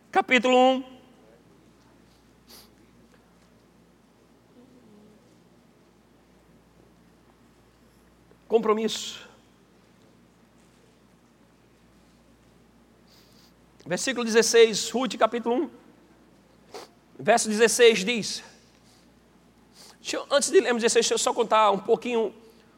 Capítulo 0.09 0.55
1. 0.55 0.98
Compromisso. 8.49 9.29
Versículo 13.85 14.25
16, 14.25 14.89
Ruth 14.89 15.15
capítulo 15.17 15.55
1, 15.55 15.69
verso 17.19 17.47
16 17.47 18.03
diz: 18.03 18.43
eu, 20.11 20.25
antes 20.31 20.49
de 20.49 20.59
lermos 20.59 20.81
16, 20.81 21.05
deixa 21.05 21.13
eu 21.13 21.17
só 21.19 21.31
contar 21.31 21.69
um 21.69 21.77
pouquinho 21.77 22.33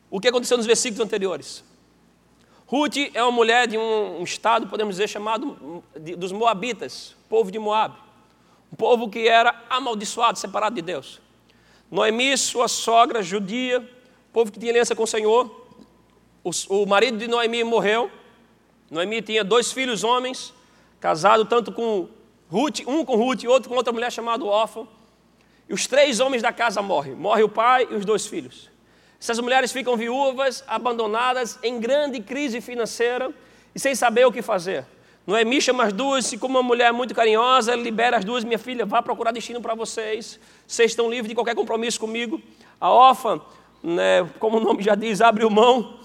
o 0.10 0.20
que 0.20 0.28
aconteceu 0.28 0.58
nos 0.58 0.66
versículos 0.66 1.00
anteriores. 1.06 1.64
Ruth 2.68 2.98
é 3.14 3.24
uma 3.24 3.32
mulher 3.32 3.66
de 3.66 3.78
um, 3.78 4.20
um 4.20 4.24
estado, 4.24 4.68
podemos 4.68 4.96
dizer, 4.96 5.08
chamado 5.08 5.82
de, 5.98 6.18
dos 6.18 6.34
Moabitas, 6.34 7.16
povo 7.30 7.50
de 7.50 7.60
Moab. 7.60 7.96
Um 8.74 8.76
povo 8.76 9.10
que 9.10 9.26
era 9.26 9.64
amaldiçoado, 9.70 10.38
separado 10.38 10.76
de 10.76 10.82
Deus. 10.82 11.22
Noemi, 11.90 12.38
sua 12.38 12.68
sogra 12.68 13.24
judia, 13.24 13.90
povo 14.34 14.52
que 14.52 14.60
tinha 14.60 14.72
aliança 14.72 14.94
com 14.96 15.04
o 15.04 15.08
Senhor, 15.08 15.61
o, 16.44 16.52
o 16.70 16.86
marido 16.86 17.18
de 17.18 17.28
Noemi 17.28 17.64
morreu. 17.64 18.10
Noemi 18.90 19.22
tinha 19.22 19.44
dois 19.44 19.72
filhos 19.72 20.04
homens, 20.04 20.54
casado 21.00 21.46
tanto 21.46 21.72
com 21.72 22.08
Ruth, 22.50 22.82
um 22.88 23.06
com 23.06 23.16
Ruth 23.16 23.44
e 23.44 23.48
outro 23.48 23.70
com 23.70 23.76
outra 23.76 23.94
mulher 23.94 24.12
chamada 24.12 24.44
Órfão. 24.44 24.88
E 25.70 25.74
os 25.74 25.88
três 25.88 26.20
homens 26.20 26.42
da 26.42 26.52
casa 26.52 26.82
morrem. 26.82 27.16
Morre 27.16 27.44
o 27.44 27.50
pai 27.50 27.88
e 27.90 27.96
os 27.96 28.04
dois 28.04 28.26
filhos. 28.26 28.70
Essas 29.20 29.40
mulheres 29.40 29.72
ficam 29.72 29.96
viúvas, 29.96 30.64
abandonadas, 30.68 31.60
em 31.62 31.80
grande 31.80 32.20
crise 32.20 32.60
financeira 32.60 33.32
e 33.74 33.80
sem 33.80 33.94
saber 33.96 34.26
o 34.26 34.32
que 34.32 34.42
fazer. 34.42 34.86
Noemi 35.26 35.62
chama 35.62 35.84
as 35.84 35.94
duas, 35.94 36.34
e 36.34 36.38
como 36.38 36.58
uma 36.58 36.64
mulher 36.64 36.92
muito 36.92 37.14
carinhosa, 37.14 37.76
libera 37.76 38.18
as 38.18 38.26
duas, 38.26 38.44
minha 38.44 38.58
filha, 38.58 38.86
vá 38.86 39.04
procurar 39.04 39.32
destino 39.32 39.62
para 39.62 39.76
vocês. 39.76 40.40
Vocês 40.68 40.92
estão 40.92 41.10
livres 41.10 41.30
de 41.30 41.36
qualquer 41.36 41.54
compromisso 41.54 42.00
comigo. 42.00 42.42
A 42.80 42.90
órfã, 42.90 43.40
né, 43.84 44.28
como 44.40 44.58
o 44.58 44.60
nome 44.60 44.82
já 44.82 44.96
diz, 44.96 45.22
abre 45.22 45.48
mão 45.48 46.00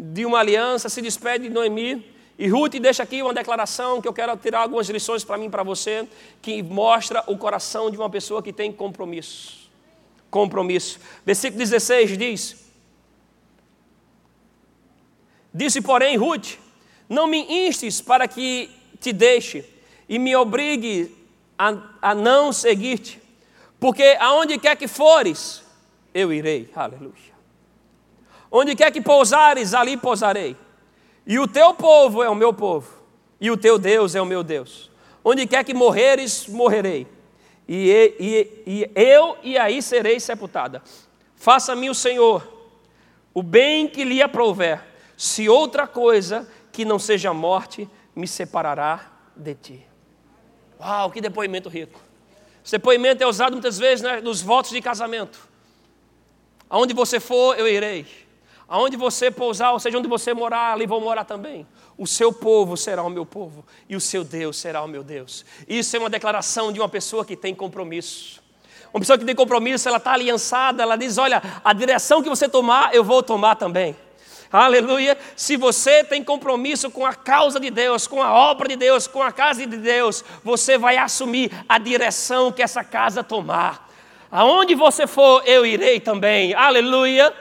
de 0.00 0.24
uma 0.24 0.38
aliança, 0.38 0.88
se 0.88 1.02
despede 1.02 1.48
de 1.48 1.50
Noemi. 1.50 2.04
E 2.38 2.48
Ruth 2.48 2.72
deixa 2.80 3.02
aqui 3.02 3.22
uma 3.22 3.34
declaração 3.34 4.00
que 4.00 4.08
eu 4.08 4.14
quero 4.14 4.34
tirar 4.38 4.60
algumas 4.60 4.88
lições 4.88 5.22
para 5.22 5.36
mim 5.36 5.46
e 5.46 5.50
para 5.50 5.62
você, 5.62 6.08
que 6.40 6.62
mostra 6.62 7.22
o 7.26 7.36
coração 7.36 7.90
de 7.90 7.98
uma 7.98 8.08
pessoa 8.08 8.42
que 8.42 8.52
tem 8.52 8.72
compromisso. 8.72 9.70
Compromisso. 10.30 10.98
Versículo 11.26 11.58
16 11.58 12.16
diz: 12.16 12.56
Disse, 15.52 15.82
porém, 15.82 16.16
Ruth: 16.16 16.54
Não 17.06 17.26
me 17.26 17.66
instes 17.66 18.00
para 18.00 18.26
que 18.26 18.70
te 18.98 19.12
deixe 19.12 19.68
e 20.08 20.18
me 20.18 20.34
obrigue 20.34 21.14
a, 21.58 21.76
a 22.00 22.14
não 22.14 22.52
seguir-te, 22.52 23.20
porque 23.78 24.16
aonde 24.18 24.58
quer 24.58 24.76
que 24.76 24.88
fores, 24.88 25.62
eu 26.14 26.32
irei. 26.32 26.70
Aleluia. 26.74 27.29
Onde 28.50 28.74
quer 28.74 28.90
que 28.90 29.00
pousares, 29.00 29.74
ali 29.74 29.96
pousarei. 29.96 30.56
E 31.26 31.38
o 31.38 31.46
teu 31.46 31.74
povo 31.74 32.22
é 32.22 32.28
o 32.28 32.34
meu 32.34 32.52
povo, 32.52 32.88
e 33.40 33.50
o 33.50 33.56
teu 33.56 33.78
Deus 33.78 34.14
é 34.14 34.20
o 34.20 34.26
meu 34.26 34.42
Deus. 34.42 34.90
Onde 35.24 35.46
quer 35.46 35.64
que 35.64 35.74
morreres, 35.74 36.46
morrerei. 36.48 37.06
E, 37.68 38.14
e, 38.18 38.62
e 38.66 38.90
eu 38.94 39.36
e 39.42 39.56
aí 39.56 39.80
serei 39.80 40.18
sepultada. 40.18 40.82
Faça-me 41.36 41.88
o 41.88 41.94
Senhor 41.94 42.60
o 43.32 43.42
bem 43.42 43.88
que 43.88 44.04
lhe 44.04 44.22
aprouver, 44.22 44.82
se 45.16 45.48
outra 45.48 45.86
coisa 45.86 46.48
que 46.72 46.84
não 46.84 46.98
seja 46.98 47.32
morte 47.32 47.88
me 48.14 48.26
separará 48.26 49.10
de 49.36 49.54
ti. 49.54 49.86
Uau, 50.80 51.10
que 51.10 51.20
depoimento 51.20 51.68
rico. 51.68 52.00
Esse 52.64 52.72
depoimento 52.72 53.22
é 53.22 53.26
usado 53.26 53.52
muitas 53.52 53.78
vezes 53.78 54.02
né, 54.02 54.20
nos 54.20 54.42
votos 54.42 54.70
de 54.70 54.80
casamento. 54.80 55.48
Aonde 56.68 56.94
você 56.94 57.20
for, 57.20 57.58
eu 57.58 57.68
irei. 57.68 58.06
Aonde 58.70 58.96
você 58.96 59.32
pousar, 59.32 59.72
ou 59.72 59.80
seja, 59.80 59.98
onde 59.98 60.06
você 60.06 60.32
morar, 60.32 60.74
ali 60.74 60.86
vou 60.86 61.00
morar 61.00 61.24
também. 61.24 61.66
O 61.98 62.06
seu 62.06 62.32
povo 62.32 62.76
será 62.76 63.02
o 63.02 63.10
meu 63.10 63.26
povo 63.26 63.66
e 63.88 63.96
o 63.96 64.00
seu 64.00 64.22
Deus 64.22 64.58
será 64.58 64.80
o 64.80 64.86
meu 64.86 65.02
Deus. 65.02 65.44
Isso 65.68 65.96
é 65.96 65.98
uma 65.98 66.08
declaração 66.08 66.72
de 66.72 66.78
uma 66.78 66.88
pessoa 66.88 67.24
que 67.24 67.34
tem 67.34 67.52
compromisso. 67.52 68.40
Uma 68.94 69.00
pessoa 69.00 69.18
que 69.18 69.24
tem 69.24 69.34
compromisso, 69.34 69.88
ela 69.88 69.98
está 69.98 70.12
aliançada, 70.12 70.84
ela 70.84 70.94
diz: 70.94 71.18
Olha, 71.18 71.42
a 71.64 71.72
direção 71.72 72.22
que 72.22 72.28
você 72.28 72.48
tomar, 72.48 72.94
eu 72.94 73.02
vou 73.02 73.24
tomar 73.24 73.56
também. 73.56 73.96
Aleluia. 74.52 75.18
Se 75.34 75.56
você 75.56 76.04
tem 76.04 76.22
compromisso 76.22 76.92
com 76.92 77.04
a 77.04 77.12
causa 77.12 77.58
de 77.58 77.70
Deus, 77.70 78.06
com 78.06 78.22
a 78.22 78.32
obra 78.32 78.68
de 78.68 78.76
Deus, 78.76 79.08
com 79.08 79.20
a 79.20 79.32
casa 79.32 79.66
de 79.66 79.76
Deus, 79.76 80.24
você 80.44 80.78
vai 80.78 80.96
assumir 80.96 81.50
a 81.68 81.76
direção 81.76 82.52
que 82.52 82.62
essa 82.62 82.84
casa 82.84 83.24
tomar. 83.24 83.90
Aonde 84.30 84.76
você 84.76 85.08
for, 85.08 85.42
eu 85.44 85.66
irei 85.66 85.98
também. 85.98 86.54
Aleluia. 86.54 87.34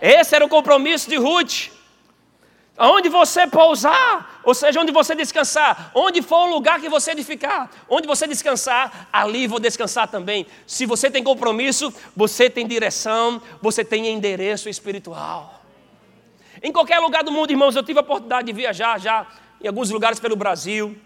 Esse 0.00 0.34
era 0.34 0.44
o 0.44 0.48
compromisso 0.48 1.08
de 1.08 1.16
Ruth. 1.16 1.70
Aonde 2.76 3.08
você 3.08 3.44
pousar, 3.44 4.40
ou 4.44 4.54
seja, 4.54 4.80
onde 4.80 4.92
você 4.92 5.12
descansar, 5.12 5.90
onde 5.92 6.22
for 6.22 6.46
o 6.46 6.50
lugar 6.54 6.80
que 6.80 6.88
você 6.88 7.10
edificar, 7.10 7.68
onde 7.88 8.06
você 8.06 8.24
descansar, 8.24 9.08
ali 9.12 9.48
vou 9.48 9.58
descansar 9.58 10.06
também. 10.06 10.46
Se 10.64 10.86
você 10.86 11.10
tem 11.10 11.24
compromisso, 11.24 11.92
você 12.16 12.48
tem 12.48 12.68
direção, 12.68 13.42
você 13.60 13.84
tem 13.84 14.06
endereço 14.06 14.68
espiritual. 14.68 15.60
Em 16.62 16.70
qualquer 16.70 17.00
lugar 17.00 17.24
do 17.24 17.32
mundo, 17.32 17.50
irmãos, 17.50 17.74
eu 17.74 17.82
tive 17.82 17.98
a 17.98 18.02
oportunidade 18.02 18.46
de 18.46 18.52
viajar 18.52 19.00
já 19.00 19.26
em 19.60 19.66
alguns 19.66 19.90
lugares 19.90 20.20
pelo 20.20 20.36
Brasil, 20.36 20.96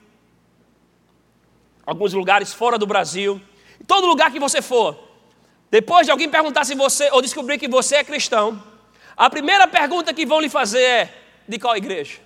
alguns 1.87 2.13
lugares 2.13 2.53
fora 2.53 2.77
do 2.77 2.87
Brasil. 2.87 3.41
Em 3.81 3.85
todo 3.85 4.07
lugar 4.07 4.31
que 4.31 4.39
você 4.39 4.61
for, 4.61 4.99
depois 5.71 6.05
de 6.07 6.11
alguém 6.11 6.29
perguntar 6.29 6.65
se 6.65 6.75
você, 6.75 7.11
ou 7.13 7.23
descobrir 7.23 7.57
que 7.57 7.67
você 7.67 7.97
é 7.97 8.05
cristão, 8.05 8.63
a 9.23 9.31
primeira 9.31 9.69
pergunta 9.69 10.13
que 10.13 10.27
vão 10.27 10.41
lhe 10.41 10.49
fazer 10.49 10.83
é: 10.83 11.15
de 11.47 11.57
qual 11.57 11.77
igreja? 11.77 12.19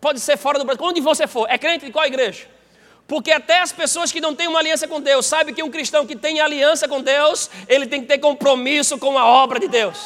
Pode 0.00 0.20
ser 0.20 0.38
fora 0.38 0.58
do 0.58 0.64
Brasil, 0.64 0.82
onde 0.82 1.02
você 1.02 1.26
for, 1.26 1.46
é 1.50 1.58
crente 1.58 1.84
de 1.84 1.92
qual 1.92 2.06
igreja? 2.06 2.48
Porque 3.06 3.30
até 3.30 3.60
as 3.60 3.72
pessoas 3.72 4.10
que 4.10 4.18
não 4.18 4.34
têm 4.34 4.48
uma 4.48 4.58
aliança 4.58 4.88
com 4.88 5.02
Deus 5.02 5.26
sabem 5.26 5.54
que 5.54 5.62
um 5.62 5.70
cristão 5.70 6.06
que 6.06 6.16
tem 6.16 6.40
aliança 6.40 6.88
com 6.88 7.02
Deus, 7.02 7.50
ele 7.68 7.86
tem 7.86 8.00
que 8.00 8.06
ter 8.06 8.16
compromisso 8.16 8.96
com 8.96 9.18
a 9.18 9.26
obra 9.26 9.60
de 9.60 9.68
Deus. 9.68 9.98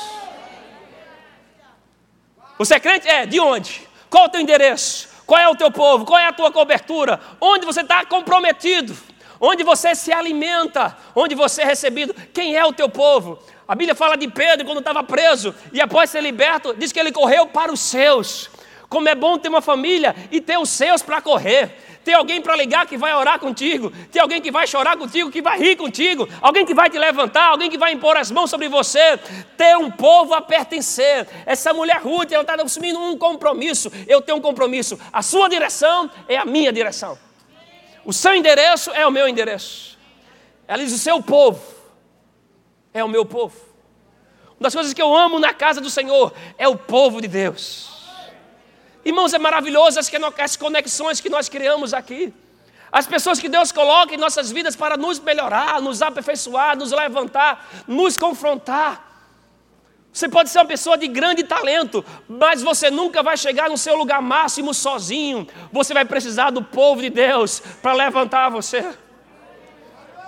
Você 2.58 2.74
é 2.74 2.80
crente? 2.80 3.08
É, 3.08 3.24
de 3.26 3.38
onde? 3.38 3.88
Qual 4.10 4.24
é 4.24 4.26
o 4.26 4.30
teu 4.30 4.40
endereço? 4.40 5.08
Qual 5.24 5.40
é 5.40 5.48
o 5.48 5.54
teu 5.54 5.70
povo? 5.70 6.04
Qual 6.04 6.18
é 6.18 6.26
a 6.26 6.32
tua 6.32 6.50
cobertura? 6.50 7.20
Onde 7.40 7.64
você 7.64 7.82
está 7.82 8.04
comprometido? 8.04 8.96
Onde 9.46 9.62
você 9.62 9.94
se 9.94 10.10
alimenta? 10.10 10.96
Onde 11.14 11.34
você 11.34 11.60
é 11.60 11.66
recebido? 11.66 12.14
Quem 12.32 12.56
é 12.56 12.64
o 12.64 12.72
teu 12.72 12.88
povo? 12.88 13.38
A 13.68 13.74
Bíblia 13.74 13.94
fala 13.94 14.16
de 14.16 14.26
Pedro 14.26 14.64
quando 14.64 14.78
estava 14.78 15.02
preso 15.02 15.54
e 15.70 15.82
após 15.82 16.08
ser 16.08 16.22
liberto, 16.22 16.72
diz 16.72 16.90
que 16.90 16.98
ele 16.98 17.12
correu 17.12 17.46
para 17.48 17.70
os 17.70 17.78
seus. 17.78 18.48
Como 18.88 19.06
é 19.06 19.14
bom 19.14 19.36
ter 19.36 19.50
uma 19.50 19.60
família 19.60 20.16
e 20.30 20.40
ter 20.40 20.56
os 20.56 20.70
seus 20.70 21.02
para 21.02 21.20
correr. 21.20 21.76
Ter 22.02 22.14
alguém 22.14 22.40
para 22.40 22.56
ligar 22.56 22.86
que 22.86 22.96
vai 22.96 23.14
orar 23.14 23.38
contigo, 23.38 23.92
ter 24.10 24.20
alguém 24.20 24.40
que 24.40 24.50
vai 24.50 24.66
chorar 24.66 24.96
contigo, 24.96 25.30
que 25.30 25.42
vai 25.42 25.58
rir 25.58 25.76
contigo, 25.76 26.26
alguém 26.40 26.64
que 26.64 26.72
vai 26.72 26.88
te 26.88 26.98
levantar, 26.98 27.48
alguém 27.48 27.68
que 27.68 27.76
vai 27.76 27.92
impor 27.92 28.16
as 28.16 28.30
mãos 28.30 28.48
sobre 28.48 28.70
você, 28.70 29.18
ter 29.58 29.76
um 29.76 29.90
povo 29.90 30.32
a 30.32 30.40
pertencer. 30.40 31.28
Essa 31.44 31.74
mulher 31.74 32.00
Ruth, 32.00 32.32
ela 32.32 32.42
está 32.42 32.54
assumindo 32.54 32.98
um 32.98 33.18
compromisso. 33.18 33.92
Eu 34.06 34.22
tenho 34.22 34.38
um 34.38 34.40
compromisso. 34.40 34.98
A 35.12 35.20
sua 35.20 35.50
direção 35.50 36.10
é 36.26 36.38
a 36.38 36.46
minha 36.46 36.72
direção. 36.72 37.18
O 38.04 38.12
seu 38.12 38.34
endereço 38.34 38.90
é 38.90 39.06
o 39.06 39.10
meu 39.10 39.26
endereço. 39.28 39.98
Ela 40.68 40.82
diz: 40.82 40.92
o 40.92 40.98
seu 40.98 41.22
povo 41.22 41.62
é 42.92 43.02
o 43.02 43.08
meu 43.08 43.24
povo. 43.24 43.56
Uma 44.52 44.60
das 44.68 44.74
coisas 44.74 44.92
que 44.92 45.02
eu 45.02 45.14
amo 45.14 45.38
na 45.38 45.52
casa 45.52 45.80
do 45.80 45.90
Senhor 45.90 46.32
é 46.56 46.68
o 46.68 46.76
povo 46.76 47.20
de 47.20 47.28
Deus. 47.28 47.92
Irmãos, 49.04 49.34
é 49.34 49.38
maravilhoso 49.38 49.98
as 49.98 50.56
conexões 50.56 51.20
que 51.20 51.28
nós 51.28 51.48
criamos 51.48 51.92
aqui. 51.92 52.32
As 52.90 53.06
pessoas 53.06 53.40
que 53.40 53.48
Deus 53.48 53.72
coloca 53.72 54.14
em 54.14 54.16
nossas 54.16 54.52
vidas 54.52 54.76
para 54.76 54.96
nos 54.96 55.18
melhorar, 55.18 55.80
nos 55.82 56.00
aperfeiçoar, 56.00 56.76
nos 56.76 56.92
levantar, 56.92 57.68
nos 57.88 58.16
confrontar. 58.16 59.13
Você 60.14 60.28
pode 60.28 60.48
ser 60.48 60.60
uma 60.60 60.64
pessoa 60.64 60.96
de 60.96 61.08
grande 61.08 61.42
talento, 61.42 62.04
mas 62.28 62.62
você 62.62 62.88
nunca 62.88 63.20
vai 63.20 63.36
chegar 63.36 63.68
no 63.68 63.76
seu 63.76 63.96
lugar 63.96 64.22
máximo 64.22 64.72
sozinho. 64.72 65.44
Você 65.72 65.92
vai 65.92 66.04
precisar 66.04 66.50
do 66.50 66.62
povo 66.62 67.02
de 67.02 67.10
Deus 67.10 67.58
para 67.82 67.92
levantar 67.94 68.48
você 68.48 68.94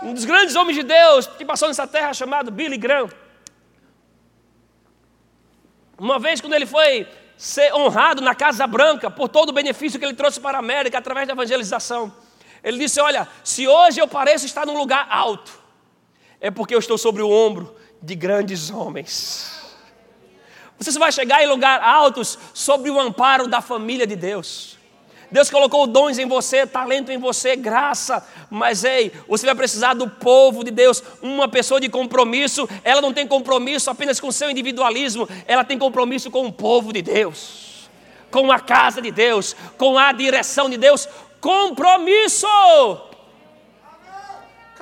um 0.02 0.12
dos 0.12 0.24
grandes 0.24 0.56
homens 0.56 0.74
de 0.74 0.82
Deus 0.82 1.28
que 1.28 1.44
passou 1.44 1.68
nessa 1.68 1.86
terra 1.86 2.12
chamado 2.12 2.50
Billy 2.50 2.76
Graham. 2.76 3.08
Uma 5.96 6.18
vez 6.18 6.40
quando 6.40 6.54
ele 6.54 6.66
foi 6.66 7.06
ser 7.36 7.72
honrado 7.72 8.20
na 8.20 8.34
Casa 8.34 8.66
Branca 8.66 9.08
por 9.08 9.28
todo 9.28 9.50
o 9.50 9.52
benefício 9.52 10.00
que 10.00 10.04
ele 10.04 10.14
trouxe 10.14 10.40
para 10.40 10.58
a 10.58 10.60
América 10.60 10.98
através 10.98 11.28
da 11.28 11.32
evangelização, 11.32 12.12
ele 12.62 12.78
disse: 12.78 13.00
Olha, 13.00 13.28
se 13.44 13.68
hoje 13.68 14.00
eu 14.00 14.08
pareço 14.08 14.46
estar 14.46 14.66
num 14.66 14.76
lugar 14.76 15.06
alto, 15.08 15.56
é 16.40 16.50
porque 16.50 16.74
eu 16.74 16.80
estou 16.80 16.98
sobre 16.98 17.22
o 17.22 17.30
ombro 17.30 17.72
de 18.02 18.16
grandes 18.16 18.68
homens. 18.68 19.55
Você 20.78 20.98
vai 20.98 21.10
chegar 21.10 21.42
em 21.42 21.46
lugar 21.46 21.80
altos 21.80 22.38
sobre 22.52 22.90
o 22.90 23.00
amparo 23.00 23.48
da 23.48 23.60
família 23.60 24.06
de 24.06 24.14
Deus. 24.14 24.76
Deus 25.30 25.50
colocou 25.50 25.86
dons 25.86 26.18
em 26.18 26.26
você, 26.26 26.66
talento 26.66 27.10
em 27.10 27.18
você, 27.18 27.56
graça. 27.56 28.26
Mas 28.50 28.84
ei, 28.84 29.12
você 29.26 29.46
vai 29.46 29.54
precisar 29.54 29.94
do 29.94 30.08
povo 30.08 30.62
de 30.62 30.70
Deus, 30.70 31.02
uma 31.20 31.48
pessoa 31.48 31.80
de 31.80 31.88
compromisso. 31.88 32.68
Ela 32.84 33.00
não 33.00 33.12
tem 33.12 33.26
compromisso 33.26 33.90
apenas 33.90 34.20
com 34.20 34.30
seu 34.30 34.50
individualismo, 34.50 35.28
ela 35.46 35.64
tem 35.64 35.78
compromisso 35.78 36.30
com 36.30 36.46
o 36.46 36.52
povo 36.52 36.92
de 36.92 37.02
Deus, 37.02 37.88
com 38.30 38.52
a 38.52 38.60
casa 38.60 39.00
de 39.02 39.10
Deus, 39.10 39.56
com 39.76 39.98
a 39.98 40.12
direção 40.12 40.70
de 40.70 40.76
Deus. 40.76 41.08
Compromisso! 41.40 42.46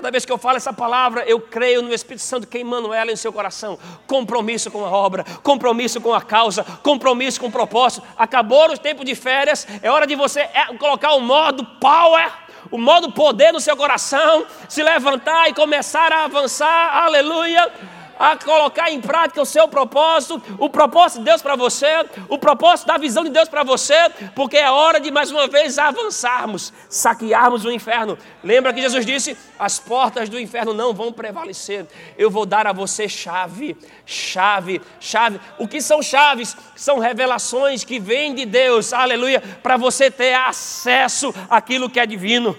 Cada 0.05 0.13
vez 0.13 0.27
que 0.27 0.33
eu 0.33 0.37
falo 0.37 0.59
essa 0.59 0.71
palavra, 0.71 1.25
eu 1.27 1.41
creio 1.41 1.81
no 1.81 1.91
Espírito 1.91 2.23
Santo 2.23 2.47
queimando 2.47 2.93
ela 2.93 3.11
em 3.11 3.17
seu 3.17 3.33
coração. 3.33 3.79
Compromisso 4.07 4.71
com 4.71 4.85
a 4.85 4.91
obra, 4.91 5.25
compromisso 5.43 5.99
com 5.99 6.13
a 6.13 6.21
causa, 6.21 6.63
compromisso 6.83 7.41
com 7.41 7.47
o 7.47 7.51
propósito. 7.51 8.07
Acabou 8.15 8.71
o 8.71 8.77
tempo 8.77 9.03
de 9.03 9.15
férias, 9.15 9.67
é 9.83 9.91
hora 9.91 10.07
de 10.07 10.15
você 10.15 10.41
é, 10.41 10.67
colocar 10.79 11.15
o 11.15 11.21
modo 11.21 11.65
power, 11.81 12.31
o 12.71 12.77
modo 12.77 13.13
poder 13.13 13.51
no 13.51 13.61
seu 13.61 13.79
coração, 13.79 14.45
se 14.69 14.83
levantar 14.83 15.49
e 15.49 15.55
começar 15.55 16.13
a 16.13 16.25
avançar. 16.25 17.03
Aleluia 17.03 17.73
a 18.19 18.37
colocar 18.37 18.91
em 18.91 19.01
prática 19.01 19.43
o 19.43 19.47
seu 19.47 19.67
propósito, 19.69 20.43
o 20.59 20.69
propósito 20.69 21.19
de 21.19 21.25
Deus 21.25 21.43
para 21.43 21.57
você, 21.57 22.05
o 22.29 22.39
propósito 22.39 22.87
da 22.87 22.97
visão 22.97 23.25
de 23.25 23.31
Deus 23.31 23.49
para 23.49 23.62
você, 23.62 23.95
porque 24.35 24.57
é 24.57 24.71
hora 24.71 25.01
de 25.01 25.11
mais 25.11 25.31
uma 25.31 25.47
vez 25.47 25.79
avançarmos, 25.79 26.73
saquearmos 26.89 27.65
o 27.65 27.71
inferno. 27.71 28.19
Lembra 28.43 28.73
que 28.73 28.81
Jesus 28.81 29.05
disse: 29.05 29.37
as 29.59 29.79
portas 29.79 30.29
do 30.29 30.39
inferno 30.39 30.73
não 30.73 30.93
vão 30.93 31.12
prevalecer. 31.12 31.87
Eu 32.17 32.31
vou 32.31 32.47
dar 32.47 32.67
a 32.67 32.73
você 32.73 33.09
chave, 33.09 33.77
chave, 34.07 34.81
chave. 35.01 35.41
O 35.59 35.67
que 35.67 35.81
são 35.81 36.03
chaves? 36.03 36.57
São 36.77 36.99
revelações 36.99 37.85
que 37.85 37.99
vêm 37.99 38.35
de 38.35 38.45
Deus, 38.47 38.93
aleluia, 38.93 39.43
para 39.62 39.77
você 39.77 40.11
ter 40.11 40.35
acesso 40.35 41.35
àquilo 41.49 41.91
que 41.91 42.01
é 42.01 42.07
divino. 42.07 42.57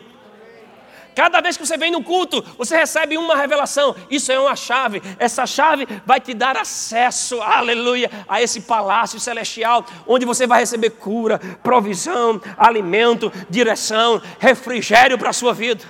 Cada 1.16 1.39
vez 1.39 1.55
que 1.55 1.66
você 1.66 1.78
vem 1.78 1.91
no 1.91 2.03
culto, 2.03 2.41
você 2.57 2.76
recebe 2.76 3.18
uma 3.18 3.38
revelação. 3.38 3.95
Isso 4.11 4.34
é 4.34 4.39
uma 4.39 4.55
chave. 4.55 5.01
Essa 5.18 5.47
chave 5.47 5.88
vai 6.05 6.20
te 6.20 6.34
dar 6.34 6.57
acesso, 6.57 7.41
aleluia, 7.41 8.11
a 8.28 8.41
esse 8.41 8.61
palácio 8.61 9.18
celestial, 9.18 9.86
onde 10.05 10.26
você 10.26 10.45
vai 10.45 10.59
receber 10.59 10.89
cura, 10.89 11.39
provisão, 11.63 12.41
alimento, 12.57 13.32
direção, 13.49 14.22
refrigério 14.39 15.18
para 15.18 15.30
a 15.30 15.34
sua 15.34 15.53
vida. 15.53 15.86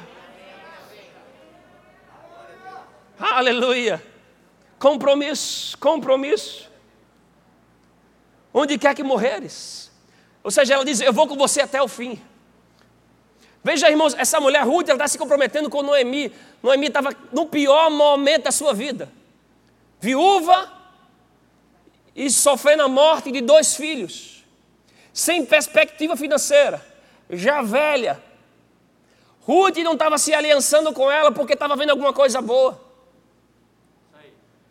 Aleluia. 3.19 4.03
Compromisso, 4.77 5.75
compromisso. 5.79 6.69
Onde 8.53 8.77
quer 8.77 8.93
que 8.93 9.03
morreres. 9.03 9.91
Ou 10.43 10.51
seja, 10.51 10.75
ela 10.75 10.85
diz: 10.85 11.01
Eu 11.01 11.11
vou 11.11 11.27
com 11.27 11.35
você 11.35 11.61
até 11.61 11.81
o 11.81 11.87
fim. 11.87 12.21
Veja, 13.65 13.89
irmãos, 13.89 14.13
essa 14.13 14.39
mulher 14.39 14.63
Ruth, 14.63 14.89
ela 14.89 14.95
está 14.95 15.07
se 15.07 15.17
comprometendo 15.17 15.71
com 15.71 15.81
Noemi. 15.81 16.31
Noemi 16.61 16.85
estava 16.85 17.09
no 17.31 17.47
pior 17.47 17.89
momento 17.89 18.43
da 18.43 18.51
sua 18.51 18.75
vida. 18.75 19.11
Viúva 19.99 20.71
e 22.15 22.29
sofrendo 22.29 22.83
a 22.83 22.87
morte 22.87 23.31
de 23.31 23.41
dois 23.41 23.75
filhos. 23.75 24.45
Sem 25.11 25.43
perspectiva 25.43 26.15
financeira. 26.15 26.79
Já 27.27 27.63
velha. 27.63 28.23
Ruth 29.41 29.77
não 29.77 29.93
estava 29.93 30.19
se 30.19 30.31
aliançando 30.31 30.93
com 30.93 31.09
ela 31.09 31.31
porque 31.31 31.53
estava 31.53 31.75
vendo 31.75 31.89
alguma 31.89 32.13
coisa 32.13 32.39
boa. 32.43 32.79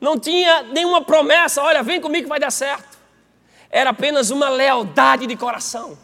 Não 0.01 0.17
tinha 0.17 0.63
nenhuma 0.63 1.03
promessa, 1.03 1.61
olha, 1.61 1.83
vem 1.83 2.01
comigo 2.01 2.27
que 2.27 2.29
vai 2.29 2.39
dar 2.39 2.53
certo. 2.53 2.97
Era 3.69 3.91
apenas 3.91 4.31
uma 4.31 4.49
lealdade 4.49 5.27
de 5.27 5.35
coração. 5.35 5.99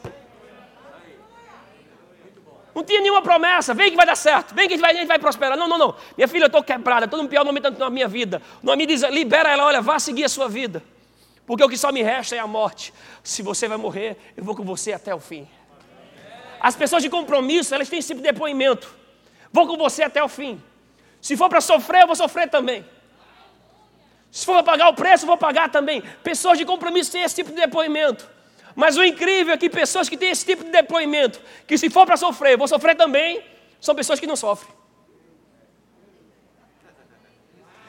Não 2.75 2.85
tinha 2.85 3.01
nenhuma 3.01 3.23
promessa, 3.23 3.75
vem 3.75 3.91
que 3.91 3.97
vai 3.97 4.07
dar 4.07 4.17
certo, 4.17 4.55
vem 4.55 4.69
que 4.69 4.75
a 4.75 4.77
gente 4.77 4.83
vai, 4.83 4.93
a 4.93 4.95
gente 4.95 5.09
vai 5.09 5.19
prosperar. 5.19 5.57
Não, 5.57 5.69
não, 5.69 5.77
não. 5.77 5.97
Minha 6.17 6.29
filha, 6.29 6.45
eu 6.45 6.47
estou 6.47 6.63
quebrada, 6.63 7.05
estou 7.05 7.23
no 7.23 7.29
pior 7.29 7.45
momento 7.45 7.71
da 7.71 7.91
minha 7.91 8.07
vida. 8.07 8.41
Me 8.63 8.87
diz, 8.87 9.03
libera 9.03 9.51
ela, 9.51 9.65
olha, 9.65 9.81
vá 9.81 9.99
seguir 9.99 10.25
a 10.25 10.29
sua 10.29 10.49
vida. 10.49 10.83
Porque 11.47 11.65
o 11.65 11.69
que 11.69 11.77
só 11.77 11.91
me 11.91 12.03
resta 12.03 12.37
é 12.37 12.39
a 12.39 12.47
morte. 12.47 12.95
Se 13.25 13.43
você 13.43 13.67
vai 13.67 13.77
morrer, 13.77 14.17
eu 14.37 14.45
vou 14.45 14.55
com 14.55 14.65
você 14.65 14.93
até 14.93 15.13
o 15.13 15.19
fim. 15.19 15.49
As 16.61 16.77
pessoas 16.77 17.03
de 17.03 17.11
compromisso, 17.11 17.75
elas 17.75 17.89
têm 17.89 17.99
esse 17.99 18.09
tipo 18.09 18.21
de 18.21 18.29
depoimento. 18.29 18.95
Vou 19.53 19.67
com 19.67 19.77
você 19.77 20.05
até 20.05 20.23
o 20.23 20.29
fim. 20.29 20.63
Se 21.21 21.37
for 21.37 21.49
para 21.49 21.61
sofrer, 21.61 22.03
eu 22.03 22.07
vou 22.07 22.15
sofrer 22.15 22.49
também. 22.49 22.85
Se 24.31 24.47
for 24.47 24.55
para 24.55 24.63
pagar 24.63 24.89
o 24.91 24.95
preço, 24.95 25.25
eu 25.25 25.27
vou 25.27 25.37
pagar 25.37 25.71
também. 25.71 26.03
Pessoas 26.23 26.57
de 26.57 26.65
compromisso 26.65 27.11
têm 27.11 27.23
esse 27.23 27.35
tipo 27.35 27.51
de 27.51 27.57
depoimento. 27.57 28.29
Mas 28.81 28.97
o 28.97 29.05
incrível 29.05 29.53
é 29.53 29.59
que 29.59 29.69
pessoas 29.69 30.09
que 30.09 30.17
têm 30.17 30.31
esse 30.31 30.43
tipo 30.43 30.65
de 30.65 30.71
depoimento, 30.71 31.39
que 31.67 31.77
se 31.77 31.91
for 31.91 32.07
para 32.07 32.17
sofrer, 32.17 32.57
vou 32.57 32.67
sofrer 32.67 32.97
também, 32.97 33.45
são 33.79 33.95
pessoas 33.95 34.19
que 34.19 34.27
não 34.27 34.35
sofrem. 34.35 34.73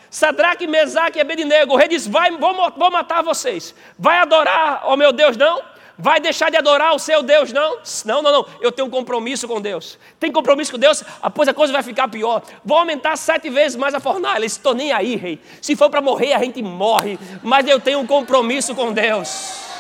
Sadraque, 0.10 0.68
Mesaque 0.68 1.18
e 1.18 1.22
Abednego, 1.22 1.72
o 1.74 1.78
rei 1.78 1.88
diz, 1.88 2.06
vai, 2.06 2.30
vou, 2.32 2.54
vou 2.72 2.92
matar 2.92 3.24
vocês. 3.24 3.74
Vai 3.98 4.18
adorar 4.18 4.82
ao 4.84 4.98
meu 4.98 5.14
Deus, 5.14 5.38
não? 5.38 5.64
Vai 5.98 6.20
deixar 6.20 6.52
de 6.52 6.58
adorar 6.58 6.94
o 6.94 7.00
seu 7.00 7.24
Deus, 7.24 7.54
não? 7.54 7.80
Não, 8.04 8.22
não, 8.22 8.32
não. 8.34 8.46
Eu 8.60 8.70
tenho 8.70 8.90
um 8.90 8.92
compromisso 8.92 9.48
com 9.48 9.62
Deus. 9.62 9.98
Tem 10.20 10.30
compromisso 10.30 10.74
com 10.74 10.78
Deus? 10.78 11.06
Após 11.22 11.48
a 11.48 11.54
coisa 11.54 11.72
vai 11.72 11.84
ficar 11.84 12.10
pior. 12.10 12.42
Vou 12.66 12.78
aumentar 12.78 13.16
sete 13.16 13.50
vezes 13.50 13.78
mais 13.78 13.94
a 13.94 14.02
fornalha. 14.02 14.44
Estou 14.44 14.74
nem 14.74 14.92
aí, 14.92 15.16
rei. 15.16 15.40
Se 15.62 15.74
for 15.74 15.90
para 15.90 16.02
morrer, 16.02 16.34
a 16.34 16.40
gente 16.40 16.62
morre. 16.62 17.18
Mas 17.42 17.66
eu 17.66 17.80
tenho 17.80 18.00
um 18.00 18.06
compromisso 18.06 18.76
com 18.76 18.92
Deus. 18.92 19.71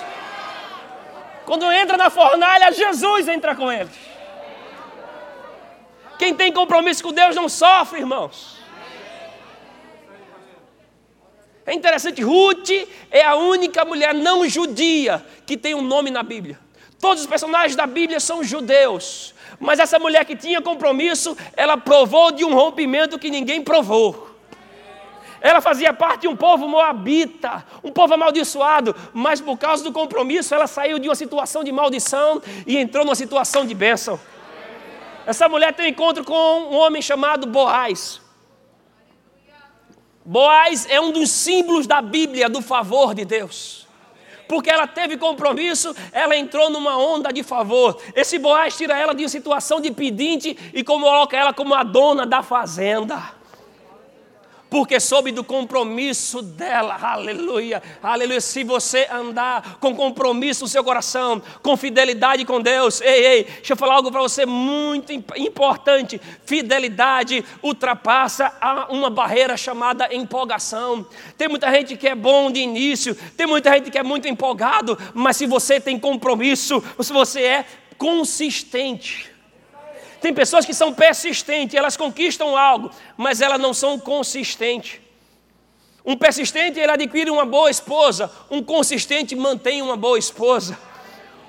Quando 1.51 1.69
entra 1.69 1.97
na 1.97 2.09
fornalha, 2.09 2.71
Jesus 2.71 3.27
entra 3.27 3.53
com 3.53 3.69
eles. 3.69 3.91
Quem 6.17 6.33
tem 6.33 6.49
compromisso 6.49 7.03
com 7.03 7.11
Deus 7.11 7.35
não 7.35 7.49
sofre, 7.49 7.99
irmãos. 7.99 8.55
É 11.65 11.73
interessante, 11.73 12.21
Ruth 12.21 12.69
é 13.11 13.25
a 13.25 13.35
única 13.35 13.83
mulher 13.83 14.13
não 14.13 14.47
judia 14.47 15.25
que 15.45 15.57
tem 15.57 15.75
um 15.75 15.81
nome 15.81 16.09
na 16.09 16.23
Bíblia. 16.23 16.57
Todos 17.01 17.23
os 17.23 17.27
personagens 17.27 17.75
da 17.75 17.85
Bíblia 17.85 18.21
são 18.21 18.41
judeus. 18.41 19.35
Mas 19.59 19.77
essa 19.77 19.99
mulher 19.99 20.23
que 20.23 20.37
tinha 20.37 20.61
compromisso, 20.61 21.35
ela 21.57 21.75
provou 21.75 22.31
de 22.31 22.45
um 22.45 22.55
rompimento 22.55 23.19
que 23.19 23.29
ninguém 23.29 23.61
provou. 23.61 24.30
Ela 25.41 25.59
fazia 25.59 25.91
parte 25.91 26.21
de 26.21 26.27
um 26.27 26.35
povo 26.35 26.67
moabita, 26.67 27.65
um 27.83 27.91
povo 27.91 28.13
amaldiçoado, 28.13 28.95
mas 29.11 29.41
por 29.41 29.57
causa 29.57 29.83
do 29.83 29.91
compromisso, 29.91 30.53
ela 30.53 30.67
saiu 30.67 30.99
de 30.99 31.09
uma 31.09 31.15
situação 31.15 31.63
de 31.63 31.71
maldição 31.71 32.39
e 32.67 32.77
entrou 32.77 33.03
numa 33.03 33.15
situação 33.15 33.65
de 33.65 33.73
bênção. 33.73 34.19
Essa 35.25 35.49
mulher 35.49 35.73
tem 35.73 35.87
um 35.87 35.89
encontro 35.89 36.23
com 36.23 36.33
um 36.33 36.75
homem 36.75 37.01
chamado 37.01 37.47
Boaz. 37.47 38.21
Boaz 40.23 40.85
é 40.87 41.01
um 41.01 41.11
dos 41.11 41.31
símbolos 41.31 41.87
da 41.87 42.03
Bíblia 42.03 42.47
do 42.47 42.61
favor 42.61 43.15
de 43.15 43.25
Deus. 43.25 43.87
Porque 44.47 44.69
ela 44.69 44.85
teve 44.85 45.17
compromisso, 45.17 45.95
ela 46.11 46.35
entrou 46.35 46.69
numa 46.69 46.97
onda 46.97 47.33
de 47.33 47.41
favor. 47.41 47.99
Esse 48.15 48.37
Boaz 48.37 48.77
tira 48.77 48.95
ela 48.95 49.15
de 49.15 49.23
uma 49.23 49.29
situação 49.29 49.81
de 49.81 49.89
pedinte 49.89 50.55
e 50.71 50.83
coloca 50.83 51.35
ela 51.35 51.51
como 51.51 51.73
a 51.73 51.81
dona 51.81 52.27
da 52.27 52.43
fazenda 52.43 53.40
porque 54.71 55.01
soube 55.01 55.33
do 55.33 55.43
compromisso 55.43 56.41
dela. 56.41 56.95
Aleluia, 56.95 57.83
aleluia. 58.01 58.39
Se 58.39 58.63
você 58.63 59.05
andar 59.11 59.77
com 59.81 59.93
compromisso 59.93 60.63
no 60.63 60.67
seu 60.69 60.81
coração, 60.81 61.43
com 61.61 61.75
fidelidade 61.75 62.45
com 62.45 62.61
Deus, 62.61 63.01
ei, 63.01 63.25
ei, 63.25 63.43
deixa 63.43 63.73
eu 63.73 63.77
falar 63.77 63.95
algo 63.95 64.09
para 64.09 64.21
você 64.21 64.45
muito 64.45 65.11
importante: 65.11 66.21
fidelidade 66.45 67.43
ultrapassa 67.61 68.49
uma 68.89 69.09
barreira 69.09 69.57
chamada 69.57 70.07
empolgação. 70.15 71.05
Tem 71.37 71.49
muita 71.49 71.69
gente 71.69 71.97
que 71.97 72.07
é 72.07 72.15
bom 72.15 72.49
de 72.49 72.61
início, 72.61 73.13
tem 73.35 73.45
muita 73.45 73.73
gente 73.73 73.91
que 73.91 73.97
é 73.97 74.03
muito 74.03 74.29
empolgado, 74.29 74.97
mas 75.13 75.35
se 75.35 75.45
você 75.45 75.81
tem 75.81 75.99
compromisso, 75.99 76.81
se 77.01 77.11
você 77.11 77.41
é 77.41 77.65
consistente, 77.97 79.30
tem 80.21 80.33
pessoas 80.33 80.65
que 80.65 80.73
são 80.73 80.93
persistentes, 80.93 81.75
elas 81.75 81.97
conquistam 81.97 82.55
algo, 82.55 82.91
mas 83.17 83.41
elas 83.41 83.59
não 83.59 83.73
são 83.73 83.97
consistentes. 83.97 84.99
Um 86.05 86.15
persistente, 86.15 86.79
ele 86.79 86.91
adquire 86.91 87.29
uma 87.29 87.45
boa 87.45 87.69
esposa, 87.69 88.31
um 88.49 88.63
consistente 88.63 89.35
mantém 89.35 89.81
uma 89.81 89.97
boa 89.97 90.17
esposa. 90.17 90.77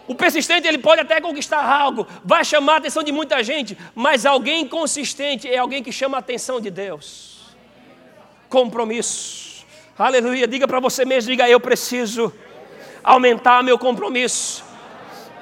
O 0.06 0.14
persistente, 0.14 0.66
ele 0.66 0.78
pode 0.78 1.00
até 1.02 1.20
conquistar 1.20 1.62
algo, 1.62 2.06
vai 2.24 2.44
chamar 2.44 2.74
a 2.74 2.76
atenção 2.78 3.02
de 3.02 3.12
muita 3.12 3.42
gente, 3.42 3.76
mas 3.94 4.26
alguém 4.26 4.66
consistente 4.66 5.48
é 5.48 5.58
alguém 5.58 5.82
que 5.82 5.92
chama 5.92 6.16
a 6.16 6.20
atenção 6.20 6.60
de 6.60 6.70
Deus. 6.70 7.40
Compromisso. 8.48 9.64
Aleluia. 9.98 10.48
Diga 10.48 10.66
para 10.66 10.80
você 10.80 11.04
mesmo, 11.04 11.30
diga 11.30 11.48
eu 11.48 11.60
preciso 11.60 12.32
aumentar 13.04 13.62
meu 13.62 13.78
compromisso 13.78 14.64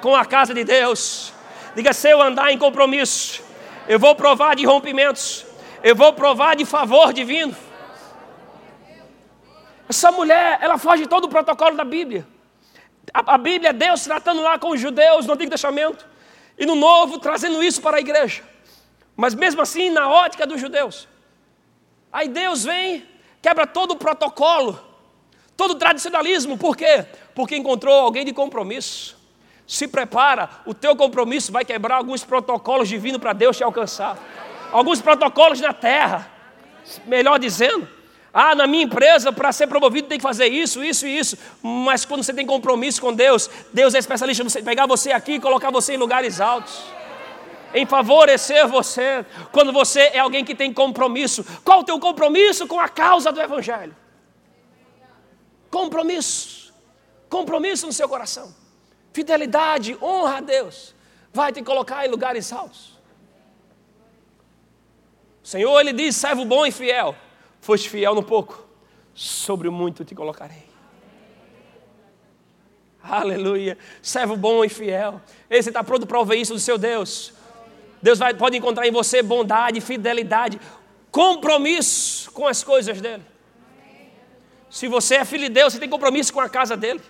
com 0.01 0.15
a 0.15 0.25
casa 0.25 0.53
de 0.53 0.63
Deus. 0.63 1.30
Diga: 1.75 1.93
se 1.93 2.09
eu 2.09 2.21
andar 2.21 2.51
em 2.51 2.57
compromisso, 2.57 3.43
eu 3.87 3.97
vou 3.97 4.15
provar 4.15 4.55
de 4.55 4.65
rompimentos, 4.65 5.45
eu 5.83 5.95
vou 5.95 6.13
provar 6.13 6.55
de 6.55 6.65
favor 6.65 7.13
divino. 7.13 7.55
Essa 9.87 10.11
mulher, 10.11 10.57
ela 10.61 10.77
foge 10.77 11.03
de 11.03 11.09
todo 11.09 11.25
o 11.25 11.29
protocolo 11.29 11.75
da 11.75 11.83
Bíblia. 11.83 12.27
A, 13.13 13.35
a 13.35 13.37
Bíblia 13.37 13.69
é 13.69 13.73
Deus 13.73 14.03
tratando 14.03 14.41
lá 14.41 14.57
com 14.57 14.69
os 14.69 14.79
judeus 14.79 15.25
no 15.25 15.33
Antigo 15.33 15.51
Testamento, 15.51 16.05
e 16.57 16.65
no 16.65 16.75
Novo 16.75 17.19
trazendo 17.19 17.63
isso 17.63 17.81
para 17.81 17.97
a 17.97 17.99
igreja. 17.99 18.43
Mas 19.15 19.35
mesmo 19.35 19.61
assim, 19.61 19.89
na 19.89 20.09
ótica 20.09 20.47
dos 20.47 20.59
judeus. 20.59 21.07
Aí 22.11 22.27
Deus 22.27 22.63
vem, 22.63 23.05
quebra 23.41 23.65
todo 23.65 23.91
o 23.91 23.95
protocolo, 23.95 24.79
todo 25.55 25.71
o 25.71 25.75
tradicionalismo, 25.75 26.57
por 26.57 26.75
quê? 26.75 27.05
Porque 27.33 27.55
encontrou 27.55 27.93
alguém 27.93 28.25
de 28.25 28.33
compromisso 28.33 29.20
se 29.71 29.87
prepara, 29.87 30.49
o 30.65 30.73
teu 30.73 30.97
compromisso 30.97 31.49
vai 31.49 31.63
quebrar 31.63 31.95
alguns 31.95 32.25
protocolos 32.25 32.89
divinos 32.89 33.21
para 33.21 33.31
Deus 33.31 33.55
te 33.55 33.63
alcançar. 33.63 34.17
Alguns 34.69 35.01
protocolos 35.01 35.61
na 35.61 35.71
terra. 35.71 36.29
Melhor 37.05 37.39
dizendo, 37.39 37.87
ah, 38.33 38.53
na 38.53 38.67
minha 38.67 38.83
empresa, 38.83 39.31
para 39.31 39.49
ser 39.53 39.67
promovido, 39.67 40.09
tem 40.09 40.17
que 40.17 40.23
fazer 40.23 40.47
isso, 40.47 40.83
isso 40.83 41.07
e 41.07 41.17
isso. 41.17 41.37
Mas 41.63 42.03
quando 42.03 42.21
você 42.21 42.33
tem 42.33 42.45
compromisso 42.45 42.99
com 42.99 43.13
Deus, 43.13 43.49
Deus 43.71 43.95
é 43.95 43.99
especialista 43.99 44.59
em 44.59 44.63
pegar 44.63 44.87
você 44.87 45.13
aqui 45.13 45.35
e 45.35 45.39
colocar 45.39 45.71
você 45.71 45.93
em 45.93 45.97
lugares 45.97 46.41
altos. 46.41 46.83
Em 47.73 47.85
favorecer 47.85 48.67
você, 48.67 49.25
quando 49.53 49.71
você 49.71 50.01
é 50.13 50.19
alguém 50.19 50.43
que 50.43 50.53
tem 50.53 50.73
compromisso. 50.73 51.45
Qual 51.63 51.79
o 51.79 51.83
teu 51.85 51.97
compromisso 51.97 52.67
com 52.67 52.77
a 52.77 52.89
causa 52.89 53.31
do 53.31 53.39
Evangelho? 53.39 53.95
Compromisso. 55.69 56.73
Compromisso 57.29 57.87
no 57.87 57.93
seu 57.93 58.09
coração. 58.09 58.59
Fidelidade, 59.13 59.97
honra 60.01 60.37
a 60.37 60.41
Deus, 60.41 60.95
vai 61.33 61.51
te 61.51 61.61
colocar 61.61 62.05
em 62.05 62.09
lugares 62.09 62.51
altos. 62.51 62.99
O 65.43 65.47
Senhor, 65.47 65.79
Ele 65.79 65.93
diz: 65.93 66.15
servo 66.15 66.45
bom 66.45 66.65
e 66.65 66.71
fiel, 66.71 67.15
foste 67.59 67.89
fiel 67.89 68.15
no 68.15 68.23
pouco, 68.23 68.65
sobre 69.13 69.67
o 69.67 69.71
muito 69.71 70.05
te 70.05 70.15
colocarei. 70.15 70.69
Aleluia, 73.03 73.77
servo 74.01 74.37
bom 74.37 74.63
e 74.63 74.69
fiel. 74.69 75.19
Esse 75.49 75.69
está 75.69 75.83
pronto 75.83 76.05
para 76.05 76.19
ouvir 76.19 76.39
isso 76.39 76.53
do 76.53 76.59
seu 76.59 76.77
Deus. 76.77 77.33
Deus 78.01 78.19
vai, 78.19 78.33
pode 78.33 78.57
encontrar 78.57 78.87
em 78.87 78.91
você 78.91 79.21
bondade, 79.21 79.81
fidelidade, 79.81 80.59
compromisso 81.11 82.31
com 82.31 82.47
as 82.47 82.63
coisas 82.63 83.01
dele. 83.01 83.23
Se 84.69 84.87
você 84.87 85.15
é 85.15 85.25
filho 85.25 85.43
de 85.43 85.49
Deus, 85.49 85.73
você 85.73 85.79
tem 85.79 85.89
compromisso 85.89 86.31
com 86.31 86.39
a 86.39 86.49
casa 86.49 86.77
dele. 86.77 87.01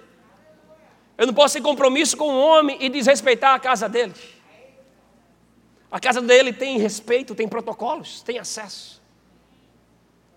Eu 1.18 1.28
não 1.28 1.34
posso 1.34 1.56
ter 1.56 1.62
compromisso 1.62 2.18
com 2.18 2.30
um 2.30 2.40
homem 2.40 2.78
e 2.80 2.90
desrespeitar 2.90 3.54
a 3.54 3.60
casa 3.60 3.88
dele. 3.88 4.14
A 5.92 6.00
casa 6.00 6.22
dele 6.22 6.54
tem 6.54 6.78
respeito, 6.78 7.36
tem 7.36 7.48
protocolos, 7.48 8.22
tem 8.22 8.40
acesso. 8.40 9.02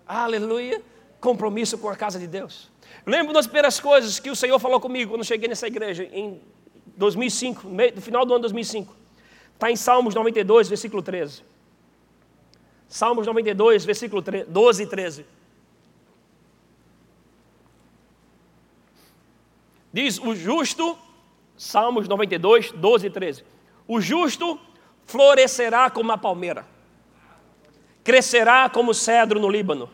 Aleluia. 0.05 0.81
Compromisso 1.19 1.77
com 1.77 1.89
a 1.89 1.95
casa 1.95 2.19
de 2.19 2.27
Deus. 2.27 2.69
Eu 3.05 3.11
lembro 3.11 3.33
das 3.33 3.47
primeiras 3.47 3.79
coisas 3.79 4.19
que 4.19 4.29
o 4.29 4.35
Senhor 4.35 4.59
falou 4.59 4.79
comigo 4.79 5.11
quando 5.11 5.23
cheguei 5.23 5.47
nessa 5.47 5.67
igreja 5.67 6.07
em 6.11 6.41
2005, 6.97 7.67
no 7.67 8.01
final 8.01 8.25
do 8.25 8.33
ano 8.33 8.41
2005. 8.41 8.93
Está 9.53 9.71
em 9.71 9.75
Salmos 9.75 10.13
92, 10.13 10.67
versículo 10.67 11.01
13. 11.01 11.41
Salmos 12.87 13.25
92, 13.25 13.85
versículo 13.85 14.21
12 14.21 14.83
e 14.83 14.87
13. 14.87 15.25
Diz 19.95 20.19
o 20.19 20.35
justo, 20.35 20.97
Salmos 21.55 22.05
92, 22.09 22.73
12 22.73 23.07
e 23.07 23.09
13. 23.09 23.45
O 23.87 24.01
justo 24.01 24.59
florescerá 25.05 25.89
como 25.89 26.11
a 26.11 26.17
palmeira, 26.17 26.67
crescerá 28.03 28.69
como 28.69 28.91
o 28.91 28.93
cedro 28.93 29.39
no 29.39 29.49
Líbano, 29.49 29.89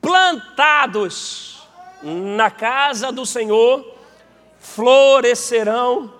plantados 0.00 1.68
na 2.02 2.50
casa 2.50 3.12
do 3.12 3.26
Senhor, 3.26 3.86
florescerão 4.58 6.14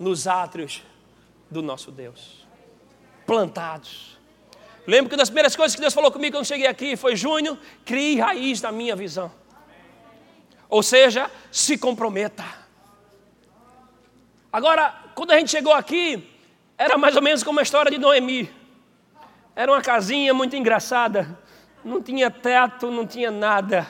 nos 0.00 0.26
átrios 0.26 0.82
do 1.50 1.60
nosso 1.60 1.90
Deus. 1.90 2.46
Plantados. 3.26 4.18
Lembro 4.86 5.10
que 5.10 5.16
uma 5.16 5.18
das 5.18 5.28
primeiras 5.28 5.54
coisas 5.54 5.74
que 5.74 5.82
Deus 5.82 5.92
falou 5.92 6.10
comigo 6.10 6.34
quando 6.38 6.46
cheguei 6.46 6.66
aqui 6.66 6.96
foi: 6.96 7.14
Júnior, 7.14 7.58
crie 7.84 8.18
raiz 8.18 8.62
da 8.62 8.72
minha 8.72 8.96
visão. 8.96 9.30
Ou 10.68 10.82
seja, 10.82 11.30
se 11.50 11.78
comprometa. 11.78 12.44
Agora, 14.52 14.94
quando 15.14 15.32
a 15.32 15.38
gente 15.38 15.50
chegou 15.50 15.72
aqui, 15.72 16.28
era 16.78 16.98
mais 16.98 17.16
ou 17.16 17.22
menos 17.22 17.42
como 17.42 17.60
a 17.60 17.62
história 17.62 17.90
de 17.90 17.98
Noemi. 17.98 18.50
Era 19.54 19.72
uma 19.72 19.80
casinha 19.80 20.34
muito 20.34 20.56
engraçada. 20.56 21.38
Não 21.84 22.02
tinha 22.02 22.30
teto, 22.30 22.90
não 22.90 23.06
tinha 23.06 23.30
nada. 23.30 23.86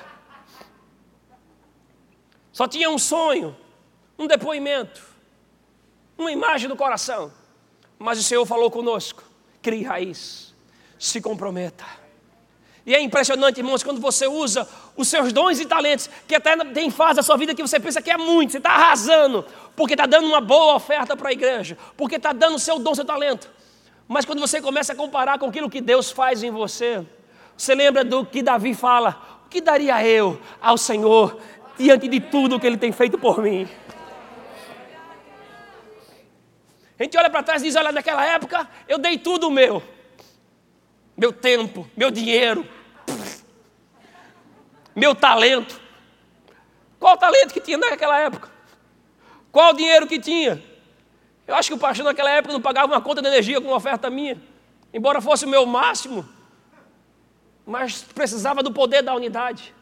Só 2.52 2.66
tinha 2.66 2.88
um 2.88 2.98
sonho, 2.98 3.56
um 4.18 4.26
depoimento, 4.26 5.02
uma 6.16 6.32
imagem 6.32 6.68
do 6.68 6.76
coração. 6.76 7.32
Mas 7.98 8.18
o 8.18 8.22
Senhor 8.22 8.46
falou 8.46 8.70
conosco: 8.70 9.22
crie 9.60 9.82
raiz, 9.82 10.54
se 10.98 11.20
comprometa. 11.20 11.84
E 12.86 12.94
é 12.94 13.00
impressionante, 13.00 13.58
irmãos, 13.58 13.82
quando 13.82 14.00
você 14.00 14.28
usa 14.28 14.66
os 14.96 15.08
seus 15.08 15.32
dons 15.32 15.58
e 15.58 15.66
talentos, 15.66 16.08
que 16.28 16.36
até 16.36 16.56
tem 16.66 16.88
fase 16.88 17.16
da 17.16 17.22
sua 17.24 17.36
vida 17.36 17.52
que 17.52 17.60
você 17.60 17.80
pensa 17.80 18.00
que 18.00 18.12
é 18.12 18.16
muito, 18.16 18.52
você 18.52 18.58
está 18.58 18.70
arrasando, 18.70 19.44
porque 19.74 19.94
está 19.94 20.06
dando 20.06 20.28
uma 20.28 20.40
boa 20.40 20.76
oferta 20.76 21.16
para 21.16 21.30
a 21.30 21.32
igreja, 21.32 21.76
porque 21.96 22.14
está 22.14 22.32
dando 22.32 22.54
o 22.54 22.58
seu 22.60 22.78
dom, 22.78 22.94
seu 22.94 23.04
talento. 23.04 23.50
Mas 24.06 24.24
quando 24.24 24.38
você 24.38 24.62
começa 24.62 24.92
a 24.92 24.96
comparar 24.96 25.36
com 25.36 25.46
aquilo 25.46 25.68
que 25.68 25.80
Deus 25.80 26.12
faz 26.12 26.44
em 26.44 26.52
você, 26.52 27.04
você 27.56 27.74
lembra 27.74 28.04
do 28.04 28.24
que 28.24 28.40
Davi 28.40 28.72
fala: 28.72 29.40
o 29.44 29.48
que 29.48 29.60
daria 29.60 30.06
eu 30.06 30.40
ao 30.60 30.78
Senhor 30.78 31.40
diante 31.76 32.06
de 32.06 32.20
tudo 32.20 32.60
que 32.60 32.68
Ele 32.68 32.76
tem 32.76 32.92
feito 32.92 33.18
por 33.18 33.42
mim? 33.42 33.68
A 36.96 37.02
gente 37.02 37.18
olha 37.18 37.28
para 37.28 37.42
trás 37.42 37.62
e 37.62 37.64
diz: 37.64 37.74
olha, 37.74 37.90
naquela 37.90 38.24
época 38.24 38.68
eu 38.86 38.96
dei 38.96 39.18
tudo 39.18 39.50
meu, 39.50 39.82
meu 41.16 41.32
tempo, 41.32 41.84
meu 41.96 42.12
dinheiro, 42.12 42.75
meu 44.96 45.14
talento. 45.14 45.78
Qual 46.98 47.18
talento 47.18 47.52
que 47.52 47.60
tinha 47.60 47.76
naquela 47.76 48.18
época? 48.18 48.50
Qual 49.52 49.72
o 49.72 49.76
dinheiro 49.76 50.06
que 50.06 50.18
tinha? 50.18 50.62
Eu 51.46 51.54
acho 51.54 51.68
que 51.68 51.74
o 51.74 51.78
pastor 51.78 52.04
naquela 52.04 52.30
época 52.30 52.54
não 52.54 52.60
pagava 52.60 52.92
uma 52.92 53.00
conta 53.00 53.20
de 53.20 53.28
energia 53.28 53.60
com 53.60 53.68
uma 53.68 53.76
oferta 53.76 54.08
minha, 54.08 54.40
embora 54.92 55.20
fosse 55.20 55.44
o 55.44 55.48
meu 55.48 55.66
máximo, 55.66 56.26
mas 57.64 58.02
precisava 58.02 58.62
do 58.62 58.72
poder 58.72 59.02
da 59.02 59.14
unidade. 59.14 59.74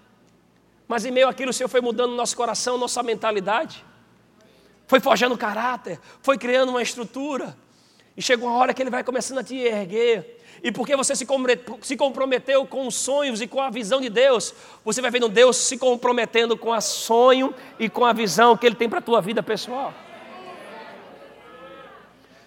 Mas 0.87 1.05
em 1.05 1.11
meio 1.11 1.29
àquilo 1.29 1.51
o 1.51 1.55
Senhor 1.55 1.69
foi 1.69 1.81
mudando 1.81 2.15
nosso 2.15 2.37
coração, 2.37 2.77
nossa 2.77 3.03
mentalidade, 3.03 3.85
foi 4.87 5.01
forjando 5.01 5.39
caráter, 5.39 5.99
foi 6.21 6.37
criando 6.37 6.69
uma 6.71 6.83
estrutura, 6.83 7.57
e 8.17 8.23
chegou 8.23 8.49
uma 8.49 8.59
hora 8.59 8.75
que 8.75 8.83
Ele 8.83 8.91
vai 8.91 9.03
começando 9.03 9.39
a 9.39 9.45
te 9.45 9.57
erguer, 9.57 10.44
e 10.65 10.73
porque 10.73 10.97
você 10.97 11.15
se 11.15 11.27
comprometeu 11.95 12.67
com 12.67 12.87
os 12.87 12.95
sonhos 12.95 13.43
e 13.43 13.47
com 13.47 13.61
a 13.61 13.69
visão 13.69 14.01
de 14.01 14.09
Deus, 14.09 14.55
você 14.83 15.03
vai 15.03 15.11
vendo 15.11 15.29
Deus 15.29 15.59
se 15.59 15.77
comprometendo 15.77 16.57
com 16.57 16.71
o 16.71 16.81
sonho 16.81 17.55
e 17.79 17.87
com 17.87 18.03
a 18.03 18.15
visão 18.15 18.57
que 18.57 18.65
Ele 18.65 18.75
tem 18.75 18.89
para 18.89 18.99
a 18.99 19.03
tua 19.03 19.21
vida 19.21 19.43
pessoal. 19.43 19.93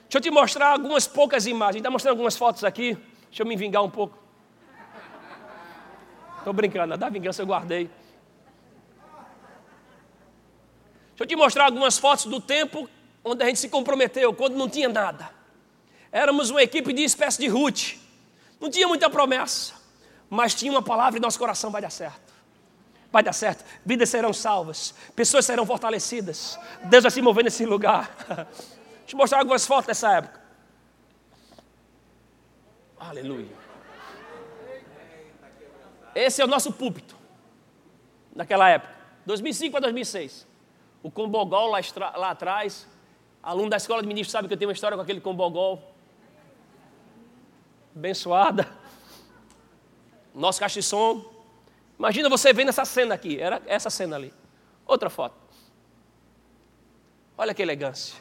Deixa 0.06 0.18
eu 0.18 0.22
te 0.22 0.32
mostrar 0.32 0.70
algumas 0.70 1.06
poucas 1.06 1.46
imagens. 1.46 1.78
Está 1.78 1.92
mostrando 1.92 2.14
algumas 2.14 2.36
fotos 2.36 2.64
aqui. 2.64 2.98
Deixa 3.28 3.44
eu 3.44 3.46
me 3.46 3.56
vingar 3.56 3.84
um 3.84 3.90
pouco. 3.90 4.18
Estou 6.40 6.54
brincando, 6.54 6.98
da 6.98 7.10
vingança 7.10 7.44
eu 7.44 7.46
guardei. 7.46 7.88
Deixa 11.10 11.20
eu 11.20 11.28
te 11.28 11.36
mostrar 11.36 11.66
algumas 11.66 12.00
fotos 12.00 12.26
do 12.26 12.42
tempo 12.42 12.90
onde 13.24 13.44
a 13.44 13.46
gente 13.46 13.60
se 13.60 13.70
comprometeu, 13.70 14.34
quando 14.34 14.56
não 14.56 14.68
tinha 14.68 14.90
nada. 14.90 15.30
Éramos 16.12 16.50
uma 16.50 16.64
equipe 16.64 16.92
de 16.94 17.04
espécie 17.04 17.40
de 17.40 17.48
Ruth. 17.48 18.07
Não 18.60 18.70
tinha 18.70 18.88
muita 18.88 19.10
promessa, 19.10 19.74
mas 20.30 20.54
tinha 20.56 20.72
uma 20.72 20.82
palavra 20.82 21.18
e 21.18 21.22
nosso 21.22 21.38
coração 21.38 21.70
vai 21.70 21.82
dar 21.82 21.90
certo. 21.90 22.34
Vai 23.12 23.24
dar 23.24 23.34
certo, 23.34 23.64
vidas 23.86 24.10
serão 24.10 24.34
salvas, 24.34 24.94
pessoas 25.16 25.46
serão 25.46 25.66
fortalecidas, 25.66 26.60
Deus 26.84 27.04
vai 27.04 27.12
se 27.12 27.22
mover 27.22 27.44
nesse 27.44 27.66
lugar. 27.66 28.14
Deixa 29.00 29.16
eu 29.16 29.18
mostrar 29.18 29.40
algumas 29.40 29.66
fotos 29.66 29.88
dessa 29.88 30.18
época. 30.18 30.42
Aleluia. 33.00 33.48
Esse 36.14 36.42
é 36.42 36.46
o 36.46 36.48
nosso 36.48 36.74
púlpito, 36.74 37.16
naquela 38.36 38.68
época, 38.68 38.94
2005 39.26 39.72
para 39.72 39.82
2006. 39.82 40.46
O 41.02 41.10
Combogol 41.10 41.70
lá, 41.70 41.80
lá 42.18 42.32
atrás, 42.32 42.88
aluno 43.42 43.70
da 43.70 43.78
escola 43.78 44.02
de 44.02 44.08
ministro 44.08 44.32
sabe 44.32 44.48
que 44.48 44.54
eu 44.54 44.58
tenho 44.58 44.68
uma 44.68 44.74
história 44.74 44.98
com 44.98 45.04
aquele 45.04 45.22
Combogol 45.22 45.82
abençoada. 47.98 48.68
Nosso 50.34 50.60
caixa 50.60 50.80
de 50.80 50.86
som. 50.86 51.26
Imagina 51.98 52.30
você 52.30 52.54
vendo 52.54 52.70
essa 52.70 52.86
cena 52.86 53.16
aqui. 53.16 53.40
Era 53.40 53.62
essa 53.66 53.90
cena 53.90 54.16
ali. 54.16 54.34
Outra 54.86 55.10
foto. 55.10 55.36
Olha 57.38 57.54
que 57.54 57.62
elegância. 57.62 58.16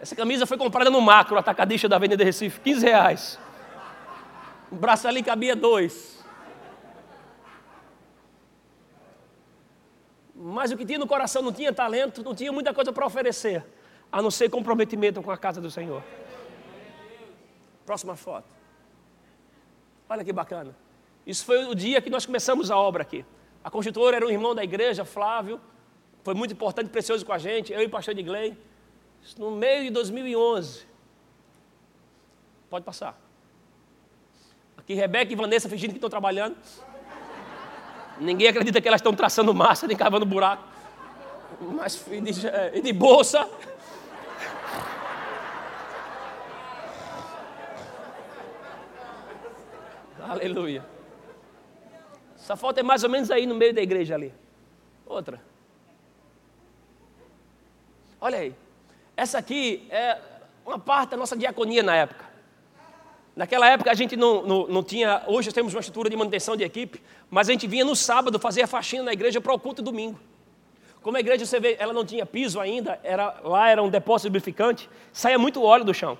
Essa 0.00 0.16
camisa 0.16 0.46
foi 0.46 0.56
comprada 0.56 0.90
no 0.90 1.00
macro, 1.00 1.38
atacadista 1.38 1.88
da 1.88 1.96
Avenida 1.96 2.24
Recife, 2.24 2.58
15 2.60 2.86
reais. 2.86 3.38
O 4.70 4.74
braço 4.74 5.06
ali 5.06 5.22
cabia 5.22 5.54
dois. 5.54 6.24
Mas 10.34 10.72
o 10.72 10.76
que 10.76 10.86
tinha 10.86 10.98
no 10.98 11.06
coração 11.06 11.42
não 11.42 11.52
tinha 11.52 11.70
talento, 11.70 12.22
não 12.22 12.34
tinha 12.34 12.50
muita 12.50 12.72
coisa 12.72 12.92
para 12.92 13.04
oferecer, 13.04 13.62
a 14.10 14.22
não 14.22 14.30
ser 14.30 14.48
comprometimento 14.48 15.22
com 15.22 15.30
a 15.30 15.36
casa 15.36 15.60
do 15.60 15.70
Senhor. 15.70 16.02
Próxima 17.90 18.14
foto. 18.14 18.46
Olha 20.08 20.24
que 20.24 20.32
bacana. 20.32 20.76
Isso 21.26 21.44
foi 21.44 21.64
o 21.64 21.74
dia 21.74 22.00
que 22.00 22.08
nós 22.08 22.24
começamos 22.24 22.70
a 22.70 22.76
obra 22.76 23.02
aqui. 23.02 23.24
A 23.64 23.68
construtora 23.68 24.14
era 24.14 24.24
um 24.24 24.30
irmão 24.30 24.54
da 24.54 24.62
igreja, 24.62 25.04
Flávio. 25.04 25.60
Foi 26.22 26.32
muito 26.32 26.52
importante 26.52 26.88
precioso 26.88 27.26
com 27.26 27.32
a 27.32 27.38
gente, 27.38 27.72
eu 27.72 27.82
e 27.82 27.86
o 27.86 27.90
pastor 27.90 28.14
Digley. 28.14 28.56
No 29.36 29.50
meio 29.50 29.82
de 29.82 29.90
2011. 29.90 30.86
Pode 32.70 32.84
passar. 32.84 33.20
Aqui 34.76 34.94
Rebeca 34.94 35.32
e 35.32 35.34
Vanessa 35.34 35.68
fingindo 35.68 35.90
que 35.90 35.96
estão 35.96 36.08
trabalhando. 36.08 36.56
Ninguém 38.20 38.46
acredita 38.46 38.80
que 38.80 38.86
elas 38.86 39.00
estão 39.00 39.16
traçando 39.16 39.52
massa 39.52 39.88
nem 39.88 39.96
cavando 39.96 40.24
buraco. 40.24 40.62
Mas 41.60 42.06
e 42.08 42.20
de, 42.20 42.40
e 42.72 42.80
de 42.82 42.92
bolsa. 42.92 43.50
Aleluia. 50.30 50.86
Essa 52.36 52.54
foto 52.54 52.78
é 52.78 52.84
mais 52.84 53.02
ou 53.02 53.10
menos 53.10 53.32
aí 53.32 53.46
no 53.46 53.54
meio 53.56 53.74
da 53.74 53.82
igreja 53.82 54.14
ali. 54.14 54.32
Outra. 55.04 55.42
Olha 58.20 58.38
aí. 58.38 58.54
Essa 59.16 59.38
aqui 59.38 59.88
é 59.90 60.16
uma 60.64 60.78
parte 60.78 61.10
da 61.10 61.16
nossa 61.16 61.36
diaconia 61.36 61.82
na 61.82 61.96
época. 61.96 62.24
Naquela 63.34 63.68
época 63.68 63.90
a 63.90 63.94
gente 63.94 64.16
não, 64.16 64.46
não, 64.46 64.66
não 64.68 64.82
tinha, 64.84 65.24
hoje 65.26 65.50
temos 65.52 65.74
uma 65.74 65.80
estrutura 65.80 66.08
de 66.08 66.16
manutenção 66.16 66.56
de 66.56 66.62
equipe, 66.62 67.02
mas 67.28 67.48
a 67.48 67.52
gente 67.52 67.66
vinha 67.66 67.84
no 67.84 67.96
sábado 67.96 68.38
fazer 68.38 68.62
a 68.62 68.68
faxina 68.68 69.02
na 69.02 69.12
igreja 69.12 69.40
para 69.40 69.52
o 69.52 69.58
culto 69.58 69.82
domingo. 69.82 70.20
Como 71.02 71.16
a 71.16 71.20
igreja, 71.20 71.44
você 71.44 71.58
vê, 71.58 71.74
ela 71.76 71.92
não 71.92 72.04
tinha 72.04 72.24
piso 72.24 72.60
ainda, 72.60 73.00
era, 73.02 73.40
lá 73.42 73.68
era 73.68 73.82
um 73.82 73.88
depósito 73.88 74.28
lubrificante, 74.28 74.88
saía 75.12 75.40
muito 75.40 75.60
óleo 75.60 75.84
do 75.84 75.92
chão. 75.92 76.16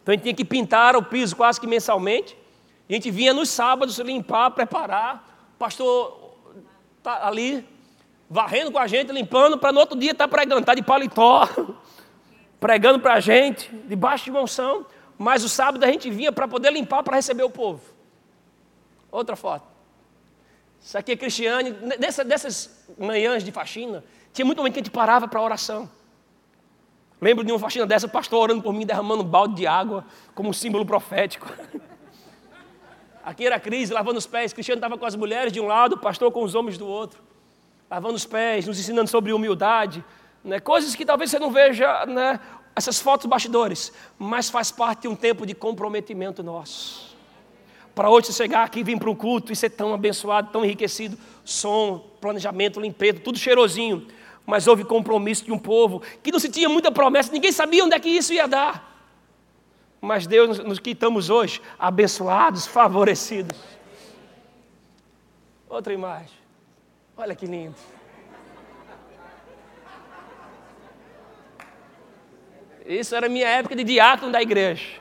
Então 0.00 0.12
a 0.12 0.16
gente 0.16 0.22
tinha 0.22 0.34
que 0.34 0.44
pintar 0.44 0.94
o 0.94 1.02
piso 1.02 1.34
quase 1.34 1.60
que 1.60 1.66
mensalmente. 1.66 2.36
A 2.88 2.92
gente 2.92 3.10
vinha 3.10 3.34
nos 3.34 3.50
sábados 3.50 3.98
limpar, 3.98 4.50
preparar. 4.52 5.50
O 5.54 5.58
pastor 5.58 6.36
tá 7.02 7.26
ali 7.26 7.66
varrendo 8.30 8.72
com 8.72 8.78
a 8.78 8.86
gente, 8.86 9.12
limpando, 9.12 9.58
para 9.58 9.72
no 9.72 9.80
outro 9.80 9.98
dia 9.98 10.12
estar 10.12 10.26
tá 10.26 10.28
pregando, 10.28 10.64
tá 10.64 10.74
de 10.74 10.82
paletó, 10.82 11.48
pregando 12.58 12.98
para 12.98 13.14
a 13.14 13.20
gente, 13.20 13.70
debaixo 13.86 14.24
de 14.24 14.30
monção. 14.30 14.86
Mas 15.18 15.44
o 15.44 15.48
sábado 15.48 15.84
a 15.84 15.88
gente 15.88 16.10
vinha 16.10 16.32
para 16.32 16.48
poder 16.48 16.72
limpar, 16.72 17.02
para 17.02 17.16
receber 17.16 17.42
o 17.42 17.50
povo. 17.50 17.80
Outra 19.10 19.36
foto. 19.36 19.66
Isso 20.80 20.96
aqui 20.96 21.12
é 21.12 21.16
Cristiane. 21.16 21.72
Dessa, 21.98 22.24
dessas 22.24 22.86
manhãs 22.96 23.42
de 23.42 23.50
faxina, 23.50 24.04
tinha 24.32 24.46
muito 24.46 24.58
momento 24.58 24.74
que 24.74 24.80
a 24.80 24.82
gente 24.82 24.92
parava 24.92 25.26
para 25.26 25.42
oração. 25.42 25.90
Lembro 27.20 27.44
de 27.44 27.50
uma 27.50 27.58
faxina 27.58 27.84
dessa, 27.84 28.06
o 28.06 28.10
pastor 28.10 28.44
orando 28.44 28.62
por 28.62 28.72
mim, 28.72 28.86
derramando 28.86 29.24
um 29.24 29.26
balde 29.26 29.56
de 29.56 29.66
água, 29.66 30.06
como 30.34 30.54
símbolo 30.54 30.86
profético. 30.86 31.52
Aqui 33.28 33.44
era 33.44 33.60
crise, 33.60 33.92
lavando 33.92 34.16
os 34.16 34.26
pés. 34.26 34.54
Cristiano 34.54 34.78
estava 34.78 34.96
com 34.96 35.04
as 35.04 35.14
mulheres 35.14 35.52
de 35.52 35.60
um 35.60 35.66
lado, 35.66 35.96
o 35.96 35.98
pastor 35.98 36.32
com 36.32 36.42
os 36.42 36.54
homens 36.54 36.78
do 36.78 36.86
outro. 36.86 37.20
Lavando 37.90 38.14
os 38.14 38.24
pés, 38.24 38.66
nos 38.66 38.80
ensinando 38.80 39.10
sobre 39.10 39.34
humildade. 39.34 40.02
Né? 40.42 40.58
Coisas 40.58 40.94
que 40.94 41.04
talvez 41.04 41.30
você 41.30 41.38
não 41.38 41.50
veja, 41.50 42.06
né? 42.06 42.40
essas 42.74 42.98
fotos 42.98 43.26
bastidores, 43.26 43.92
mas 44.18 44.48
faz 44.48 44.72
parte 44.72 45.02
de 45.02 45.08
um 45.08 45.14
tempo 45.14 45.44
de 45.44 45.54
comprometimento 45.54 46.42
nosso. 46.42 47.14
Para 47.94 48.08
hoje 48.08 48.28
você 48.28 48.32
chegar 48.32 48.64
aqui, 48.64 48.82
vir 48.82 48.98
para 48.98 49.10
um 49.10 49.14
culto 49.14 49.52
e 49.52 49.56
ser 49.56 49.68
tão 49.68 49.92
abençoado, 49.92 50.50
tão 50.50 50.64
enriquecido, 50.64 51.18
som, 51.44 51.98
planejamento, 52.22 52.80
limpeza, 52.80 53.20
tudo 53.20 53.36
cheirosinho 53.36 54.06
mas 54.46 54.66
houve 54.66 54.82
compromisso 54.82 55.44
de 55.44 55.52
um 55.52 55.58
povo 55.58 56.00
que 56.22 56.32
não 56.32 56.38
se 56.38 56.48
tinha 56.48 56.70
muita 56.70 56.90
promessa, 56.90 57.30
ninguém 57.30 57.52
sabia 57.52 57.84
onde 57.84 57.94
é 57.94 58.00
que 58.00 58.08
isso 58.08 58.32
ia 58.32 58.48
dar. 58.48 58.87
Mas 60.00 60.26
Deus 60.26 60.58
nos 60.60 60.78
quitamos 60.78 61.28
hoje, 61.28 61.60
abençoados, 61.78 62.66
favorecidos. 62.66 63.58
Outra 65.68 65.92
imagem. 65.92 66.38
Olha 67.16 67.34
que 67.34 67.46
lindo. 67.46 67.76
Isso 72.86 73.14
era 73.14 73.28
minha 73.28 73.48
época 73.48 73.76
de 73.76 73.84
diácono 73.84 74.32
da 74.32 74.40
igreja. 74.40 75.00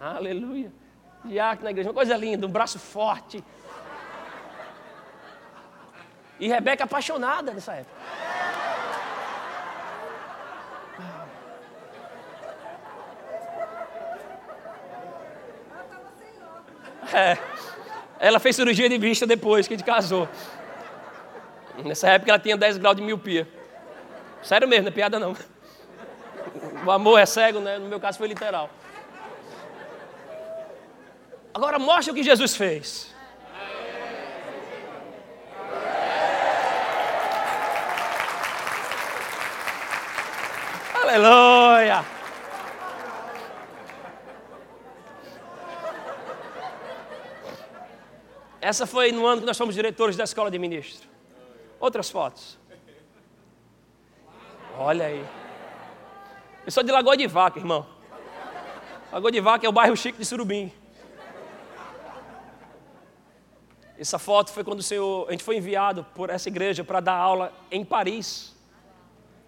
Aleluia. 0.00 0.72
Diácono 1.24 1.64
da 1.64 1.70
igreja, 1.70 1.88
uma 1.88 1.94
coisa 1.94 2.16
linda, 2.16 2.46
um 2.46 2.50
braço 2.50 2.78
forte, 2.78 3.44
e 6.40 6.48
Rebeca 6.48 6.84
apaixonada 6.84 7.52
nessa 7.52 7.74
época. 7.74 7.96
É, 17.12 17.38
ela 18.20 18.38
fez 18.38 18.56
cirurgia 18.56 18.88
de 18.88 18.98
vista 18.98 19.26
depois 19.26 19.66
que 19.66 19.74
a 19.74 19.76
gente 19.76 19.86
casou. 19.86 20.28
Nessa 21.84 22.08
época 22.08 22.30
ela 22.30 22.38
tinha 22.38 22.56
10 22.56 22.78
graus 22.78 22.96
de 22.96 23.02
miopia. 23.02 23.48
Sério 24.42 24.68
mesmo, 24.68 24.84
não 24.84 24.88
é 24.88 24.94
piada 24.94 25.18
não. 25.18 25.36
O 26.84 26.90
amor 26.90 27.18
é 27.18 27.26
cego, 27.26 27.60
né? 27.60 27.78
No 27.78 27.86
meu 27.86 28.00
caso 28.00 28.18
foi 28.18 28.28
literal. 28.28 28.70
Agora 31.54 31.78
mostra 31.78 32.12
o 32.12 32.16
que 32.16 32.22
Jesus 32.22 32.56
fez. 32.56 33.14
Aleluia! 41.02 42.17
Essa 48.68 48.86
foi 48.86 49.10
no 49.12 49.24
ano 49.24 49.40
que 49.40 49.46
nós 49.46 49.56
fomos 49.56 49.74
diretores 49.74 50.14
da 50.14 50.24
escola 50.24 50.50
de 50.50 50.58
ministro. 50.58 51.08
Outras 51.80 52.10
fotos. 52.10 52.58
Olha 54.76 55.06
aí. 55.06 55.26
Eu 56.66 56.70
sou 56.70 56.82
de 56.82 56.92
Lagoa 56.92 57.16
de 57.16 57.26
Vaca, 57.26 57.58
irmão. 57.58 57.86
Lagoa 59.10 59.32
de 59.32 59.40
Vaca 59.40 59.64
é 59.64 59.68
o 59.70 59.72
bairro 59.72 59.96
chique 59.96 60.18
de 60.18 60.24
Surubim. 60.26 60.70
Essa 63.98 64.18
foto 64.18 64.52
foi 64.52 64.62
quando 64.62 64.80
o 64.80 64.82
Senhor, 64.82 65.26
a 65.28 65.30
gente 65.30 65.44
foi 65.44 65.56
enviado 65.56 66.04
por 66.14 66.28
essa 66.28 66.50
igreja 66.50 66.84
para 66.84 67.00
dar 67.00 67.16
aula 67.16 67.54
em 67.70 67.82
Paris 67.82 68.54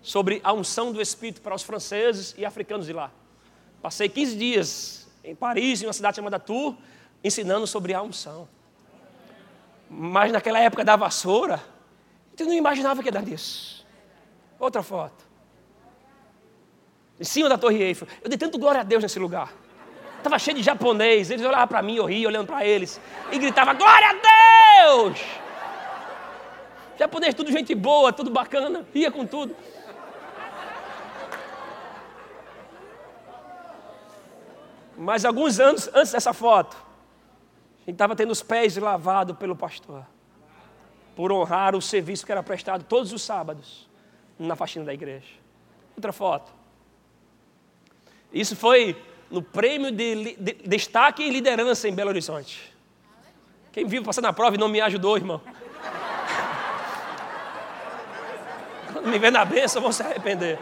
sobre 0.00 0.40
a 0.42 0.50
unção 0.54 0.94
do 0.94 1.02
Espírito 1.02 1.42
para 1.42 1.54
os 1.54 1.62
franceses 1.62 2.34
e 2.38 2.46
africanos 2.46 2.86
de 2.86 2.94
lá. 2.94 3.12
Passei 3.82 4.08
15 4.08 4.34
dias 4.34 5.08
em 5.22 5.34
Paris, 5.34 5.82
em 5.82 5.86
uma 5.86 5.92
cidade 5.92 6.16
chamada 6.16 6.40
Tours, 6.40 6.74
ensinando 7.22 7.66
sobre 7.66 7.92
a 7.92 8.00
unção. 8.00 8.48
Mas 9.92 10.30
naquela 10.30 10.60
época 10.60 10.84
da 10.84 10.94
vassoura, 10.94 11.60
eu 12.38 12.46
não 12.46 12.54
imaginava 12.54 13.02
que 13.02 13.08
ia 13.08 13.12
dar 13.12 13.24
disso. 13.24 13.84
Outra 14.56 14.84
foto. 14.84 15.28
Em 17.18 17.24
cima 17.24 17.48
da 17.48 17.58
Torre 17.58 17.82
Eiffel. 17.82 18.06
Eu 18.22 18.28
dei 18.28 18.38
tanto 18.38 18.56
glória 18.56 18.82
a 18.82 18.84
Deus 18.84 19.02
nesse 19.02 19.18
lugar. 19.18 19.52
Estava 20.16 20.38
cheio 20.38 20.56
de 20.56 20.62
japonês. 20.62 21.28
Eles 21.28 21.44
olhavam 21.44 21.66
para 21.66 21.82
mim, 21.82 21.96
eu 21.96 22.04
ria 22.04 22.28
olhando 22.28 22.46
para 22.46 22.64
eles. 22.64 23.00
E 23.32 23.38
gritava, 23.38 23.74
glória 23.74 24.10
a 24.10 24.84
Deus! 24.84 25.20
Japonês, 26.96 27.34
tudo 27.34 27.50
gente 27.50 27.74
boa, 27.74 28.12
tudo 28.12 28.30
bacana. 28.30 28.86
Ria 28.94 29.10
com 29.10 29.26
tudo. 29.26 29.56
Mas 34.96 35.24
alguns 35.24 35.58
anos 35.58 35.90
antes 35.92 36.12
dessa 36.12 36.32
foto, 36.32 36.76
gente 37.86 37.94
estava 37.94 38.14
tendo 38.14 38.30
os 38.30 38.42
pés 38.42 38.76
lavados 38.76 39.36
pelo 39.36 39.56
pastor, 39.56 40.04
por 41.16 41.32
honrar 41.32 41.74
o 41.74 41.82
serviço 41.82 42.24
que 42.24 42.32
era 42.32 42.42
prestado 42.42 42.84
todos 42.84 43.12
os 43.12 43.22
sábados 43.22 43.88
na 44.38 44.56
faxina 44.56 44.84
da 44.84 44.94
igreja. 44.94 45.28
Outra 45.96 46.12
foto. 46.12 46.52
Isso 48.32 48.54
foi 48.54 48.96
no 49.30 49.42
prêmio 49.42 49.90
de, 49.90 50.34
de 50.36 50.52
destaque 50.66 51.22
e 51.22 51.30
liderança 51.30 51.88
em 51.88 51.94
Belo 51.94 52.10
Horizonte. 52.10 52.72
Quem 53.72 53.86
vive 53.86 54.04
passando 54.04 54.26
a 54.26 54.32
prova 54.32 54.56
e 54.56 54.58
não 54.58 54.68
me 54.68 54.80
ajudou, 54.80 55.16
irmão. 55.16 55.40
Quando 58.92 59.08
me 59.08 59.18
vê 59.18 59.30
na 59.30 59.44
benção, 59.44 59.80
vão 59.80 59.92
se 59.92 60.02
arrepender. 60.02 60.58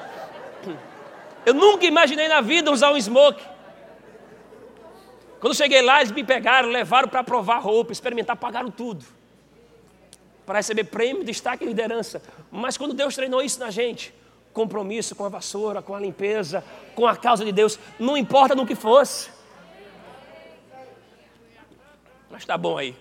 Eu 1.47 1.55
nunca 1.55 1.87
imaginei 1.87 2.29
na 2.29 2.41
vida 2.41 2.71
usar 2.71 2.93
um 2.93 3.01
smoke. 3.01 3.43
Quando 5.41 5.55
cheguei 5.55 5.83
lá, 5.83 6.01
eles 6.01 6.13
me 6.13 6.25
pegaram, 6.25 6.69
levaram 6.69 7.09
para 7.09 7.23
provar 7.23 7.59
roupa, 7.59 7.93
experimentar, 7.93 8.37
pagaram 8.37 8.71
tudo. 8.71 9.05
Para 10.45 10.59
receber 10.59 10.85
prêmio, 10.85 11.23
destaque 11.23 11.65
e 11.65 11.67
liderança. 11.67 12.23
Mas 12.51 12.77
quando 12.77 12.95
Deus 12.95 13.15
treinou 13.15 13.41
isso 13.43 13.61
na 13.61 13.71
gente, 13.71 14.13
compromisso 14.53 15.15
com 15.15 15.25
a 15.25 15.29
vassoura, 15.29 15.81
com 15.81 15.95
a 15.95 16.01
limpeza, 16.01 16.65
com 16.95 17.07
a 17.07 17.17
causa 17.17 17.45
de 17.45 17.53
Deus, 17.53 17.79
não 17.99 18.17
importa 18.17 18.55
no 18.55 18.67
que 18.67 18.75
fosse. 18.75 19.31
Mas 22.31 22.43
está 22.43 22.59
bom 22.59 22.77
aí. 22.77 22.97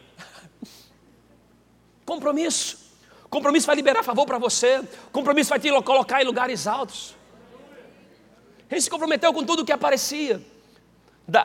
Compromisso. 2.05 2.88
Compromisso 3.29 3.67
vai 3.67 3.75
liberar 3.75 4.03
favor 4.03 4.25
para 4.25 4.38
você. 4.38 4.81
Compromisso 5.11 5.49
vai 5.49 5.59
te 5.59 5.69
colocar 5.81 6.21
em 6.21 6.25
lugares 6.25 6.67
altos. 6.67 7.15
Ele 8.69 8.81
se 8.81 8.89
comprometeu 8.89 9.33
com 9.33 9.43
tudo 9.43 9.63
o 9.63 9.65
que 9.65 9.71
aparecia. 9.71 10.41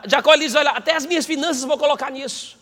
Jacó 0.07 0.35
diz: 0.35 0.55
Olha, 0.55 0.71
até 0.71 0.95
as 0.95 1.05
minhas 1.05 1.25
finanças 1.25 1.63
vou 1.63 1.77
colocar 1.77 2.09
nisso. 2.09 2.57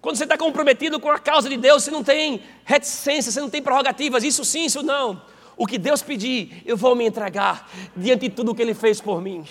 Quando 0.00 0.16
você 0.16 0.24
está 0.24 0.38
comprometido 0.38 1.00
com 1.00 1.10
a 1.10 1.18
causa 1.18 1.48
de 1.48 1.56
Deus, 1.56 1.82
você 1.82 1.90
não 1.90 2.04
tem 2.04 2.40
reticência, 2.64 3.32
você 3.32 3.40
não 3.40 3.50
tem 3.50 3.60
prerrogativas, 3.60 4.22
isso 4.22 4.44
sim, 4.44 4.66
isso 4.66 4.82
não. 4.82 5.20
O 5.56 5.66
que 5.66 5.78
Deus 5.78 6.02
pedir, 6.02 6.62
eu 6.64 6.76
vou 6.76 6.94
me 6.94 7.06
entregar 7.06 7.68
diante 7.96 8.28
de 8.28 8.34
tudo 8.34 8.52
o 8.52 8.54
que 8.54 8.62
Ele 8.62 8.74
fez 8.74 9.00
por 9.00 9.20
mim. 9.20 9.44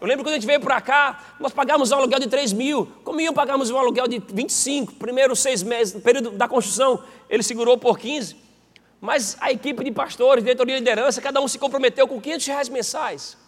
Eu 0.00 0.06
lembro 0.06 0.24
quando 0.24 0.32
a 0.32 0.36
gente 0.36 0.46
veio 0.46 0.60
para 0.60 0.80
cá, 0.80 1.34
nós 1.38 1.52
pagamos 1.52 1.90
um 1.92 1.96
aluguel 1.96 2.18
de 2.18 2.28
3 2.28 2.52
mil. 2.52 2.86
Como 3.04 3.20
iam 3.20 3.34
pagarmos 3.34 3.70
um 3.70 3.76
aluguel 3.76 4.08
de 4.08 4.20
25, 4.32 4.94
primeiro 4.94 5.36
seis 5.36 5.62
meses, 5.62 5.94
no 5.94 6.00
período 6.00 6.30
da 6.30 6.48
construção, 6.48 7.02
ele 7.28 7.42
segurou 7.42 7.76
por 7.76 7.98
15. 7.98 8.36
Mas 9.00 9.36
a 9.40 9.52
equipe 9.52 9.84
de 9.84 9.92
pastores, 9.92 10.42
diretoria 10.42 10.74
de 10.74 10.80
liderança, 10.80 11.20
cada 11.20 11.40
um 11.40 11.46
se 11.46 11.58
comprometeu 11.58 12.08
com 12.08 12.20
500 12.20 12.46
reais 12.46 12.68
mensais 12.68 13.47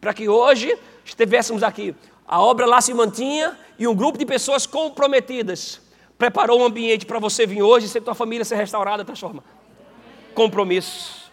para 0.00 0.14
que 0.14 0.28
hoje 0.28 0.76
estivéssemos 1.04 1.62
aqui. 1.62 1.94
A 2.26 2.40
obra 2.40 2.66
lá 2.66 2.80
se 2.80 2.92
mantinha 2.92 3.56
e 3.78 3.86
um 3.86 3.94
grupo 3.94 4.18
de 4.18 4.26
pessoas 4.26 4.66
comprometidas 4.66 5.80
preparou 6.18 6.60
um 6.60 6.64
ambiente 6.64 7.04
para 7.06 7.18
você 7.18 7.46
vir 7.46 7.62
hoje 7.62 7.86
e 7.86 7.88
ser 7.88 8.00
tua 8.00 8.14
família 8.14 8.44
ser 8.44 8.56
restaurada, 8.56 9.04
transforma. 9.04 9.44
Compromisso. 10.34 11.30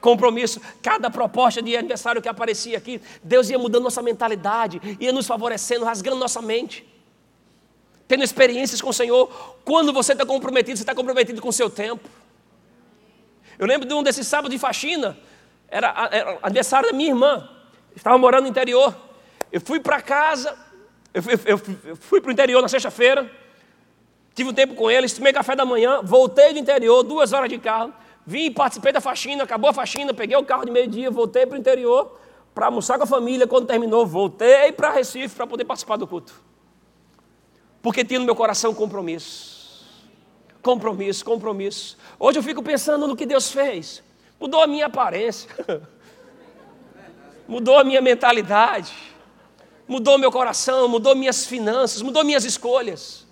Compromisso. 0.00 0.60
Cada 0.82 1.10
proposta 1.10 1.62
de 1.62 1.76
aniversário 1.76 2.20
que 2.20 2.28
aparecia 2.28 2.76
aqui, 2.76 3.00
Deus 3.22 3.50
ia 3.50 3.58
mudando 3.58 3.84
nossa 3.84 4.02
mentalidade, 4.02 4.80
ia 5.00 5.12
nos 5.12 5.26
favorecendo, 5.26 5.84
rasgando 5.84 6.16
nossa 6.16 6.42
mente. 6.42 6.86
Tendo 8.06 8.22
experiências 8.22 8.80
com 8.80 8.90
o 8.90 8.92
Senhor. 8.92 9.28
Quando 9.64 9.92
você 9.92 10.12
está 10.12 10.24
comprometido, 10.24 10.76
você 10.76 10.82
está 10.82 10.94
comprometido 10.94 11.40
com 11.40 11.48
o 11.48 11.52
seu 11.52 11.68
tempo. 11.68 12.08
Eu 13.58 13.66
lembro 13.66 13.88
de 13.88 13.94
um 13.94 14.02
desses 14.02 14.26
sábados 14.26 14.50
de 14.50 14.58
faxina, 14.58 15.16
era, 15.68 16.08
era 16.12 16.38
aniversário 16.42 16.90
da 16.90 16.96
minha 16.96 17.08
irmã 17.08 17.48
estava 17.96 18.16
morando 18.18 18.42
no 18.42 18.48
interior. 18.48 18.94
Eu 19.50 19.60
fui 19.60 19.80
para 19.80 20.00
casa, 20.00 20.56
eu 21.12 21.22
eu, 21.44 21.60
eu 21.84 21.96
fui 21.96 22.20
para 22.20 22.28
o 22.28 22.32
interior 22.32 22.60
na 22.62 22.68
sexta-feira, 22.68 23.30
tive 24.34 24.50
um 24.50 24.54
tempo 24.54 24.74
com 24.74 24.90
eles, 24.90 25.12
tomei 25.12 25.32
café 25.32 25.56
da 25.56 25.64
manhã, 25.64 26.00
voltei 26.02 26.52
do 26.52 26.58
interior, 26.58 27.02
duas 27.02 27.32
horas 27.32 27.48
de 27.48 27.58
carro, 27.58 27.92
vim, 28.26 28.52
participei 28.52 28.92
da 28.92 29.00
faxina, 29.00 29.44
acabou 29.44 29.70
a 29.70 29.72
faxina, 29.72 30.12
peguei 30.12 30.36
o 30.36 30.44
carro 30.44 30.64
de 30.64 30.70
meio-dia, 30.70 31.10
voltei 31.10 31.46
para 31.46 31.56
o 31.56 31.58
interior 31.58 32.18
para 32.56 32.66
almoçar 32.66 32.96
com 32.96 33.04
a 33.04 33.06
família. 33.06 33.46
Quando 33.46 33.66
terminou, 33.66 34.06
voltei 34.06 34.72
para 34.72 34.90
Recife 34.90 35.36
para 35.36 35.46
poder 35.46 35.66
participar 35.66 35.98
do 35.98 36.06
culto. 36.06 36.32
Porque 37.82 38.02
tinha 38.02 38.18
no 38.18 38.24
meu 38.24 38.34
coração 38.34 38.74
compromisso. 38.74 39.84
Compromisso, 40.62 41.22
compromisso. 41.22 41.98
Hoje 42.18 42.38
eu 42.38 42.42
fico 42.42 42.62
pensando 42.62 43.06
no 43.06 43.14
que 43.14 43.26
Deus 43.26 43.52
fez. 43.52 44.02
Mudou 44.40 44.62
a 44.62 44.66
minha 44.66 44.86
aparência. 44.86 45.50
mudou 47.48 47.78
a 47.78 47.84
minha 47.84 48.00
mentalidade. 48.00 48.94
Mudou 49.88 50.18
meu 50.18 50.32
coração, 50.32 50.88
mudou 50.88 51.14
minhas 51.14 51.46
finanças, 51.46 52.02
mudou 52.02 52.24
minhas 52.24 52.44
escolhas. 52.44 53.24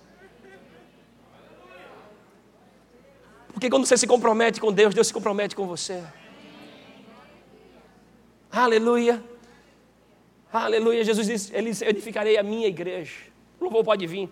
Porque 3.53 3.69
quando 3.71 3.87
você 3.87 3.97
se 3.97 4.07
compromete 4.07 4.61
com 4.61 4.73
Deus, 4.73 4.95
Deus 4.95 5.07
se 5.07 5.13
compromete 5.13 5.57
com 5.57 5.67
você. 5.67 6.03
Aleluia. 8.51 9.23
Aleluia. 10.53 11.03
Jesus 11.03 11.27
disse: 11.27 11.55
Ele 11.55 11.71
edificarei 11.71 12.37
a 12.37 12.43
minha 12.43 12.69
igreja. 12.69 13.15
O 13.59 13.65
louvor 13.65 13.85
pode 13.85 14.07
vir. 14.07 14.29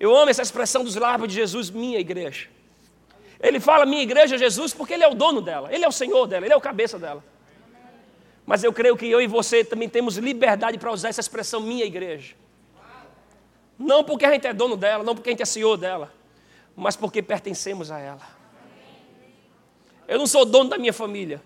Eu 0.00 0.16
amo 0.16 0.30
essa 0.30 0.42
expressão 0.42 0.82
dos 0.82 0.96
lábios 0.96 1.28
de 1.28 1.34
Jesus, 1.36 1.70
minha 1.70 2.00
igreja. 2.00 2.48
Ele 3.40 3.60
fala 3.60 3.86
minha 3.86 4.02
igreja, 4.02 4.36
Jesus, 4.36 4.72
porque 4.72 4.94
Ele 4.94 5.04
é 5.04 5.08
o 5.08 5.14
dono 5.14 5.40
dela, 5.40 5.72
Ele 5.72 5.84
é 5.84 5.88
o 5.88 5.92
Senhor 5.92 6.26
dela, 6.26 6.44
Ele 6.44 6.52
é 6.52 6.56
o 6.56 6.60
cabeça 6.60 6.98
dela. 6.98 7.22
Mas 8.44 8.64
eu 8.64 8.72
creio 8.72 8.96
que 8.96 9.06
eu 9.06 9.20
e 9.20 9.26
você 9.26 9.64
também 9.64 9.88
temos 9.88 10.16
liberdade 10.16 10.78
para 10.78 10.90
usar 10.90 11.08
essa 11.08 11.20
expressão 11.20 11.60
minha 11.60 11.84
igreja. 11.84 12.34
Não 13.78 14.04
porque 14.04 14.24
a 14.24 14.32
gente 14.32 14.46
é 14.46 14.52
dono 14.52 14.76
dela, 14.76 15.02
não 15.02 15.14
porque 15.14 15.30
a 15.30 15.32
gente 15.32 15.42
é 15.42 15.46
senhor 15.46 15.76
dela, 15.76 16.12
mas 16.76 16.96
porque 16.96 17.22
pertencemos 17.22 17.90
a 17.90 17.98
ela. 17.98 18.42
Eu 20.06 20.18
não 20.18 20.26
sou 20.26 20.44
dono 20.44 20.70
da 20.70 20.78
minha 20.78 20.92
família. 20.92 21.42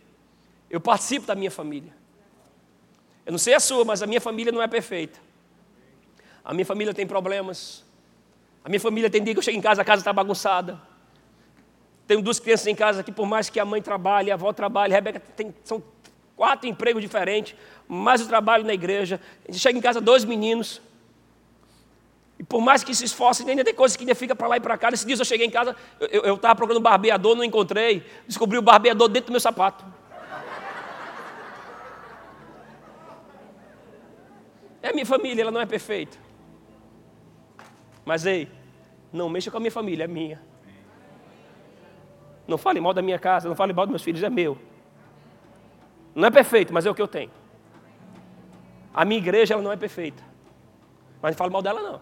Eu 0.69 0.81
participo 0.81 1.27
da 1.27 1.35
minha 1.35 1.51
família. 1.51 1.93
Eu 3.25 3.33
não 3.33 3.39
sei 3.39 3.55
a 3.55 3.61
sua, 3.61 3.85
mas 3.85 4.03
a 4.03 4.07
minha 4.07 4.21
família 4.21 4.53
não 4.53 4.63
é 4.63 4.67
perfeita. 4.67 5.19
A 6.45 6.53
minha 6.55 6.67
família 6.67 6.95
tem 6.95 7.07
problemas. 7.07 7.85
A 8.65 8.69
minha 8.69 8.81
família 8.81 9.11
tem 9.11 9.23
dia 9.23 9.35
que 9.35 9.39
eu 9.39 9.43
chego 9.43 9.59
em 9.59 9.61
casa, 9.61 9.83
a 9.83 9.85
casa 9.85 10.01
está 10.01 10.13
bagunçada. 10.13 10.81
Tenho 12.07 12.23
duas 12.23 12.39
crianças 12.39 12.67
em 12.69 12.75
casa 12.75 13.03
que, 13.03 13.11
por 13.11 13.27
mais 13.27 13.51
que 13.51 13.59
a 13.59 13.65
mãe 13.65 13.83
trabalhe, 13.83 14.31
a 14.31 14.35
avó 14.35 14.53
trabalhe, 14.53 14.93
a 14.93 14.97
Rebeca 14.97 15.19
tem, 15.19 15.55
são 15.65 15.83
quatro 16.37 16.69
empregos 16.69 17.03
diferentes, 17.03 17.57
mais 17.89 18.21
o 18.21 18.29
trabalho 18.29 18.65
na 18.65 18.75
igreja. 18.75 19.21
Chega 19.51 19.79
em 19.79 19.81
casa, 19.81 20.01
dois 20.01 20.25
meninos. 20.25 20.81
E 22.39 22.45
por 22.45 22.61
mais 22.61 22.85
que 22.85 22.95
se 22.95 23.05
esforce, 23.05 23.49
ainda 23.49 23.65
tem 23.65 23.75
coisas 23.75 23.97
que 23.97 24.03
ainda 24.03 24.15
fica 24.15 24.37
para 24.37 24.47
lá 24.47 24.57
e 24.59 24.61
para 24.61 24.77
cá. 24.77 24.91
Esses 24.91 25.07
dias 25.07 25.19
eu 25.19 25.25
cheguei 25.25 25.47
em 25.47 25.51
casa, 25.51 25.75
eu 25.99 26.35
estava 26.35 26.55
procurando 26.55 26.83
barbeador, 26.83 27.35
não 27.35 27.43
encontrei. 27.43 28.07
Descobri 28.29 28.59
o 28.59 28.63
barbeador 28.63 29.09
dentro 29.09 29.29
do 29.29 29.33
meu 29.33 29.41
sapato. 29.41 29.85
É 34.83 34.91
a 34.91 34.93
minha 34.93 35.07
família, 35.07 35.43
ela 35.43 35.51
não 35.51 35.61
é 35.61 35.67
perfeita. 35.67 36.17
Mas 38.05 38.27
ei, 38.27 38.49
não 39.13 39.29
mexa 39.29 39.51
com 39.51 39.57
a 39.57 39.61
minha 39.61 39.73
família, 39.73 40.05
é 40.05 40.07
minha. 40.07 40.41
Não 42.47 42.57
fale 42.57 42.81
mal 42.81 42.93
da 42.93 43.03
minha 43.03 43.19
casa, 43.19 43.49
não 43.49 43.57
fale 43.57 43.73
mal 43.73 43.87
dos 43.87 43.91
meus 43.91 44.03
filhos, 44.03 44.23
é 44.23 44.31
meu. 44.31 44.57
Não 46.17 46.27
é 46.27 46.31
perfeito, 46.33 46.75
mas 46.75 46.85
é 46.85 46.91
o 46.91 46.95
que 46.95 47.03
eu 47.03 47.07
tenho. 47.07 47.31
A 48.93 49.05
minha 49.05 49.19
igreja 49.19 49.55
ela 49.55 49.63
não 49.63 49.71
é 49.71 49.77
perfeita. 49.77 50.21
Mas 51.23 51.33
não 51.33 51.39
fale 51.39 51.53
mal 51.53 51.63
dela 51.63 51.81
não. 51.81 52.01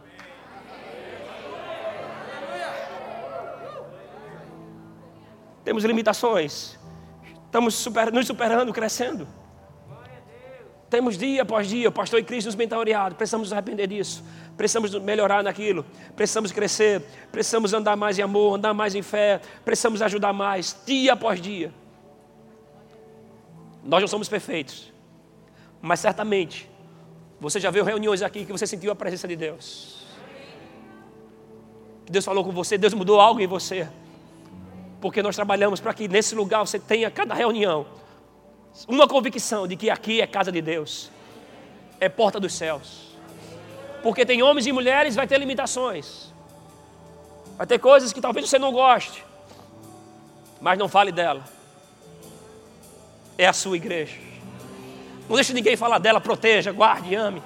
temos 5.64 5.82
limitações, 5.82 6.78
estamos 7.46 7.74
super, 7.74 8.12
nos 8.12 8.26
superando, 8.26 8.72
crescendo. 8.72 9.26
Temos 10.90 11.16
dia 11.16 11.42
após 11.42 11.66
dia, 11.66 11.88
o 11.88 11.92
pastor 11.92 12.20
e 12.20 12.22
Cristo 12.22 12.46
nos 12.46 12.54
mentoreado, 12.54 13.16
precisamos 13.16 13.48
nos 13.48 13.52
arrepender 13.52 13.88
disso, 13.88 14.22
precisamos 14.56 14.94
melhorar 15.00 15.42
naquilo, 15.42 15.84
precisamos 16.14 16.52
crescer, 16.52 17.02
precisamos 17.32 17.72
andar 17.72 17.96
mais 17.96 18.18
em 18.18 18.22
amor, 18.22 18.54
andar 18.54 18.74
mais 18.74 18.94
em 18.94 19.02
fé, 19.02 19.40
precisamos 19.64 20.02
ajudar 20.02 20.32
mais, 20.32 20.76
dia 20.86 21.14
após 21.14 21.40
dia. 21.40 21.72
Nós 23.85 24.01
não 24.01 24.09
somos 24.09 24.28
perfeitos, 24.28 24.93
mas 25.80 26.01
certamente 26.01 26.68
você 27.39 27.61
já 27.61 27.70
viu 27.70 27.85
reuniões 27.85 28.22
aqui 28.22 28.45
que 28.45 28.53
você 28.53 28.66
sentiu 28.66 28.91
a 28.91 28.95
presença 28.97 29.28
de 29.28 29.37
Deus. 29.37 30.05
Que 32.07 32.12
Deus 32.12 32.24
falou 32.24 32.45
com 32.45 32.53
você, 32.53 32.78
Deus 32.78 32.95
mudou 32.95 33.20
algo 33.20 33.41
em 33.41 33.47
você 33.47 33.89
porque 35.05 35.22
nós 35.22 35.37
trabalhamos 35.37 35.80
para 35.80 35.93
que 35.93 36.09
nesse 36.09 36.35
lugar 36.35 36.61
você 36.61 36.78
tenha 36.78 37.11
cada 37.11 37.35
reunião 37.35 37.85
uma 38.89 39.07
convicção 39.07 39.68
de 39.68 39.76
que 39.76 39.91
aqui 39.91 40.22
é 40.22 40.26
casa 40.26 40.51
de 40.51 40.62
Deus, 40.62 41.11
é 42.01 42.09
porta 42.09 42.41
dos 42.41 42.55
céus. 42.55 43.14
Porque 44.03 44.24
tem 44.24 44.43
homens 44.43 44.66
e 44.66 44.72
mulheres, 44.72 45.14
vai 45.14 45.26
ter 45.26 45.37
limitações, 45.37 46.32
vai 47.59 47.66
ter 47.66 47.78
coisas 47.78 48.14
que 48.14 48.20
talvez 48.22 48.49
você 48.49 48.59
não 48.59 48.72
goste, 48.72 49.22
mas 50.59 50.78
não 50.78 50.89
fale 50.89 51.12
dela. 51.12 51.45
É 53.37 53.47
a 53.47 53.53
sua 53.53 53.76
igreja. 53.76 54.14
Não 55.28 55.37
deixe 55.37 55.53
ninguém 55.53 55.76
falar 55.76 55.99
dela, 55.99 56.20
proteja, 56.20 56.72
guarde, 56.72 57.14
ame. 57.14 57.43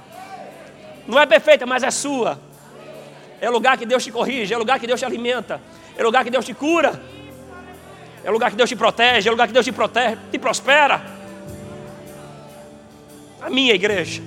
Não 1.06 1.18
é 1.18 1.26
perfeita, 1.26 1.64
mas 1.64 1.82
é 1.82 1.90
sua. 1.90 2.38
É 3.40 3.48
lugar 3.48 3.78
que 3.78 3.86
Deus 3.86 4.04
te 4.04 4.10
corrige, 4.10 4.52
é 4.52 4.58
lugar 4.58 4.78
que 4.78 4.86
Deus 4.86 5.00
te 5.00 5.06
alimenta, 5.06 5.60
é 5.96 6.02
lugar 6.02 6.24
que 6.24 6.30
Deus 6.30 6.44
te 6.44 6.52
cura. 6.52 7.00
É 8.24 8.30
lugar 8.30 8.50
que 8.50 8.56
Deus 8.56 8.68
te 8.68 8.76
protege, 8.76 9.28
é 9.28 9.30
lugar 9.30 9.46
que 9.46 9.52
Deus 9.52 9.64
te 9.64 9.72
protege, 9.72 10.18
te 10.30 10.38
prospera. 10.38 11.00
A 13.40 13.48
minha 13.48 13.72
igreja. 13.72 14.22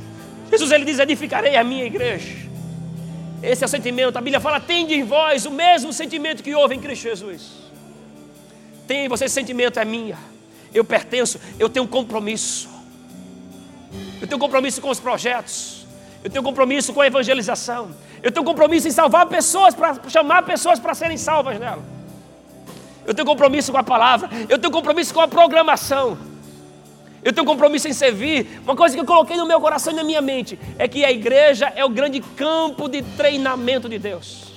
Jesus 0.49 0.71
ele 0.71 0.85
diz: 0.85 0.97
edificarei 0.97 1.55
a 1.55 1.63
minha 1.63 1.85
igreja. 1.85 2.49
Esse 3.43 3.63
é 3.63 3.67
o 3.67 3.69
sentimento. 3.69 4.17
A 4.17 4.21
Bíblia 4.21 4.39
fala: 4.39 4.59
tende 4.59 4.93
em 4.93 5.03
vós 5.03 5.45
o 5.45 5.51
mesmo 5.51 5.91
sentimento 5.91 6.41
que 6.41 6.55
houve 6.55 6.73
em 6.75 6.79
Cristo 6.79 7.03
Jesus. 7.03 7.51
Tem 8.87 9.07
você 9.07 9.25
esse 9.25 9.35
sentimento 9.35 9.79
é 9.79 9.85
minha. 9.85 10.30
Eu 10.73 10.83
pertenço, 10.85 11.39
eu 11.59 11.69
tenho 11.69 11.85
um 11.85 11.87
compromisso. 11.87 12.69
Eu 14.21 14.27
tenho 14.27 14.37
um 14.37 14.39
compromisso 14.39 14.81
com 14.81 14.89
os 14.89 14.99
projetos. 14.99 15.85
Eu 16.23 16.29
tenho 16.29 16.41
um 16.41 16.45
compromisso 16.45 16.93
com 16.93 17.01
a 17.01 17.07
evangelização. 17.07 17.91
Eu 18.21 18.31
tenho 18.31 18.43
um 18.43 18.47
compromisso 18.47 18.87
em 18.87 18.91
salvar 18.91 19.25
pessoas, 19.25 19.73
para 19.73 19.97
chamar 20.07 20.43
pessoas 20.43 20.79
para 20.79 20.93
serem 20.93 21.17
salvas 21.17 21.59
nela. 21.59 21.83
Eu 23.05 23.13
tenho 23.13 23.25
compromisso 23.25 23.71
com 23.71 23.77
a 23.77 23.83
palavra. 23.83 24.29
Eu 24.47 24.59
tenho 24.59 24.71
compromisso 24.71 25.13
com 25.13 25.21
a 25.21 25.27
programação. 25.27 26.17
Eu 27.23 27.33
tenho 27.33 27.45
compromisso 27.45 27.87
em 27.87 27.93
servir. 27.93 28.61
Uma 28.63 28.75
coisa 28.75 28.95
que 28.95 29.01
eu 29.01 29.05
coloquei 29.05 29.35
no 29.37 29.45
meu 29.45 29.59
coração 29.59 29.91
e 29.91 29.95
na 29.95 30.03
minha 30.03 30.21
mente 30.21 30.57
é 30.77 30.87
que 30.87 31.03
a 31.03 31.11
igreja 31.11 31.71
é 31.75 31.83
o 31.83 31.89
grande 31.89 32.21
campo 32.21 32.87
de 32.87 33.01
treinamento 33.01 33.89
de 33.89 33.99
Deus. 33.99 34.53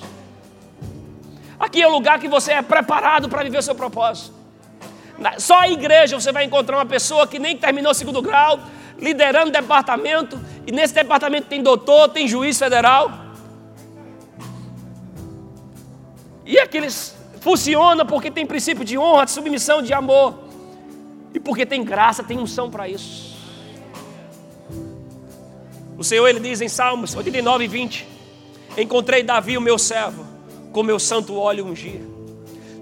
Aqui 1.58 1.80
é 1.80 1.88
o 1.88 1.90
lugar 1.90 2.18
que 2.18 2.28
você 2.28 2.52
é 2.52 2.62
preparado 2.62 3.28
para 3.28 3.42
viver 3.42 3.58
o 3.58 3.62
seu 3.62 3.74
propósito. 3.74 4.43
Só 5.38 5.60
a 5.60 5.68
igreja 5.68 6.18
você 6.18 6.32
vai 6.32 6.44
encontrar 6.44 6.76
uma 6.76 6.86
pessoa 6.86 7.26
que 7.26 7.38
nem 7.38 7.56
terminou 7.56 7.92
o 7.92 7.94
segundo 7.94 8.20
grau, 8.20 8.60
liderando 8.98 9.50
departamento, 9.50 10.40
e 10.66 10.72
nesse 10.72 10.94
departamento 10.94 11.46
tem 11.48 11.62
doutor, 11.62 12.08
tem 12.08 12.26
juiz 12.26 12.58
federal. 12.58 13.10
E 16.44 16.58
aqueles 16.58 17.14
Funciona 17.44 18.06
porque 18.06 18.30
tem 18.30 18.46
princípio 18.46 18.86
de 18.86 18.96
honra, 18.96 19.26
de 19.26 19.32
submissão, 19.32 19.82
de 19.82 19.92
amor. 19.92 20.34
E 21.34 21.38
porque 21.38 21.66
tem 21.66 21.84
graça, 21.84 22.24
tem 22.24 22.38
unção 22.38 22.70
para 22.70 22.88
isso. 22.88 23.36
O 25.98 26.02
Senhor 26.02 26.26
ele 26.26 26.40
diz 26.40 26.62
em 26.62 26.68
Salmos 26.68 27.14
89, 27.14 27.68
20: 27.68 28.08
Encontrei 28.78 29.22
Davi, 29.22 29.58
o 29.58 29.60
meu 29.60 29.78
servo, 29.78 30.24
com 30.72 30.82
meu 30.82 30.98
santo 30.98 31.36
óleo 31.36 31.66
ungir. 31.66 32.00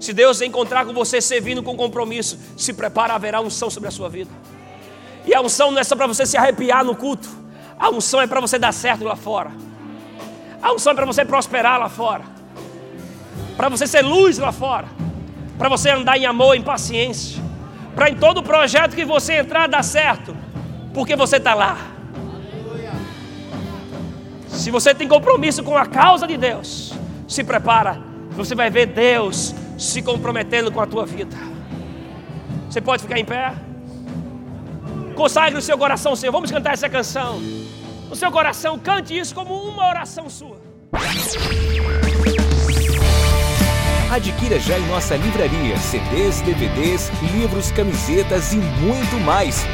Se 0.03 0.11
Deus 0.11 0.41
encontrar 0.41 0.85
com 0.85 0.93
você 0.93 1.21
servindo 1.21 1.63
com 1.63 1.77
compromisso, 1.77 2.37
se 2.57 2.73
prepara, 2.73 3.13
haverá 3.13 3.39
unção 3.39 3.69
sobre 3.69 3.87
a 3.87 3.91
sua 3.91 4.09
vida. 4.09 4.31
E 5.25 5.33
a 5.33 5.41
unção 5.41 5.71
não 5.71 5.79
é 5.79 5.83
só 5.83 5.95
para 5.95 6.07
você 6.07 6.25
se 6.25 6.35
arrepiar 6.35 6.83
no 6.83 6.95
culto, 6.95 7.29
a 7.79 7.89
unção 7.89 8.19
é 8.21 8.27
para 8.27 8.41
você 8.41 8.59
dar 8.59 8.73
certo 8.73 9.03
lá 9.05 9.15
fora. 9.15 9.51
A 10.61 10.73
unção 10.73 10.91
é 10.91 10.95
para 10.95 11.05
você 11.05 11.23
prosperar 11.23 11.79
lá 11.79 11.89
fora 11.89 12.33
para 13.55 13.69
você 13.69 13.85
ser 13.85 14.01
luz 14.01 14.37
lá 14.37 14.51
fora, 14.51 14.87
para 15.57 15.69
você 15.69 15.89
andar 15.89 16.17
em 16.17 16.25
amor, 16.25 16.55
em 16.55 16.61
paciência, 16.61 17.41
para 17.95 18.09
em 18.09 18.15
todo 18.15 18.41
projeto 18.41 18.95
que 18.95 19.05
você 19.05 19.33
entrar 19.33 19.67
dar 19.67 19.83
certo, 19.83 20.35
porque 20.93 21.15
você 21.15 21.37
está 21.37 21.53
lá. 21.53 21.77
Se 24.47 24.71
você 24.71 24.93
tem 24.93 25.07
compromisso 25.07 25.63
com 25.63 25.77
a 25.77 25.85
causa 25.85 26.25
de 26.27 26.37
Deus, 26.37 26.93
se 27.27 27.43
prepara, 27.43 27.99
você 28.31 28.55
vai 28.55 28.69
ver 28.69 28.87
Deus 28.87 29.53
se 29.83 30.01
comprometendo 30.01 30.71
com 30.71 30.79
a 30.79 30.87
tua 30.87 31.05
vida. 31.05 31.35
Você 32.69 32.81
pode 32.81 33.03
ficar 33.03 33.19
em 33.19 33.25
pé? 33.25 33.53
Consagre 35.15 35.59
o 35.59 35.61
seu 35.61 35.77
coração, 35.77 36.15
Senhor. 36.15 36.31
Vamos 36.31 36.49
cantar 36.49 36.73
essa 36.73 36.89
canção. 36.89 37.39
No 38.09 38.15
seu 38.15 38.31
coração, 38.31 38.79
cante 38.79 39.17
isso 39.17 39.35
como 39.35 39.53
uma 39.53 39.87
oração 39.87 40.29
sua. 40.29 40.57
Adquira 44.11 44.59
já 44.59 44.77
em 44.77 44.87
nossa 44.87 45.15
livraria 45.15 45.77
CDs, 45.77 46.41
DVDs, 46.41 47.11
livros, 47.33 47.71
camisetas 47.71 48.53
e 48.53 48.57
muito 48.57 49.19
mais. 49.25 49.65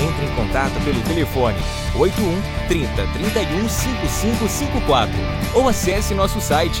Entre 0.00 0.26
em 0.26 0.34
contato 0.36 0.72
pelo 0.84 1.00
telefone 1.02 1.58
81 1.96 2.40
30 2.68 3.06
31 3.12 3.68
5554 3.68 5.12
ou 5.54 5.68
acesse 5.68 6.14
nosso 6.14 6.40
site 6.40 6.80